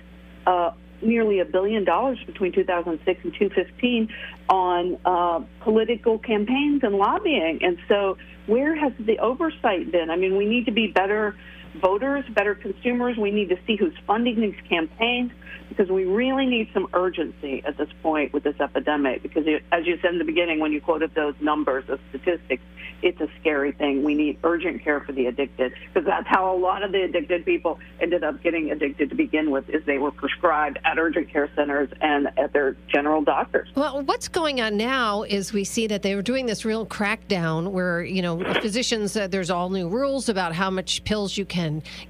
uh, 0.45 0.71
nearly 1.01 1.39
a 1.39 1.45
billion 1.45 1.85
dollars 1.85 2.19
between 2.25 2.51
2006 2.51 3.23
and 3.23 3.33
2015 3.33 4.09
on 4.49 4.97
uh, 5.05 5.39
political 5.61 6.19
campaigns 6.19 6.83
and 6.83 6.95
lobbying. 6.95 7.59
And 7.61 7.77
so, 7.87 8.17
where 8.47 8.75
has 8.75 8.91
the 8.99 9.17
oversight 9.19 9.91
been? 9.91 10.09
I 10.09 10.17
mean, 10.17 10.35
we 10.35 10.45
need 10.45 10.65
to 10.65 10.71
be 10.71 10.87
better 10.87 11.35
voters, 11.75 12.25
better 12.33 12.55
consumers. 12.55 13.17
We 13.17 13.31
need 13.31 13.49
to 13.49 13.57
see 13.67 13.75
who's 13.75 13.95
funding 14.07 14.39
these 14.41 14.59
campaigns 14.67 15.31
because 15.69 15.89
we 15.89 16.05
really 16.05 16.45
need 16.45 16.69
some 16.73 16.87
urgency 16.93 17.63
at 17.65 17.77
this 17.77 17.89
point 18.01 18.33
with 18.33 18.43
this 18.43 18.59
epidemic. 18.59 19.21
Because, 19.21 19.45
as 19.71 19.85
you 19.85 19.97
said 20.01 20.13
in 20.13 20.19
the 20.19 20.25
beginning, 20.25 20.59
when 20.59 20.71
you 20.71 20.81
quoted 20.81 21.13
those 21.13 21.35
numbers, 21.39 21.85
those 21.87 21.99
statistics, 22.09 22.63
it's 23.01 23.21
a 23.21 23.29
scary 23.39 23.71
thing. 23.71 24.03
We 24.03 24.13
need 24.13 24.39
urgent 24.43 24.83
care 24.83 24.99
for 24.99 25.13
the 25.13 25.27
addicted 25.27 25.73
because 25.93 26.05
that's 26.05 26.27
how 26.27 26.53
a 26.53 26.57
lot 26.57 26.83
of 26.83 26.91
the 26.91 27.03
addicted 27.03 27.45
people 27.45 27.79
ended 28.01 28.23
up 28.23 28.41
getting 28.43 28.71
addicted 28.71 29.09
to 29.09 29.15
begin 29.15 29.51
with, 29.51 29.69
is 29.69 29.85
they 29.85 29.99
were 29.99 30.11
prescribed 30.11 30.79
at 30.83 30.97
urgent 30.97 31.31
care 31.31 31.49
centers 31.55 31.89
and 32.01 32.27
at 32.37 32.51
their 32.51 32.75
general 32.91 33.21
doctors. 33.21 33.69
Well, 33.75 34.01
what's 34.03 34.27
going 34.27 34.59
on 34.59 34.75
now 34.75 35.23
is 35.23 35.53
we 35.53 35.63
see 35.63 35.87
that 35.87 36.01
they 36.01 36.15
were 36.15 36.21
doing 36.21 36.45
this 36.45 36.65
real 36.65 36.85
crackdown 36.85 37.71
where, 37.71 38.03
you 38.03 38.21
know, 38.21 38.43
physicians, 38.55 39.15
uh, 39.15 39.27
there's 39.27 39.49
all 39.49 39.69
new 39.69 39.87
rules 39.87 40.27
about 40.27 40.53
how 40.53 40.69
much 40.69 41.03
pills 41.05 41.37
you 41.37 41.45
can 41.45 41.58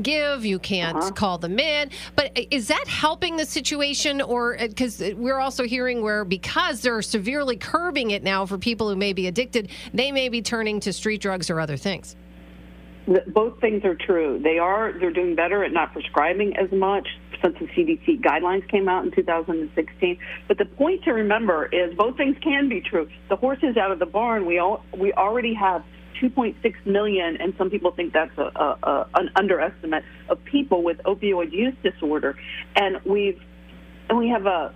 give. 0.02 0.46
You 0.46 0.60
can't 0.60 0.98
Uh-huh. 0.98 1.12
call 1.12 1.38
them 1.38 1.60
in. 1.60 1.90
But 2.16 2.38
uh, 2.38 2.44
is 2.52 2.68
that 2.68 2.88
helping 2.88 3.38
the 3.38 3.46
situation? 3.46 4.22
Or 4.22 4.58
because 4.60 5.02
we're 5.16 5.40
also 5.40 5.64
hearing 5.64 6.02
where 6.02 6.24
because 6.26 6.82
they're 6.82 7.02
severely 7.02 7.58
curbing 7.58 8.12
it 8.12 8.24
now 8.24 8.46
for 8.46 8.58
people 8.58 8.90
who 8.90 8.96
may 8.96 9.14
be 9.14 9.28
addicted, 9.28 9.70
they 9.94 10.12
may 10.12 10.30
be 10.30 10.42
turning 10.42 10.80
to 10.82 10.94
street 10.94 11.22
drugs 11.22 11.50
or 11.50 11.60
other 11.60 11.78
things. 11.78 12.16
Both 13.28 13.60
things 13.60 13.84
are 13.86 13.96
true. 13.96 14.40
They 14.44 14.60
are 14.60 14.94
they're 15.00 15.12
doing 15.12 15.36
better 15.36 15.64
at 15.64 15.72
not 15.74 15.94
prescribing 15.94 16.56
as 16.58 16.72
much 16.72 17.08
since 17.42 17.58
the 17.58 17.66
CDC 17.68 18.22
guidelines 18.22 18.68
came 18.70 18.88
out 18.88 19.04
in 19.06 19.12
2016. 19.12 20.18
But 20.48 20.58
the 20.60 20.66
point 20.66 21.04
to 21.06 21.14
remember 21.14 21.66
is 21.72 21.96
both 21.96 22.18
things 22.18 22.38
can 22.44 22.70
be 22.70 22.82
true. 22.82 23.10
The 23.30 23.36
horse 23.36 23.60
is 23.64 23.78
out 23.78 23.92
of 23.92 23.98
the 23.98 24.06
barn. 24.06 24.46
We 24.46 24.60
all 24.60 24.84
we 24.96 25.12
already 25.14 25.56
have 25.56 25.84
2.6 26.22 26.86
million, 26.86 27.38
and 27.40 27.54
some 27.58 27.70
people 27.70 27.92
think 27.92 28.14
that's 28.14 28.38
a, 28.38 28.52
a, 28.56 28.78
a 28.84 29.08
an 29.16 29.30
underestimate 29.36 30.04
of 30.30 30.44
people 30.46 30.84
with 30.84 30.98
opioid 31.06 31.52
use 31.52 31.76
disorder, 31.84 32.38
and 32.76 33.00
we've 33.06 33.42
and 34.10 34.18
we 34.18 34.30
have 34.30 34.46
a 34.46 34.74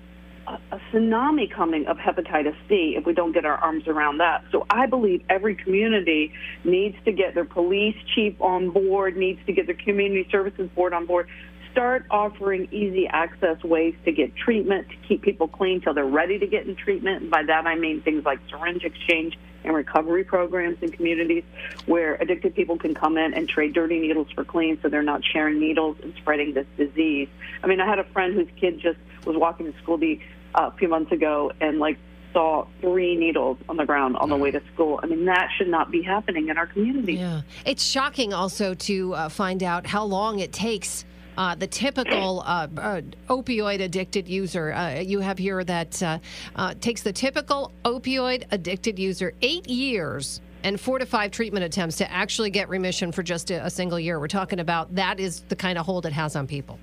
a 0.48 0.60
a 0.76 0.80
tsunami 0.91 1.50
coming 1.50 1.86
of 1.88 1.98
hepatitis 1.98 2.56
C 2.68 2.96
if 2.98 3.06
we 3.06 3.14
don't 3.14 3.32
get 3.32 3.46
our 3.46 3.56
arms 3.56 3.88
around 3.88 4.18
that. 4.18 4.44
So 4.52 4.66
I 4.70 4.88
believe 4.88 5.24
every 5.30 5.56
community 5.56 6.34
needs 6.64 6.96
to 7.06 7.12
get 7.12 7.34
their 7.34 7.46
police 7.46 7.96
chief 8.14 8.39
on 8.41 8.70
board, 8.70 9.16
needs 9.16 9.39
to 9.46 9.54
get 9.54 9.68
their 9.68 9.76
community 9.76 10.28
services 10.32 10.70
board 10.76 10.94
on 10.94 11.06
board. 11.06 11.28
Start 11.74 12.05
offering 12.09 12.67
easy 12.71 13.07
access 13.07 13.61
ways 13.63 13.95
to 14.05 14.11
get 14.11 14.36
treatment, 14.36 14.88
to 14.89 14.95
keep 15.07 15.24
people 15.24 15.47
clean 15.47 15.82
till 15.82 15.93
they're 15.93 16.05
ready 16.05 16.39
to 16.39 16.47
get 16.47 16.67
in 16.67 16.76
treatment. 16.76 17.24
And 17.24 17.32
by 17.32 17.43
that 17.43 17.65
I 17.67 17.76
mean 17.76 18.01
things 18.01 18.24
like 18.24 18.39
syringe 18.49 18.84
exchange 18.86 19.38
and 19.63 19.74
recovery 19.74 20.24
programs 20.24 20.78
in 20.82 20.91
communities 20.91 21.43
where 21.86 22.15
addicted 22.15 22.55
people 22.55 22.78
can 22.78 22.93
come 22.93 23.17
in 23.17 23.34
and 23.34 23.49
trade 23.49 23.74
dirty 23.74 23.99
needles 23.99 24.28
for 24.32 24.43
clean 24.43 24.78
so 24.82 24.89
they're 24.89 25.01
not 25.01 25.24
sharing 25.24 25.59
needles 25.59 25.97
and 26.03 26.13
spreading 26.15 26.53
this 26.53 26.67
disease. 26.78 27.28
I 27.63 27.67
mean, 27.67 27.82
I 27.82 27.88
had 27.88 27.99
a 27.99 28.03
friend 28.05 28.34
whose 28.34 28.49
kid 28.59 28.80
just 28.80 28.99
was 29.26 29.36
walking 29.36 29.71
to 29.71 29.80
school 29.80 29.97
the, 29.97 30.19
uh, 30.55 30.69
a 30.74 30.78
few 30.78 30.88
months 30.88 31.11
ago 31.11 31.51
and 31.59 31.80
like 31.80 31.97
saw 32.34 32.65
three 32.82 33.15
needles 33.15 33.57
on 33.69 33.78
the 33.78 33.86
ground 33.86 34.17
on 34.17 34.30
the 34.30 34.36
way 34.36 34.51
to 34.51 34.61
school. 34.74 34.99
I 35.01 35.05
mean, 35.05 35.26
that 35.26 35.49
should 35.57 35.69
not 35.69 35.91
be 35.91 36.01
happening 36.01 36.49
in 36.49 36.57
our 36.57 36.67
community. 36.67 37.13
Yeah. 37.13 37.41
It's 37.65 37.84
shocking 37.84 38.34
also 38.34 38.74
to 38.74 39.13
uh, 39.13 39.30
find 39.30 39.63
out 39.63 39.86
how 39.86 40.03
long 40.03 40.39
it 40.39 40.51
takes. 40.51 41.05
Uh, 41.38 41.55
the 41.55 41.67
typical 41.67 42.41
uh, 42.41 42.67
uh, 42.77 43.01
opioid 43.27 43.81
addicted 43.81 44.27
user, 44.27 44.71
uh, 44.73 44.99
you 44.99 45.19
have 45.19 45.38
here 45.38 45.63
that 45.63 46.01
uh, 46.03 46.73
takes 46.79 47.01
the 47.01 47.13
typical 47.13 47.71
opioid 47.86 48.45
addicted 48.51 48.99
user 48.99 49.34
eight 49.41 49.67
years 49.67 50.41
and 50.63 50.79
four 50.79 50.99
to 50.99 51.05
five 51.05 51.31
treatment 51.31 51.65
attempts 51.65 51.97
to 51.97 52.11
actually 52.11 52.49
get 52.49 52.69
remission 52.69 53.11
for 53.11 53.23
just 53.23 53.51
a, 53.51 53.65
a 53.65 53.69
single 53.69 53.99
year. 53.99 54.19
We're 54.19 54.27
talking 54.27 54.59
about 54.59 54.95
that 54.95 55.19
is 55.19 55.41
the 55.41 55.55
kind 55.55 55.77
of 55.77 55.86
hold 55.86 56.05
it 56.05 56.13
has 56.13 56.36
on 56.36 56.47
people. 56.47 56.79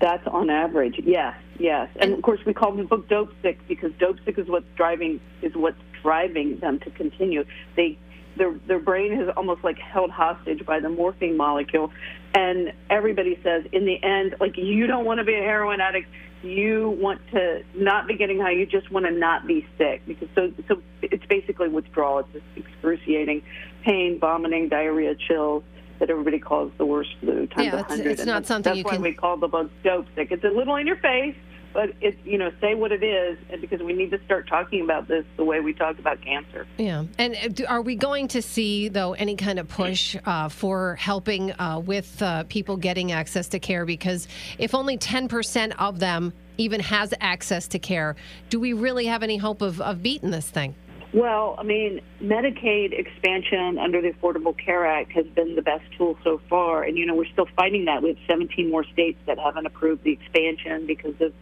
That's 0.00 0.26
on 0.26 0.50
average. 0.50 1.00
Yes, 1.02 1.34
yes. 1.58 1.88
And 1.96 2.12
of 2.12 2.22
course, 2.22 2.40
we 2.44 2.52
call 2.52 2.72
the 2.72 2.84
book 2.84 3.08
dope 3.08 3.32
sick 3.42 3.58
because 3.66 3.90
dope 3.98 4.18
sick 4.24 4.38
is 4.38 4.46
what's 4.46 4.66
driving 4.76 5.20
is 5.40 5.54
what's 5.54 5.80
driving 6.02 6.58
them 6.60 6.78
to 6.80 6.90
continue. 6.90 7.44
They 7.76 7.98
their 8.36 8.52
their 8.66 8.78
brain 8.78 9.12
is 9.12 9.28
almost 9.36 9.64
like 9.64 9.78
held 9.78 10.10
hostage 10.10 10.64
by 10.66 10.80
the 10.80 10.88
morphine 10.88 11.36
molecule, 11.36 11.90
and 12.34 12.72
everybody 12.90 13.38
says 13.42 13.64
in 13.72 13.84
the 13.86 14.02
end, 14.02 14.34
like 14.40 14.56
you 14.56 14.86
don't 14.86 15.04
want 15.04 15.18
to 15.18 15.24
be 15.24 15.34
a 15.34 15.42
heroin 15.42 15.80
addict. 15.80 16.08
You 16.42 16.90
want 17.00 17.20
to 17.32 17.62
not 17.74 18.06
be 18.06 18.14
getting 18.16 18.38
high. 18.38 18.52
You 18.52 18.66
just 18.66 18.90
want 18.92 19.06
to 19.06 19.10
not 19.12 19.46
be 19.46 19.66
sick 19.78 20.02
because 20.06 20.28
so 20.34 20.52
so 20.68 20.82
it's 21.02 21.24
basically 21.26 21.68
withdrawal. 21.68 22.24
It's 22.34 22.44
excruciating 22.56 23.42
pain, 23.82 24.18
vomiting, 24.20 24.68
diarrhea, 24.68 25.14
chills 25.14 25.64
that 25.98 26.10
everybody 26.10 26.38
calls 26.38 26.70
the 26.76 26.84
worst 26.84 27.08
flu 27.20 27.46
times 27.46 27.66
Yeah, 27.66 27.72
a 27.76 27.78
it's- 27.80 27.88
hundred. 27.88 28.06
it's 28.12 28.26
not 28.26 28.44
something 28.46 28.70
that's 28.70 28.78
you 28.78 28.84
why 28.84 28.92
can- 28.92 29.02
we 29.02 29.12
call 29.14 29.38
the 29.38 29.48
book 29.48 29.70
dope 29.82 30.06
sick. 30.14 30.28
It's 30.30 30.44
a 30.44 30.48
little 30.50 30.76
in 30.76 30.86
your 30.86 30.96
face, 30.96 31.34
but 31.76 31.90
it's 32.00 32.16
you 32.24 32.38
know 32.38 32.50
say 32.58 32.74
what 32.74 32.90
it 32.90 33.02
is, 33.02 33.36
and 33.50 33.60
because 33.60 33.82
we 33.82 33.92
need 33.92 34.10
to 34.10 34.18
start 34.24 34.48
talking 34.48 34.80
about 34.80 35.08
this 35.08 35.26
the 35.36 35.44
way 35.44 35.60
we 35.60 35.74
talk 35.74 35.98
about 35.98 36.22
cancer. 36.22 36.66
Yeah, 36.78 37.04
and 37.18 37.36
uh, 37.60 37.66
are 37.68 37.82
we 37.82 37.96
going 37.96 38.28
to 38.28 38.40
see 38.40 38.88
though 38.88 39.12
any 39.12 39.36
kind 39.36 39.58
of 39.58 39.68
push 39.68 40.16
uh, 40.24 40.48
for 40.48 40.94
helping 40.94 41.52
uh, 41.60 41.82
with 41.84 42.22
uh, 42.22 42.44
people 42.44 42.78
getting 42.78 43.12
access 43.12 43.48
to 43.48 43.58
care? 43.58 43.84
Because 43.84 44.26
if 44.58 44.74
only 44.74 44.96
ten 44.96 45.28
percent 45.28 45.78
of 45.78 46.00
them 46.00 46.32
even 46.56 46.80
has 46.80 47.12
access 47.20 47.68
to 47.68 47.78
care, 47.78 48.16
do 48.48 48.58
we 48.58 48.72
really 48.72 49.04
have 49.04 49.22
any 49.22 49.36
hope 49.36 49.60
of, 49.60 49.78
of 49.82 50.02
beating 50.02 50.30
this 50.30 50.48
thing? 50.48 50.74
Well, 51.12 51.56
I 51.58 51.62
mean, 51.62 52.00
Medicaid 52.22 52.92
expansion 52.92 53.78
under 53.78 54.02
the 54.02 54.10
Affordable 54.10 54.56
Care 54.56 54.86
Act 54.86 55.12
has 55.12 55.26
been 55.26 55.56
the 55.56 55.62
best 55.62 55.84
tool 55.96 56.18
so 56.24 56.40
far, 56.50 56.82
and 56.82 56.98
you 56.98 57.06
know 57.06 57.14
we're 57.14 57.26
still 57.32 57.48
fighting 57.56 57.84
that. 57.86 58.02
We 58.02 58.10
have 58.10 58.18
17 58.28 58.70
more 58.70 58.84
states 58.84 59.18
that 59.26 59.38
haven't 59.38 59.66
approved 59.66 60.04
the 60.04 60.12
expansion 60.12 60.86
because 60.86 61.14
of, 61.20 61.32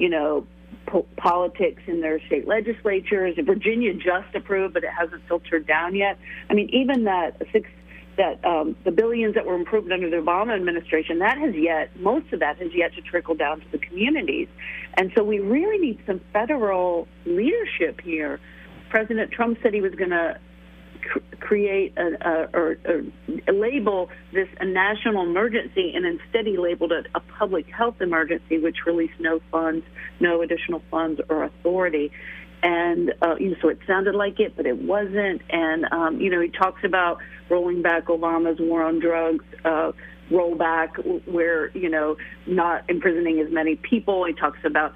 you 0.00 0.08
know, 0.08 0.46
po- 0.86 1.06
politics 1.16 1.82
in 1.86 2.00
their 2.00 2.20
state 2.26 2.48
legislatures. 2.48 3.36
Virginia 3.44 3.92
just 3.94 4.34
approved, 4.34 4.74
but 4.74 4.82
it 4.82 4.90
hasn't 4.90 5.22
filtered 5.28 5.66
down 5.66 5.94
yet. 5.94 6.18
I 6.48 6.54
mean, 6.54 6.70
even 6.72 7.04
that 7.04 7.40
six 7.52 7.68
that 8.16 8.44
um, 8.44 8.76
the 8.84 8.90
billions 8.90 9.34
that 9.34 9.46
were 9.46 9.54
improved 9.54 9.90
under 9.90 10.10
the 10.10 10.16
Obama 10.16 10.54
administration, 10.54 11.20
that 11.20 11.38
has 11.38 11.54
yet, 11.54 11.88
most 12.00 12.30
of 12.32 12.40
that 12.40 12.58
has 12.58 12.70
yet 12.74 12.92
to 12.94 13.00
trickle 13.00 13.34
down 13.34 13.60
to 13.60 13.66
the 13.72 13.78
communities. 13.78 14.48
And 14.94 15.12
so 15.16 15.22
we 15.24 15.38
really 15.38 15.78
need 15.78 16.00
some 16.06 16.20
federal 16.32 17.08
leadership 17.24 18.00
here. 18.02 18.40
President 18.90 19.30
Trump 19.30 19.58
said 19.62 19.72
he 19.72 19.80
was 19.80 19.94
going 19.94 20.10
to 20.10 20.38
create 21.40 21.96
a, 21.96 22.28
a, 22.28 22.48
or, 22.54 22.76
or 22.86 23.52
label 23.52 24.08
this 24.32 24.48
a 24.60 24.64
national 24.64 25.22
emergency, 25.22 25.92
and 25.94 26.04
instead 26.06 26.46
he 26.46 26.56
labeled 26.56 26.92
it 26.92 27.06
a 27.14 27.20
public 27.20 27.66
health 27.68 28.00
emergency, 28.00 28.58
which 28.58 28.76
released 28.86 29.18
no 29.18 29.40
funds, 29.50 29.84
no 30.20 30.42
additional 30.42 30.82
funds 30.90 31.20
or 31.28 31.44
authority 31.44 32.10
and 32.62 33.14
uh, 33.22 33.36
you 33.36 33.50
know, 33.50 33.56
so 33.62 33.68
it 33.68 33.78
sounded 33.86 34.14
like 34.14 34.38
it, 34.38 34.54
but 34.56 34.66
it 34.66 34.76
wasn't. 34.76 35.42
And 35.50 35.86
um, 35.92 36.20
you 36.20 36.30
know, 36.30 36.40
he 36.40 36.48
talks 36.48 36.84
about 36.84 37.18
rolling 37.48 37.82
back 37.82 38.06
Obama's 38.06 38.60
war 38.60 38.82
on 38.82 39.00
drugs 39.00 39.44
uh, 39.64 39.92
rollback, 40.30 41.26
where 41.26 41.70
you 41.76 41.88
know, 41.88 42.16
not 42.46 42.88
imprisoning 42.88 43.40
as 43.40 43.50
many 43.50 43.76
people. 43.76 44.24
He 44.26 44.34
talks 44.34 44.58
about 44.64 44.94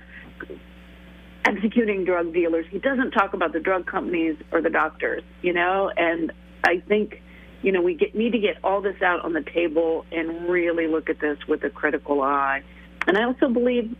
executing 1.44 2.04
drug 2.04 2.32
dealers. 2.32 2.66
He 2.70 2.78
doesn't 2.78 3.12
talk 3.12 3.34
about 3.34 3.52
the 3.52 3.60
drug 3.60 3.86
companies 3.86 4.36
or 4.52 4.60
the 4.60 4.70
doctors. 4.70 5.22
You 5.42 5.52
know, 5.52 5.90
and 5.96 6.32
I 6.64 6.82
think. 6.86 7.20
You 7.62 7.72
know, 7.72 7.80
we 7.80 7.94
get, 7.94 8.14
need 8.14 8.32
to 8.32 8.38
get 8.38 8.58
all 8.62 8.82
this 8.82 9.00
out 9.00 9.24
on 9.24 9.32
the 9.32 9.40
table 9.40 10.04
and 10.12 10.50
really 10.50 10.86
look 10.86 11.08
at 11.08 11.18
this 11.18 11.38
with 11.48 11.64
a 11.64 11.70
critical 11.70 12.20
eye. 12.20 12.62
And 13.06 13.16
I 13.16 13.24
also 13.24 13.48
believe 13.48 13.96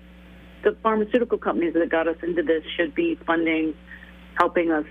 the 0.65 0.77
pharmaceutical 0.83 1.39
companies 1.39 1.73
that 1.73 1.89
got 1.89 2.07
us 2.07 2.17
into 2.23 2.43
this 2.43 2.63
should 2.77 2.95
be 2.95 3.19
funding, 3.27 3.73
helping 4.37 4.71
us 4.71 4.85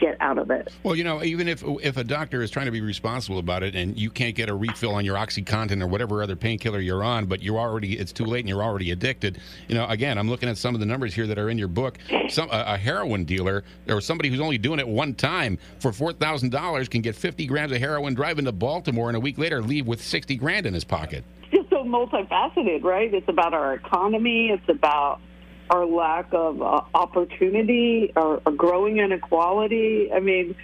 get 0.00 0.16
out 0.20 0.38
of 0.38 0.50
it. 0.50 0.72
Well, 0.82 0.96
you 0.96 1.04
know, 1.04 1.22
even 1.22 1.46
if 1.46 1.62
if 1.82 1.96
a 1.96 2.04
doctor 2.04 2.42
is 2.42 2.50
trying 2.50 2.66
to 2.66 2.72
be 2.72 2.80
responsible 2.80 3.38
about 3.38 3.62
it, 3.62 3.74
and 3.76 3.98
you 3.98 4.10
can't 4.10 4.34
get 4.34 4.48
a 4.48 4.54
refill 4.54 4.94
on 4.94 5.04
your 5.04 5.16
OxyContin 5.16 5.80
or 5.82 5.86
whatever 5.86 6.22
other 6.22 6.36
painkiller 6.36 6.80
you're 6.80 7.04
on, 7.04 7.26
but 7.26 7.42
you're 7.42 7.58
already 7.58 7.98
it's 7.98 8.12
too 8.12 8.24
late 8.24 8.40
and 8.40 8.48
you're 8.48 8.62
already 8.62 8.90
addicted. 8.90 9.38
You 9.68 9.76
know, 9.76 9.86
again, 9.86 10.18
I'm 10.18 10.28
looking 10.28 10.48
at 10.48 10.58
some 10.58 10.74
of 10.74 10.80
the 10.80 10.86
numbers 10.86 11.14
here 11.14 11.26
that 11.26 11.38
are 11.38 11.50
in 11.50 11.58
your 11.58 11.68
book. 11.68 11.98
Some 12.28 12.48
a, 12.50 12.64
a 12.68 12.76
heroin 12.76 13.24
dealer 13.24 13.64
or 13.88 14.00
somebody 14.00 14.28
who's 14.28 14.40
only 14.40 14.58
doing 14.58 14.80
it 14.80 14.88
one 14.88 15.14
time 15.14 15.58
for 15.78 15.92
four 15.92 16.12
thousand 16.12 16.50
dollars 16.50 16.88
can 16.88 17.02
get 17.02 17.14
50 17.14 17.46
grams 17.46 17.72
of 17.72 17.78
heroin, 17.78 18.14
drive 18.14 18.38
into 18.38 18.52
Baltimore, 18.52 19.08
and 19.08 19.16
a 19.16 19.20
week 19.20 19.38
later 19.38 19.62
leave 19.62 19.86
with 19.86 20.02
60 20.02 20.36
grand 20.36 20.66
in 20.66 20.74
his 20.74 20.84
pocket. 20.84 21.24
It's 21.42 21.52
just 21.52 21.70
so 21.70 21.84
multifaceted, 21.84 22.82
right? 22.82 23.12
It's 23.12 23.28
about 23.28 23.54
our 23.54 23.74
economy. 23.74 24.50
It's 24.50 24.68
about 24.68 25.20
our 25.70 25.86
lack 25.86 26.32
of 26.32 26.60
uh, 26.60 26.82
opportunity, 26.94 28.12
our, 28.16 28.42
our 28.44 28.52
growing 28.52 28.98
inequality. 28.98 30.10
I 30.12 30.20
mean, 30.20 30.56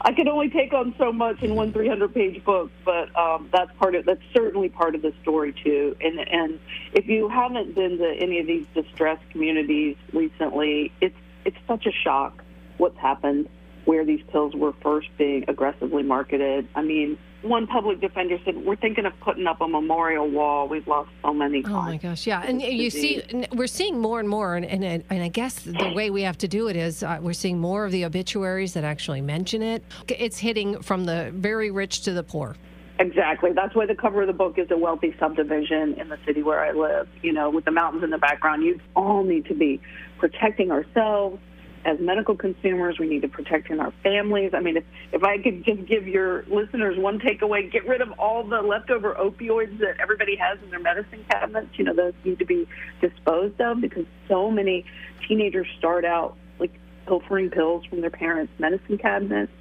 I 0.00 0.12
can 0.12 0.28
only 0.28 0.50
take 0.50 0.74
on 0.74 0.94
so 0.98 1.10
much 1.10 1.42
in 1.42 1.54
one 1.54 1.72
300-page 1.72 2.44
book, 2.44 2.70
but 2.84 3.16
um, 3.18 3.48
that's 3.50 3.70
part 3.78 3.94
of 3.94 4.04
that's 4.04 4.22
certainly 4.34 4.68
part 4.68 4.94
of 4.94 5.02
the 5.02 5.12
story 5.22 5.54
too. 5.64 5.96
And 6.00 6.20
and 6.20 6.60
if 6.92 7.08
you 7.08 7.28
haven't 7.28 7.74
been 7.74 7.98
to 7.98 8.14
any 8.18 8.38
of 8.38 8.46
these 8.46 8.66
distressed 8.74 9.28
communities 9.30 9.96
recently, 10.12 10.92
it's 11.00 11.16
it's 11.44 11.56
such 11.66 11.86
a 11.86 11.92
shock 11.92 12.44
what's 12.76 12.98
happened 12.98 13.48
where 13.86 14.04
these 14.04 14.20
pills 14.30 14.54
were 14.54 14.74
first 14.82 15.08
being 15.16 15.44
aggressively 15.48 16.02
marketed. 16.02 16.68
I 16.74 16.82
mean, 16.82 17.16
one 17.42 17.66
public 17.66 18.00
defender 18.00 18.38
said, 18.44 18.56
"We're 18.56 18.76
thinking 18.76 19.06
of 19.06 19.18
putting 19.20 19.46
up 19.46 19.60
a 19.60 19.68
memorial 19.68 20.28
wall. 20.28 20.68
We've 20.68 20.86
lost 20.86 21.10
so 21.22 21.32
many." 21.32 21.64
Oh 21.64 21.82
my 21.82 21.96
gosh, 21.96 22.26
yeah, 22.26 22.42
and 22.44 22.60
you 22.60 22.90
see, 22.90 23.22
we're 23.52 23.68
seeing 23.68 23.98
more 23.98 24.20
and 24.20 24.28
more, 24.28 24.56
and 24.56 24.66
and, 24.66 24.84
and 24.84 25.22
I 25.22 25.28
guess 25.28 25.60
the 25.60 25.92
way 25.94 26.10
we 26.10 26.22
have 26.22 26.36
to 26.38 26.48
do 26.48 26.68
it 26.68 26.76
is 26.76 27.02
uh, 27.02 27.18
we're 27.22 27.32
seeing 27.32 27.58
more 27.58 27.86
of 27.86 27.92
the 27.92 28.04
obituaries 28.04 28.74
that 28.74 28.84
actually 28.84 29.20
mention 29.20 29.62
it. 29.62 29.84
It's 30.08 30.38
hitting 30.38 30.82
from 30.82 31.04
the 31.04 31.30
very 31.34 31.70
rich 31.70 32.02
to 32.02 32.12
the 32.12 32.22
poor. 32.22 32.56
Exactly. 32.98 33.52
That's 33.52 33.74
why 33.74 33.84
the 33.84 33.94
cover 33.94 34.22
of 34.22 34.26
the 34.26 34.32
book 34.32 34.58
is 34.58 34.70
a 34.70 34.76
wealthy 34.76 35.14
subdivision 35.18 35.94
in 36.00 36.08
the 36.08 36.18
city 36.24 36.42
where 36.42 36.64
I 36.64 36.72
live. 36.72 37.08
You 37.22 37.32
know, 37.32 37.50
with 37.50 37.66
the 37.66 37.70
mountains 37.70 38.02
in 38.02 38.10
the 38.10 38.18
background, 38.18 38.64
you 38.64 38.80
all 38.96 39.22
need 39.22 39.44
to 39.46 39.54
be 39.54 39.80
protecting 40.18 40.72
ourselves 40.72 41.38
as 41.86 42.00
medical 42.00 42.36
consumers. 42.36 42.98
We 42.98 43.08
need 43.08 43.22
to 43.22 43.28
protect 43.28 43.70
in 43.70 43.78
our 43.80 43.92
families. 44.02 44.50
I 44.52 44.60
mean, 44.60 44.76
if, 44.76 44.84
if 45.12 45.22
I 45.22 45.38
could 45.38 45.64
just 45.64 45.86
give 45.86 46.06
your 46.06 46.42
listeners 46.48 46.98
one 46.98 47.20
takeaway, 47.20 47.70
get 47.70 47.86
rid 47.86 48.00
of 48.02 48.10
all 48.18 48.42
the 48.42 48.60
leftover 48.60 49.14
opioids 49.14 49.78
that 49.78 49.98
everybody 50.00 50.36
has 50.36 50.58
in 50.62 50.70
their 50.70 50.80
medicine 50.80 51.24
cabinets. 51.30 51.78
You 51.78 51.84
know, 51.84 51.94
those 51.94 52.12
need 52.24 52.40
to 52.40 52.44
be 52.44 52.66
disposed 53.00 53.60
of 53.60 53.80
because 53.80 54.04
so 54.28 54.50
many 54.50 54.84
teenagers 55.26 55.68
start 55.78 56.04
out 56.04 56.36
like 56.58 56.72
pilfering 57.06 57.50
pills 57.50 57.84
from 57.86 58.00
their 58.00 58.10
parents' 58.10 58.52
medicine 58.58 58.98
cabinets, 58.98 59.52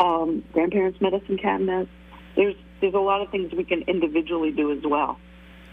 um, 0.00 0.42
grandparents' 0.52 1.00
medicine 1.02 1.36
cabinets. 1.36 1.90
There's 2.34 2.56
there's 2.80 2.94
a 2.94 2.98
lot 2.98 3.20
of 3.20 3.30
things 3.30 3.52
we 3.52 3.64
can 3.64 3.82
individually 3.82 4.50
do 4.50 4.72
as 4.72 4.82
well. 4.84 5.18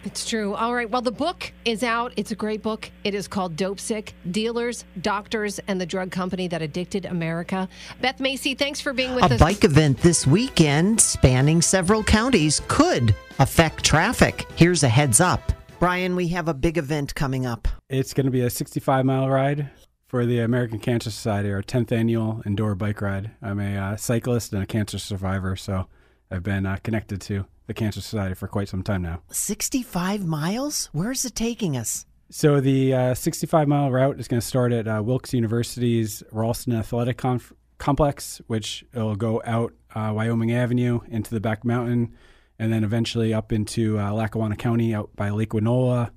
It's 0.06 0.28
true. 0.28 0.54
All 0.56 0.74
right. 0.74 0.90
Well, 0.90 1.02
the 1.02 1.12
book 1.12 1.52
is 1.66 1.84
out. 1.84 2.14
It's 2.16 2.32
a 2.32 2.36
great 2.36 2.64
book. 2.64 2.90
It 3.04 3.14
is 3.14 3.28
called 3.28 3.56
Dopesick 3.56 4.14
Dealers, 4.32 4.86
Doctors, 5.02 5.60
and 5.68 5.80
the 5.80 5.86
Drug 5.86 6.10
Company 6.10 6.48
That 6.48 6.62
Addicted 6.62 7.06
America. 7.06 7.68
Beth 8.02 8.20
Macy, 8.20 8.56
thanks 8.56 8.80
for 8.80 8.94
being 8.94 9.14
with 9.14 9.24
A 9.24 9.36
us. 9.36 9.42
A 9.42 9.44
bike 9.44 9.64
event 9.64 9.98
this 10.00 10.26
weekend 10.26 11.02
spanning 11.02 11.62
several 11.62 12.04
counties 12.04 12.62
could 12.68 13.14
affect 13.40 13.84
traffic. 13.84 14.46
Here's 14.56 14.84
a 14.84 14.90
heads 14.90 15.20
up. 15.20 15.52
Brian, 15.80 16.16
we 16.16 16.28
have 16.30 16.48
a 16.48 16.54
big 16.54 16.78
event 16.78 17.14
coming 17.16 17.46
up. 17.46 17.68
It's 17.90 18.14
going 18.14 18.26
to 18.26 18.32
be 18.32 18.42
a 18.42 18.50
65 18.50 19.06
mile 19.06 19.30
ride 19.30 19.70
for 20.08 20.26
the 20.26 20.40
American 20.40 20.80
Cancer 20.80 21.12
Society, 21.12 21.52
our 21.52 21.62
10th 21.62 21.92
annual 21.92 22.42
ENDURE 22.46 22.76
bike 22.76 23.02
ride. 23.02 23.32
I'm 23.42 23.60
a 23.60 23.78
uh, 23.78 23.96
cyclist 23.96 24.54
and 24.54 24.64
a 24.64 24.66
cancer 24.66 24.98
survivor, 24.98 25.56
so 25.56 25.88
I've 26.32 26.44
been 26.44 26.66
uh, 26.66 26.78
connected 26.84 27.22
to 27.22 27.46
the 27.70 27.74
Cancer 27.74 28.02
Society 28.02 28.36
for 28.36 28.48
quite 28.48 28.68
some 28.68 28.84
time 28.84 29.02
now. 29.02 29.22
65 29.32 30.26
miles? 30.26 30.90
Where's 30.92 31.24
it 31.24 31.36
taking 31.36 31.78
us? 31.78 32.06
So 32.30 32.60
the 32.60 32.94
uh, 32.94 33.14
65 33.14 33.68
mile 33.68 33.90
route 33.90 34.20
is 34.20 34.28
going 34.28 34.42
to 34.42 34.46
start 34.46 34.74
at 34.74 34.88
uh, 34.88 35.02
Wilkes 35.04 35.34
University's 35.34 36.22
Ralston 36.32 36.74
Athletic 36.74 37.18
Conf- 37.18 37.54
Complex, 37.78 38.42
which 38.48 38.84
will 38.94 39.16
go 39.16 39.42
out 39.46 39.74
uh, 39.96 40.12
Wyoming 40.14 40.52
Avenue 40.52 41.00
into 41.08 41.32
the 41.32 41.40
back 41.40 41.64
mountain, 41.64 42.14
and 42.60 42.74
then 42.74 42.84
eventually 42.84 43.34
up 43.34 43.52
into 43.54 43.98
uh, 43.98 44.12
Lackawanna 44.12 44.58
County 44.58 44.94
out 44.94 45.16
by 45.16 45.30
Lake 45.30 45.52
Winola, 45.52 46.12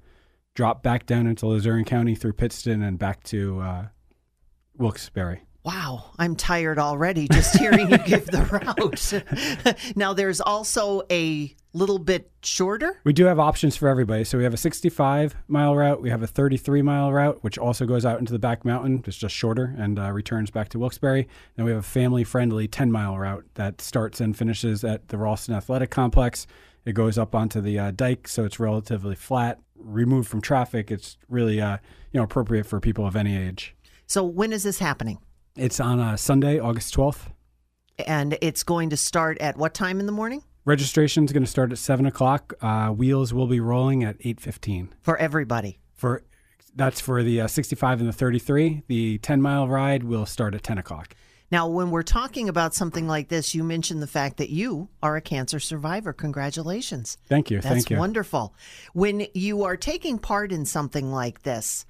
drop 0.55 0.83
back 0.83 1.07
down 1.07 1.27
into 1.27 1.47
Luzerne 1.47 1.85
County 1.85 2.15
through 2.15 2.33
Pittston 2.35 2.83
and 2.83 2.99
back 2.99 3.23
to 3.25 3.61
uh, 3.61 3.87
Wilkes-Barre. 4.77 5.43
Wow, 5.65 6.11
I'm 6.19 6.35
tired 6.35 6.81
already 6.81 7.29
just 7.29 7.57
hearing 7.57 7.89
you 7.89 7.99
give 7.99 8.27
the 8.27 8.43
route. 9.77 9.97
now, 9.97 10.13
there's 10.13 10.41
also 10.41 11.03
a 11.09 11.55
little 11.73 12.01
bit 12.01 12.31
shorter. 12.43 13.01
We 13.05 13.13
do 13.13 13.27
have 13.27 13.39
options 13.39 13.77
for 13.77 13.89
everybody. 13.89 14.25
So 14.25 14.39
we 14.39 14.45
have 14.45 14.53
a 14.53 14.59
65 14.59 15.37
mile 15.47 15.77
route, 15.77 16.03
we 16.03 16.11
have 16.11 16.23
a 16.23 16.27
33 16.27 16.83
mile 16.83 17.13
route, 17.13 17.39
which 17.43 17.59
also 17.59 17.87
goes 17.87 18.05
out 18.05 18.19
into 18.19 18.33
the 18.33 18.41
back 18.41 18.65
mountain. 18.65 19.05
It's 19.07 19.17
just 19.17 19.37
shorter 19.37 19.75
and 19.79 20.01
uh, 20.01 20.11
returns 20.11 20.51
back 20.51 20.69
to 20.71 20.81
Wilkes-Barre. 20.81 21.27
Then 21.55 21.65
we 21.65 21.71
have 21.71 21.81
a 21.81 21.87
family 21.87 22.25
friendly 22.25 22.67
10 22.67 22.91
mile 22.91 23.17
route 23.17 23.45
that 23.55 23.81
starts 23.81 24.21
and 24.21 24.37
finishes 24.37 24.83
at 24.83 25.09
the 25.09 25.17
Ralston 25.17 25.55
Athletic 25.55 25.91
Complex. 25.91 26.49
It 26.85 26.95
goes 26.95 27.17
up 27.17 27.37
onto 27.37 27.61
the 27.61 27.79
uh, 27.79 27.91
dike, 27.93 28.27
so 28.27 28.45
it's 28.45 28.59
relatively 28.59 29.15
flat, 29.15 29.61
removed 29.77 30.29
from 30.29 30.41
traffic. 30.41 30.91
It's 30.91 31.17
really 31.29 31.61
uh, 31.61 31.79
you 32.11 32.19
know 32.19 32.25
appropriate 32.25 32.67
for 32.67 32.81
people 32.81 33.07
of 33.07 33.15
any 33.15 33.37
age. 33.37 33.77
So, 34.09 34.25
when 34.25 34.53
is 34.53 34.65
this 34.65 34.81
happening? 34.81 35.19
It's 35.57 35.81
on 35.81 36.01
uh, 36.01 36.17
Sunday, 36.17 36.59
August 36.59 36.95
12th. 36.95 37.29
And 38.07 38.39
it's 38.41 38.63
going 38.63 38.91
to 38.91 38.97
start 38.97 39.39
at 39.41 39.57
what 39.57 39.75
time 39.75 40.01
in 40.01 40.07
the 40.07 40.13
morning? 40.13 40.43
Registration 40.65 41.25
is 41.25 41.33
going 41.33 41.43
to 41.43 41.51
start 41.51 41.73
at 41.73 41.79
seven 41.79 42.07
o'clock. 42.07 42.55
Uh, 42.63 42.89
wheels 42.89 43.35
will 43.35 43.49
be 43.49 43.61
rolling 43.61 44.05
at 44.05 44.17
eight 44.21 44.41
fifteen. 44.41 44.95
For 45.03 45.17
everybody. 45.17 45.81
For 45.95 46.23
that's 46.75 47.01
for 47.01 47.23
the 47.23 47.43
uh, 47.43 47.47
65 47.49 48.01
and 48.01 48.09
the 48.09 48.13
33. 48.15 48.85
The 48.87 49.19
10 49.19 49.43
mile 49.43 49.69
ride 49.69 50.05
will 50.05 50.25
start 50.25 50.55
at 50.55 50.63
10 50.63 50.79
o'clock. 50.79 51.15
Now, 51.51 51.69
when 51.69 51.91
we're 51.91 52.03
talking 52.03 52.49
about 52.49 52.75
something 52.75 53.07
like 53.07 53.29
this, 53.29 53.55
you 53.55 53.63
mentioned 53.63 54.01
the 54.01 54.07
fact 54.07 54.39
that 54.39 54.49
you 54.49 54.89
are 55.03 55.17
a 55.17 55.21
cancer 55.21 55.61
survivor. 55.61 56.15
Congratulations. 56.15 57.19
Thank 57.29 57.51
you. 57.51 57.61
That's 57.61 57.75
Thank 57.75 57.91
you. 57.91 57.99
wonderful. 57.99 58.55
When 58.95 59.27
you 59.35 59.65
are 59.65 59.77
taking 59.77 60.19
part 60.19 60.51
in 60.51 60.65
something 60.65 61.13
like 61.13 61.43
this, 61.43 61.85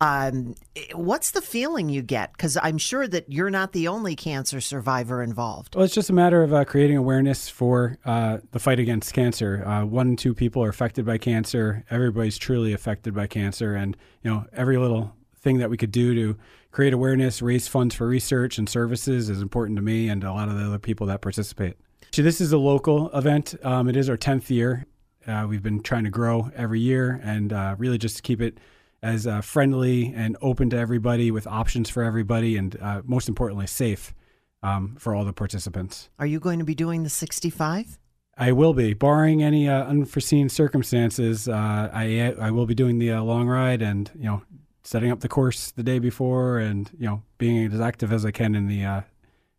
um, 0.00 0.54
what's 0.94 1.32
the 1.32 1.42
feeling 1.42 1.88
you 1.88 2.02
get? 2.02 2.32
Because 2.32 2.56
I'm 2.62 2.78
sure 2.78 3.08
that 3.08 3.30
you're 3.32 3.50
not 3.50 3.72
the 3.72 3.88
only 3.88 4.14
cancer 4.14 4.60
survivor 4.60 5.22
involved. 5.22 5.74
Well, 5.74 5.84
it's 5.84 5.94
just 5.94 6.08
a 6.10 6.12
matter 6.12 6.42
of 6.42 6.54
uh, 6.54 6.64
creating 6.64 6.96
awareness 6.96 7.48
for 7.48 7.98
uh, 8.04 8.38
the 8.52 8.60
fight 8.60 8.78
against 8.78 9.12
cancer. 9.12 9.64
Uh, 9.66 9.84
one 9.84 10.10
in 10.10 10.16
two 10.16 10.34
people 10.34 10.62
are 10.62 10.68
affected 10.68 11.04
by 11.04 11.18
cancer. 11.18 11.84
Everybody's 11.90 12.38
truly 12.38 12.72
affected 12.72 13.14
by 13.14 13.26
cancer, 13.26 13.74
and 13.74 13.96
you 14.22 14.30
know 14.30 14.44
every 14.52 14.76
little 14.76 15.14
thing 15.40 15.58
that 15.58 15.70
we 15.70 15.76
could 15.76 15.92
do 15.92 16.14
to 16.14 16.38
create 16.70 16.92
awareness, 16.92 17.42
raise 17.42 17.66
funds 17.66 17.94
for 17.94 18.06
research 18.06 18.58
and 18.58 18.68
services 18.68 19.30
is 19.30 19.40
important 19.40 19.76
to 19.76 19.82
me 19.82 20.08
and 20.08 20.22
a 20.22 20.32
lot 20.32 20.48
of 20.48 20.56
the 20.56 20.64
other 20.64 20.78
people 20.78 21.06
that 21.06 21.20
participate. 21.20 21.76
So 22.12 22.22
this 22.22 22.40
is 22.40 22.52
a 22.52 22.58
local 22.58 23.10
event. 23.10 23.54
Um, 23.62 23.88
it 23.88 23.96
is 23.96 24.08
our 24.08 24.16
10th 24.16 24.50
year. 24.50 24.86
Uh, 25.26 25.46
we've 25.48 25.62
been 25.62 25.82
trying 25.82 26.04
to 26.04 26.10
grow 26.10 26.50
every 26.54 26.80
year 26.80 27.20
and 27.22 27.52
uh, 27.52 27.74
really 27.78 27.98
just 27.98 28.16
to 28.16 28.22
keep 28.22 28.40
it 28.40 28.58
as 29.02 29.26
uh, 29.26 29.40
friendly 29.40 30.12
and 30.14 30.36
open 30.42 30.70
to 30.70 30.76
everybody 30.76 31.30
with 31.30 31.46
options 31.46 31.88
for 31.88 32.02
everybody 32.02 32.56
and 32.56 32.76
uh, 32.80 33.02
most 33.04 33.28
importantly, 33.28 33.66
safe 33.66 34.14
um, 34.62 34.96
for 34.98 35.14
all 35.14 35.24
the 35.24 35.32
participants. 35.32 36.10
Are 36.18 36.26
you 36.26 36.40
going 36.40 36.58
to 36.58 36.64
be 36.64 36.74
doing 36.74 37.04
the 37.04 37.10
65? 37.10 37.98
I 38.36 38.52
will 38.52 38.72
be, 38.72 38.94
barring 38.94 39.42
any 39.42 39.68
uh, 39.68 39.84
unforeseen 39.84 40.48
circumstances. 40.48 41.48
Uh, 41.48 41.90
I 41.92 42.34
I 42.40 42.52
will 42.52 42.66
be 42.66 42.74
doing 42.74 42.98
the 42.98 43.10
long 43.20 43.48
ride 43.48 43.82
and 43.82 44.10
you 44.14 44.24
know 44.24 44.42
setting 44.84 45.10
up 45.10 45.20
the 45.20 45.28
course 45.28 45.72
the 45.72 45.82
day 45.82 45.98
before 45.98 46.58
and 46.58 46.88
you 46.98 47.06
know 47.06 47.22
being 47.38 47.72
as 47.72 47.80
active 47.80 48.12
as 48.12 48.24
I 48.24 48.30
can 48.30 48.54
in 48.54 48.68
the 48.68 48.84
uh, 48.84 49.00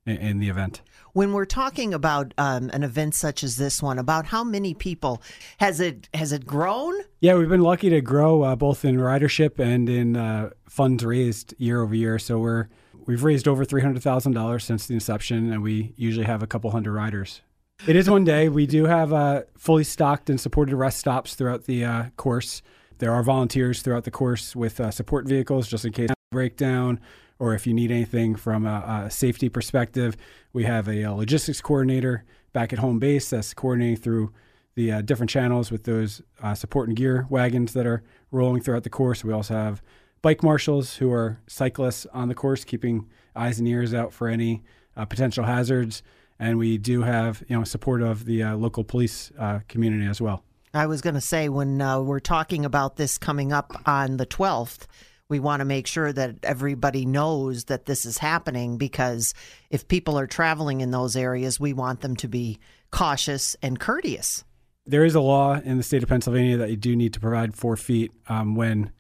in 0.06 0.40
the 0.40 0.50
event. 0.50 0.82
When 1.20 1.34
we're 1.34 1.44
talking 1.44 1.94
about 1.94 2.34
um, 2.38 2.70
an 2.72 2.82
event 2.82 3.14
such 3.14 3.44
as 3.44 3.58
this 3.58 3.84
one, 3.84 4.00
about 4.00 4.28
how 4.28 4.42
many 4.42 4.74
people 4.74 5.22
has 5.58 5.82
it 5.82 6.08
has 6.14 6.32
it 6.32 6.46
grown? 6.46 6.96
Yeah, 7.20 7.36
we've 7.36 7.50
been 7.50 7.60
lucky 7.60 7.90
to 7.90 8.00
grow 8.00 8.44
uh, 8.44 8.56
both 8.56 8.86
in 8.86 8.96
ridership 8.96 9.60
and 9.60 9.90
in 9.90 10.16
uh, 10.16 10.52
funds 10.70 11.04
raised 11.04 11.54
year 11.58 11.82
over 11.82 11.94
year. 11.94 12.20
So 12.20 12.40
we're 12.40 12.70
we've 13.06 13.22
raised 13.22 13.50
over 13.50 13.66
three 13.66 13.82
hundred 13.82 14.02
thousand 14.02 14.32
dollars 14.32 14.64
since 14.64 14.88
the 14.88 14.94
inception, 14.94 15.52
and 15.52 15.62
we 15.62 15.94
usually 15.98 16.26
have 16.26 16.42
a 16.42 16.48
couple 16.48 16.72
hundred 16.72 16.94
riders. 16.94 17.42
It 17.86 17.98
is 17.98 18.10
one 18.10 18.24
day. 18.24 18.48
We 18.48 18.66
do 18.66 18.86
have 18.86 19.12
uh, 19.12 19.42
fully 19.58 19.84
stocked 19.84 20.30
and 20.30 20.40
supported 20.40 20.74
rest 20.78 21.00
stops 21.00 21.36
throughout 21.36 21.66
the 21.66 21.84
uh, 21.84 22.04
course. 22.16 22.62
There 23.00 23.12
are 23.12 23.24
volunteers 23.24 23.82
throughout 23.82 24.06
the 24.06 24.12
course 24.12 24.56
with 24.56 24.80
uh, 24.80 24.90
support 24.90 25.28
vehicles 25.28 25.68
just 25.68 25.84
in 25.84 25.92
case 25.92 26.12
breakdown 26.32 27.02
or 27.40 27.56
if 27.56 27.66
you 27.66 27.74
need 27.74 27.90
anything 27.90 28.36
from 28.36 28.66
a, 28.66 29.06
a 29.06 29.10
safety 29.10 29.50
perspective. 29.50 30.16
We 30.54 30.66
have 30.66 30.88
a, 30.88 31.04
a, 31.04 31.14
logistics 31.14 31.62
coordinator 31.62 32.26
back 32.54 32.74
at 32.74 32.80
home 32.80 33.00
base 33.00 33.30
that's 33.30 33.54
coordinating 33.54 33.96
through 33.96 34.34
the 34.76 34.92
uh, 34.92 35.02
different 35.02 35.30
channels 35.30 35.72
with 35.72 35.86
those 35.86 36.22
uh, 36.44 36.54
support 36.54 36.90
and 36.90 36.98
gear 36.98 37.26
wagons 37.30 37.74
that 37.74 37.88
are 37.88 38.04
rolling 38.32 38.62
throughout 38.62 38.84
the 38.84 38.90
course. 38.90 39.24
We 39.24 39.34
also 39.34 39.54
have 39.54 39.82
bike 40.22 40.44
marshals 40.44 40.98
who 40.98 41.12
are 41.12 41.40
cyclists 41.48 42.06
on 42.14 42.28
the 42.28 42.36
course, 42.36 42.64
keeping 42.64 43.10
eyes 43.36 43.60
and 43.60 43.68
ears 43.68 43.94
out 43.94 44.14
for 44.14 44.28
any 44.28 44.64
uh, 44.96 45.06
potential 45.06 45.46
hazards. 45.46 46.04
And 46.40 46.58
we 46.58 46.78
do 46.78 47.02
have, 47.02 47.44
you 47.48 47.58
know, 47.58 47.64
support 47.64 48.02
of 48.02 48.26
the 48.26 48.44
uh, 48.44 48.56
local 48.56 48.84
police 48.84 49.32
uh, 49.38 49.60
community 49.68 50.06
as 50.06 50.22
well. 50.22 50.44
I 50.74 50.86
was 50.86 51.02
going 51.02 51.16
to 51.16 51.22
say 51.22 51.50
when 51.50 51.82
uh, 51.82 52.00
we're 52.00 52.20
talking 52.20 52.64
about 52.64 52.96
this 52.96 53.18
coming 53.18 53.52
up 53.52 53.82
on 53.86 54.18
the 54.18 54.26
12th, 54.26 54.86
we 55.30 55.40
want 55.40 55.62
to 55.62 55.66
make 55.66 55.88
sure 55.88 56.12
that 56.12 56.38
everybody 56.44 57.06
knows 57.06 57.66
that 57.66 57.86
this 57.86 58.04
is 58.04 58.18
happening 58.18 58.78
because 58.78 59.34
if 59.70 59.88
people 59.88 60.18
are 60.18 60.28
traveling 60.28 60.82
in 60.82 60.92
those 60.92 61.16
areas, 61.16 61.60
we 61.60 61.72
want 61.72 62.02
them 62.02 62.16
to 62.18 62.28
be 62.28 62.60
cautious 62.92 63.56
and 63.62 63.80
courteous. 63.80 64.44
There 64.88 65.06
is 65.06 65.14
a 65.14 65.22
law 65.22 65.60
in 65.64 65.78
the 65.78 65.84
state 65.84 66.02
of 66.02 66.10
Pennsylvania 66.10 66.58
that 66.58 66.72
you 66.72 66.78
do 66.78 66.96
need 66.96 67.14
to 67.14 67.20
provide 67.20 67.54
four 67.54 67.78
feet 67.78 68.12
um, 68.28 68.56
when 68.56 68.92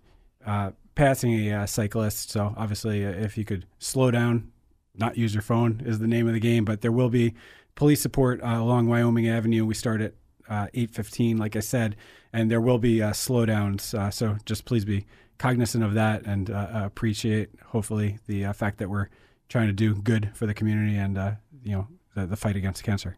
uh, 0.45 0.71
passing 0.93 1.33
a 1.33 1.63
uh, 1.63 1.65
cyclist. 1.65 2.29
So, 2.29 2.53
obviously, 2.55 3.03
uh, 3.03 3.09
if 3.09 3.35
you 3.35 3.43
could 3.43 3.65
slow 3.79 4.11
down, 4.11 4.51
not 4.93 5.17
use 5.17 5.33
your 5.33 5.41
phone 5.41 5.81
is 5.83 5.97
the 5.97 6.07
name 6.07 6.27
of 6.27 6.33
the 6.33 6.39
game, 6.39 6.63
but 6.63 6.81
there 6.81 6.91
will 6.91 7.09
be 7.09 7.33
police 7.73 8.01
support 8.01 8.39
uh, 8.43 8.57
along 8.59 8.87
Wyoming 8.87 9.27
Avenue. 9.27 9.65
We 9.65 9.73
start 9.73 10.01
at 10.01 10.13
uh, 10.47 10.67
8:15, 10.75 11.39
like 11.39 11.55
I 11.55 11.61
said, 11.61 11.95
and 12.31 12.51
there 12.51 12.61
will 12.61 12.77
be 12.77 13.01
uh, 13.01 13.11
slowdowns. 13.11 13.97
Uh, 13.97 14.11
so 14.11 14.37
just 14.45 14.65
please 14.65 14.85
be 14.85 15.05
cognizant 15.39 15.83
of 15.83 15.95
that 15.95 16.25
and 16.25 16.51
uh, 16.51 16.67
appreciate, 16.73 17.49
hopefully, 17.67 18.19
the 18.27 18.45
uh, 18.45 18.53
fact 18.53 18.77
that 18.77 18.89
we're 18.89 19.07
trying 19.47 19.67
to 19.67 19.73
do 19.73 19.95
good 19.95 20.29
for 20.35 20.45
the 20.45 20.53
community 20.53 20.95
and 20.95 21.17
uh, 21.17 21.31
you 21.63 21.71
know 21.71 21.87
the, 22.15 22.27
the, 22.27 22.35
fight 22.35 22.55
against 22.55 22.83
cancer. 22.83 23.17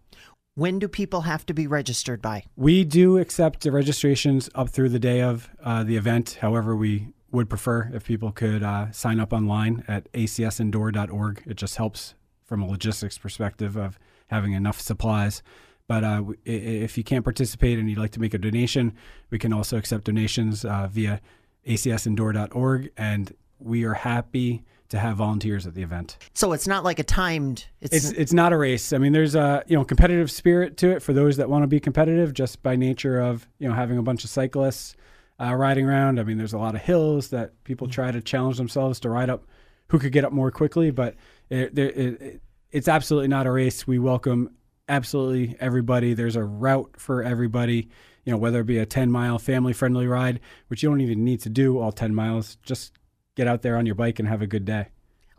When 0.56 0.80
do 0.80 0.88
people 0.88 1.22
have 1.22 1.46
to 1.48 1.54
be 1.54 1.68
registered 1.68 2.22
by? 2.22 2.46
We 2.56 2.86
do 2.86 3.18
accept 3.18 3.62
the 3.62 3.72
registrations 3.72 4.50
up 4.56 4.70
through 4.70 4.90
the 4.90 5.00
day 5.00 5.22
of 5.22 5.50
the 5.64 5.98
event. 5.98 6.38
However, 6.42 6.76
we 6.76 7.14
would 7.32 7.50
prefer 7.50 7.90
if 7.94 8.06
people 8.06 8.32
could 8.32 8.64
sign 8.94 9.20
up 9.20 9.32
online 9.32 9.84
at 9.88 10.12
acsendure.org. 10.12 11.44
It 11.46 11.56
just 11.56 11.78
helps 11.78 12.16
from 12.44 12.62
a 12.62 12.68
logistics 12.68 13.18
perspective 13.18 13.78
of 13.78 13.98
having 14.28 14.52
enough 14.52 14.82
supplies. 14.82 15.42
But 15.88 16.04
uh, 16.04 16.24
if 16.46 16.98
you 16.98 17.04
can't 17.04 17.24
participate 17.24 17.80
and 17.80 17.90
you'd 17.90 18.00
like 18.00 18.12
to 18.12 18.20
make 18.20 18.34
a 18.34 18.38
donation, 18.38 18.94
we 19.30 19.40
can 19.40 19.52
also 19.52 19.78
accept 19.78 20.06
donations 20.06 20.64
uh, 20.64 20.88
via 20.92 21.22
acsendure.org. 21.68 22.92
And 22.98 23.34
we 23.60 23.84
are 23.84 23.94
happy 23.94 24.64
to 24.90 25.00
have 25.00 25.16
volunteers 25.18 25.66
at 25.66 25.74
the 25.74 25.82
event. 25.82 26.18
So 26.34 26.52
it's 26.52 26.68
not 26.68 26.84
like 26.84 27.00
a 27.00 27.04
timed. 27.04 27.66
It's 27.80 27.96
it's, 27.96 28.12
it's 28.12 28.34
not 28.34 28.52
a 28.52 28.58
race. 28.58 28.92
I 28.92 28.98
mean, 28.98 29.14
there's 29.14 29.36
a 29.36 29.64
you 29.68 29.78
know 29.78 29.86
competitive 29.86 30.30
spirit 30.30 30.78
to 30.78 30.92
it 30.92 31.02
for 31.02 31.14
those 31.14 31.38
that 31.38 31.50
want 31.50 31.64
to 31.64 31.68
be 31.68 31.80
competitive, 31.80 32.34
just 32.34 32.62
by 32.62 32.76
nature 32.76 33.20
of 33.20 33.48
you 33.58 33.70
know 33.70 33.74
having 33.74 33.98
a 33.98 34.04
bunch 34.04 34.26
of 34.26 34.30
cyclists 34.30 34.96
uh, 35.42 35.56
riding 35.56 35.86
around. 35.86 36.20
I 36.20 36.24
mean, 36.24 36.38
there's 36.38 36.54
a 36.54 36.58
lot 36.58 36.76
of 36.76 36.82
hills 36.82 37.30
that 37.30 37.64
people 37.64 37.88
try 37.88 38.12
to 38.12 38.22
challenge 38.22 38.58
themselves 38.58 39.00
to 39.02 39.10
ride 39.10 39.30
up. 39.30 39.46
Who 39.88 40.00
could 40.00 40.12
get 40.12 40.26
up 40.26 40.34
more 40.34 40.52
quickly? 40.52 40.92
But 40.92 41.16
it, 41.50 41.78
it, 41.78 41.98
it, 41.98 42.42
it's 42.72 42.88
absolutely 42.88 43.28
not 43.30 43.48
a 43.48 43.52
race. 43.52 43.88
We 43.88 43.98
welcome 43.98 44.52
absolutely 44.88 45.56
everybody. 45.60 46.14
There's 46.14 46.36
a 46.36 46.44
route 46.44 46.96
for 46.98 47.24
everybody. 47.24 47.90
You 48.26 48.32
know, 48.32 48.38
whether 48.38 48.62
it 48.62 48.66
be 48.66 48.78
a 48.78 48.86
10 48.86 49.12
mile 49.12 49.40
family 49.40 49.74
friendly 49.74 50.08
ride, 50.08 50.40
which 50.68 50.84
you 50.84 50.90
don't 50.90 51.02
even 51.02 51.24
need 51.24 51.42
to 51.42 51.50
do 51.50 51.80
all 51.80 51.92
10 51.92 52.14
miles, 52.14 52.58
just 52.64 52.94
get 53.36 53.48
out 53.48 53.62
there 53.62 53.78
on 53.78 53.86
your 53.86 53.96
bike 53.96 54.20
and 54.20 54.28
have 54.28 54.42
a 54.42 54.48
good 54.48 54.66
day. 54.66 54.88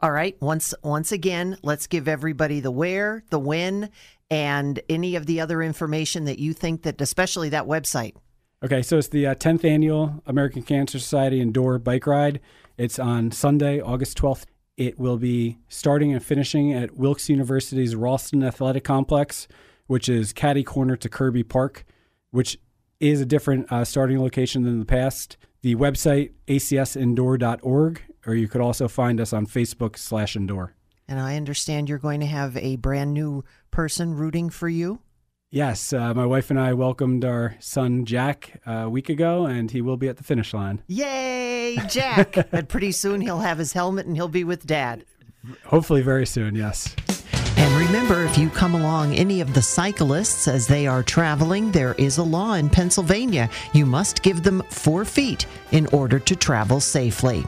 All 0.01 0.11
right. 0.11 0.37
Once 0.41 0.75
once 0.83 1.13
again, 1.13 1.57
let's 1.63 1.87
give 1.87 2.09
everybody 2.09 2.59
the 2.59 2.73
where, 2.73 3.23
the 3.31 3.39
when, 3.39 3.91
and 4.31 4.81
any 4.89 5.15
of 5.15 5.27
the 5.27 5.41
other 5.41 5.63
information 5.63 6.25
that 6.25 6.41
you 6.41 6.53
think 6.53 6.83
that, 6.83 7.01
especially 7.01 7.51
that 7.51 7.67
website. 7.67 8.17
Okay, 8.65 8.83
so 8.83 8.99
it's 8.99 9.09
the 9.09 9.27
uh, 9.27 9.35
10th 9.35 9.65
annual 9.65 10.23
American 10.27 10.63
Cancer 10.63 10.99
Society 10.99 11.41
ENDURE 11.41 11.79
Bike 11.79 12.07
Ride. 12.07 12.41
It's 12.79 12.99
on 12.99 13.31
Sunday, 13.31 13.81
August 13.81 14.19
12th 14.19 14.45
it 14.77 14.99
will 14.99 15.19
be 15.19 15.59
starting 15.69 16.13
and 16.13 16.23
finishing 16.23 16.73
at 16.73 16.97
Wilkes 16.97 17.29
University's 17.29 17.95
Ralston 17.95 18.43
Athletic 18.43 18.85
Complex, 18.85 19.47
which 19.87 20.09
is 20.09 20.33
caddy 20.33 20.65
corner 20.65 20.97
to 20.97 21.09
Kirby 21.09 21.43
Park, 21.43 21.85
which 22.31 22.59
is 23.03 23.21
a 23.21 23.27
different 23.27 23.71
uh, 23.71 23.85
starting 23.85 24.21
location 24.21 24.63
than 24.63 24.79
the 24.79 24.87
past. 24.87 25.37
The 25.63 25.75
website 25.75 26.31
acsendure.org, 26.47 28.03
or 28.27 28.35
you 28.35 28.49
could 28.49 28.61
also 28.61 28.89
find 28.89 29.21
us 29.21 29.33
on 29.33 29.47
Facebook 29.47 29.99
slash 29.99 30.37
ENDURE. 30.37 30.75
And 31.09 31.21
I 31.21 31.37
understand 31.37 31.89
you're 31.89 31.99
going 31.99 32.21
to 32.21 32.27
have 32.27 32.57
a 32.57 32.77
brand 32.77 33.13
new 33.13 33.45
person 33.71 34.15
rooting 34.15 34.51
for 34.51 34.69
you. 34.69 35.01
Yes, 35.51 35.93
uh, 35.93 36.15
my 36.15 36.25
wife 36.25 36.49
and 36.49 36.59
I 36.59 36.73
welcomed 36.73 37.25
our 37.25 37.57
son 37.59 38.07
Jack 38.07 38.63
uh, 38.67 38.85
a 38.85 38.89
week 38.89 39.11
ago, 39.11 39.45
and 39.45 39.71
he 39.71 39.83
will 39.83 39.99
be 39.99 40.09
at 40.09 40.17
the 40.17 40.25
finish 40.25 40.55
line. 40.55 40.83
Yay, 40.87 41.77
Jack! 41.91 42.37
and 42.53 42.69
pretty 42.69 42.93
soon 42.93 43.21
he'll 43.21 43.41
have 43.41 43.59
his 43.59 43.75
helmet 43.75 44.07
and 44.07 44.17
he'll 44.17 44.29
be 44.29 44.45
with 44.45 44.65
Dad. 44.65 45.05
Hopefully, 45.67 46.01
very 46.01 46.25
soon, 46.25 46.55
yes. 46.55 46.95
Remember, 47.87 48.23
if 48.23 48.39
you 48.39 48.49
come 48.49 48.75
along 48.77 49.15
any 49.15 49.41
of 49.41 49.55
the 49.55 49.61
cyclists 49.61 50.47
as 50.47 50.69
they 50.69 50.87
are 50.87 51.03
traveling, 51.03 51.73
there 51.73 51.95
is 51.95 52.19
a 52.19 52.23
law 52.23 52.55
in 52.55 52.71
Pennsylvania. 52.71 53.51
You 53.73 53.87
must 53.87 54.23
give 54.23 54.45
them 54.45 54.63
four 54.71 55.05
feet 55.05 55.47
in 55.73 55.89
order 55.89 56.21
to 56.21 56.37
travel 56.37 56.79
safely. 56.79 57.45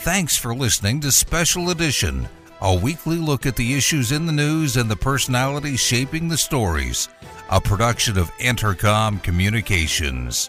Thanks 0.00 0.36
for 0.36 0.54
listening 0.54 1.00
to 1.00 1.10
Special 1.10 1.70
Edition 1.70 2.28
a 2.62 2.72
weekly 2.72 3.16
look 3.16 3.44
at 3.44 3.56
the 3.56 3.74
issues 3.74 4.12
in 4.12 4.24
the 4.24 4.32
news 4.32 4.76
and 4.76 4.88
the 4.88 4.94
personalities 4.94 5.80
shaping 5.80 6.28
the 6.28 6.38
stories, 6.38 7.08
a 7.50 7.60
production 7.60 8.16
of 8.16 8.30
Intercom 8.38 9.18
Communications. 9.18 10.48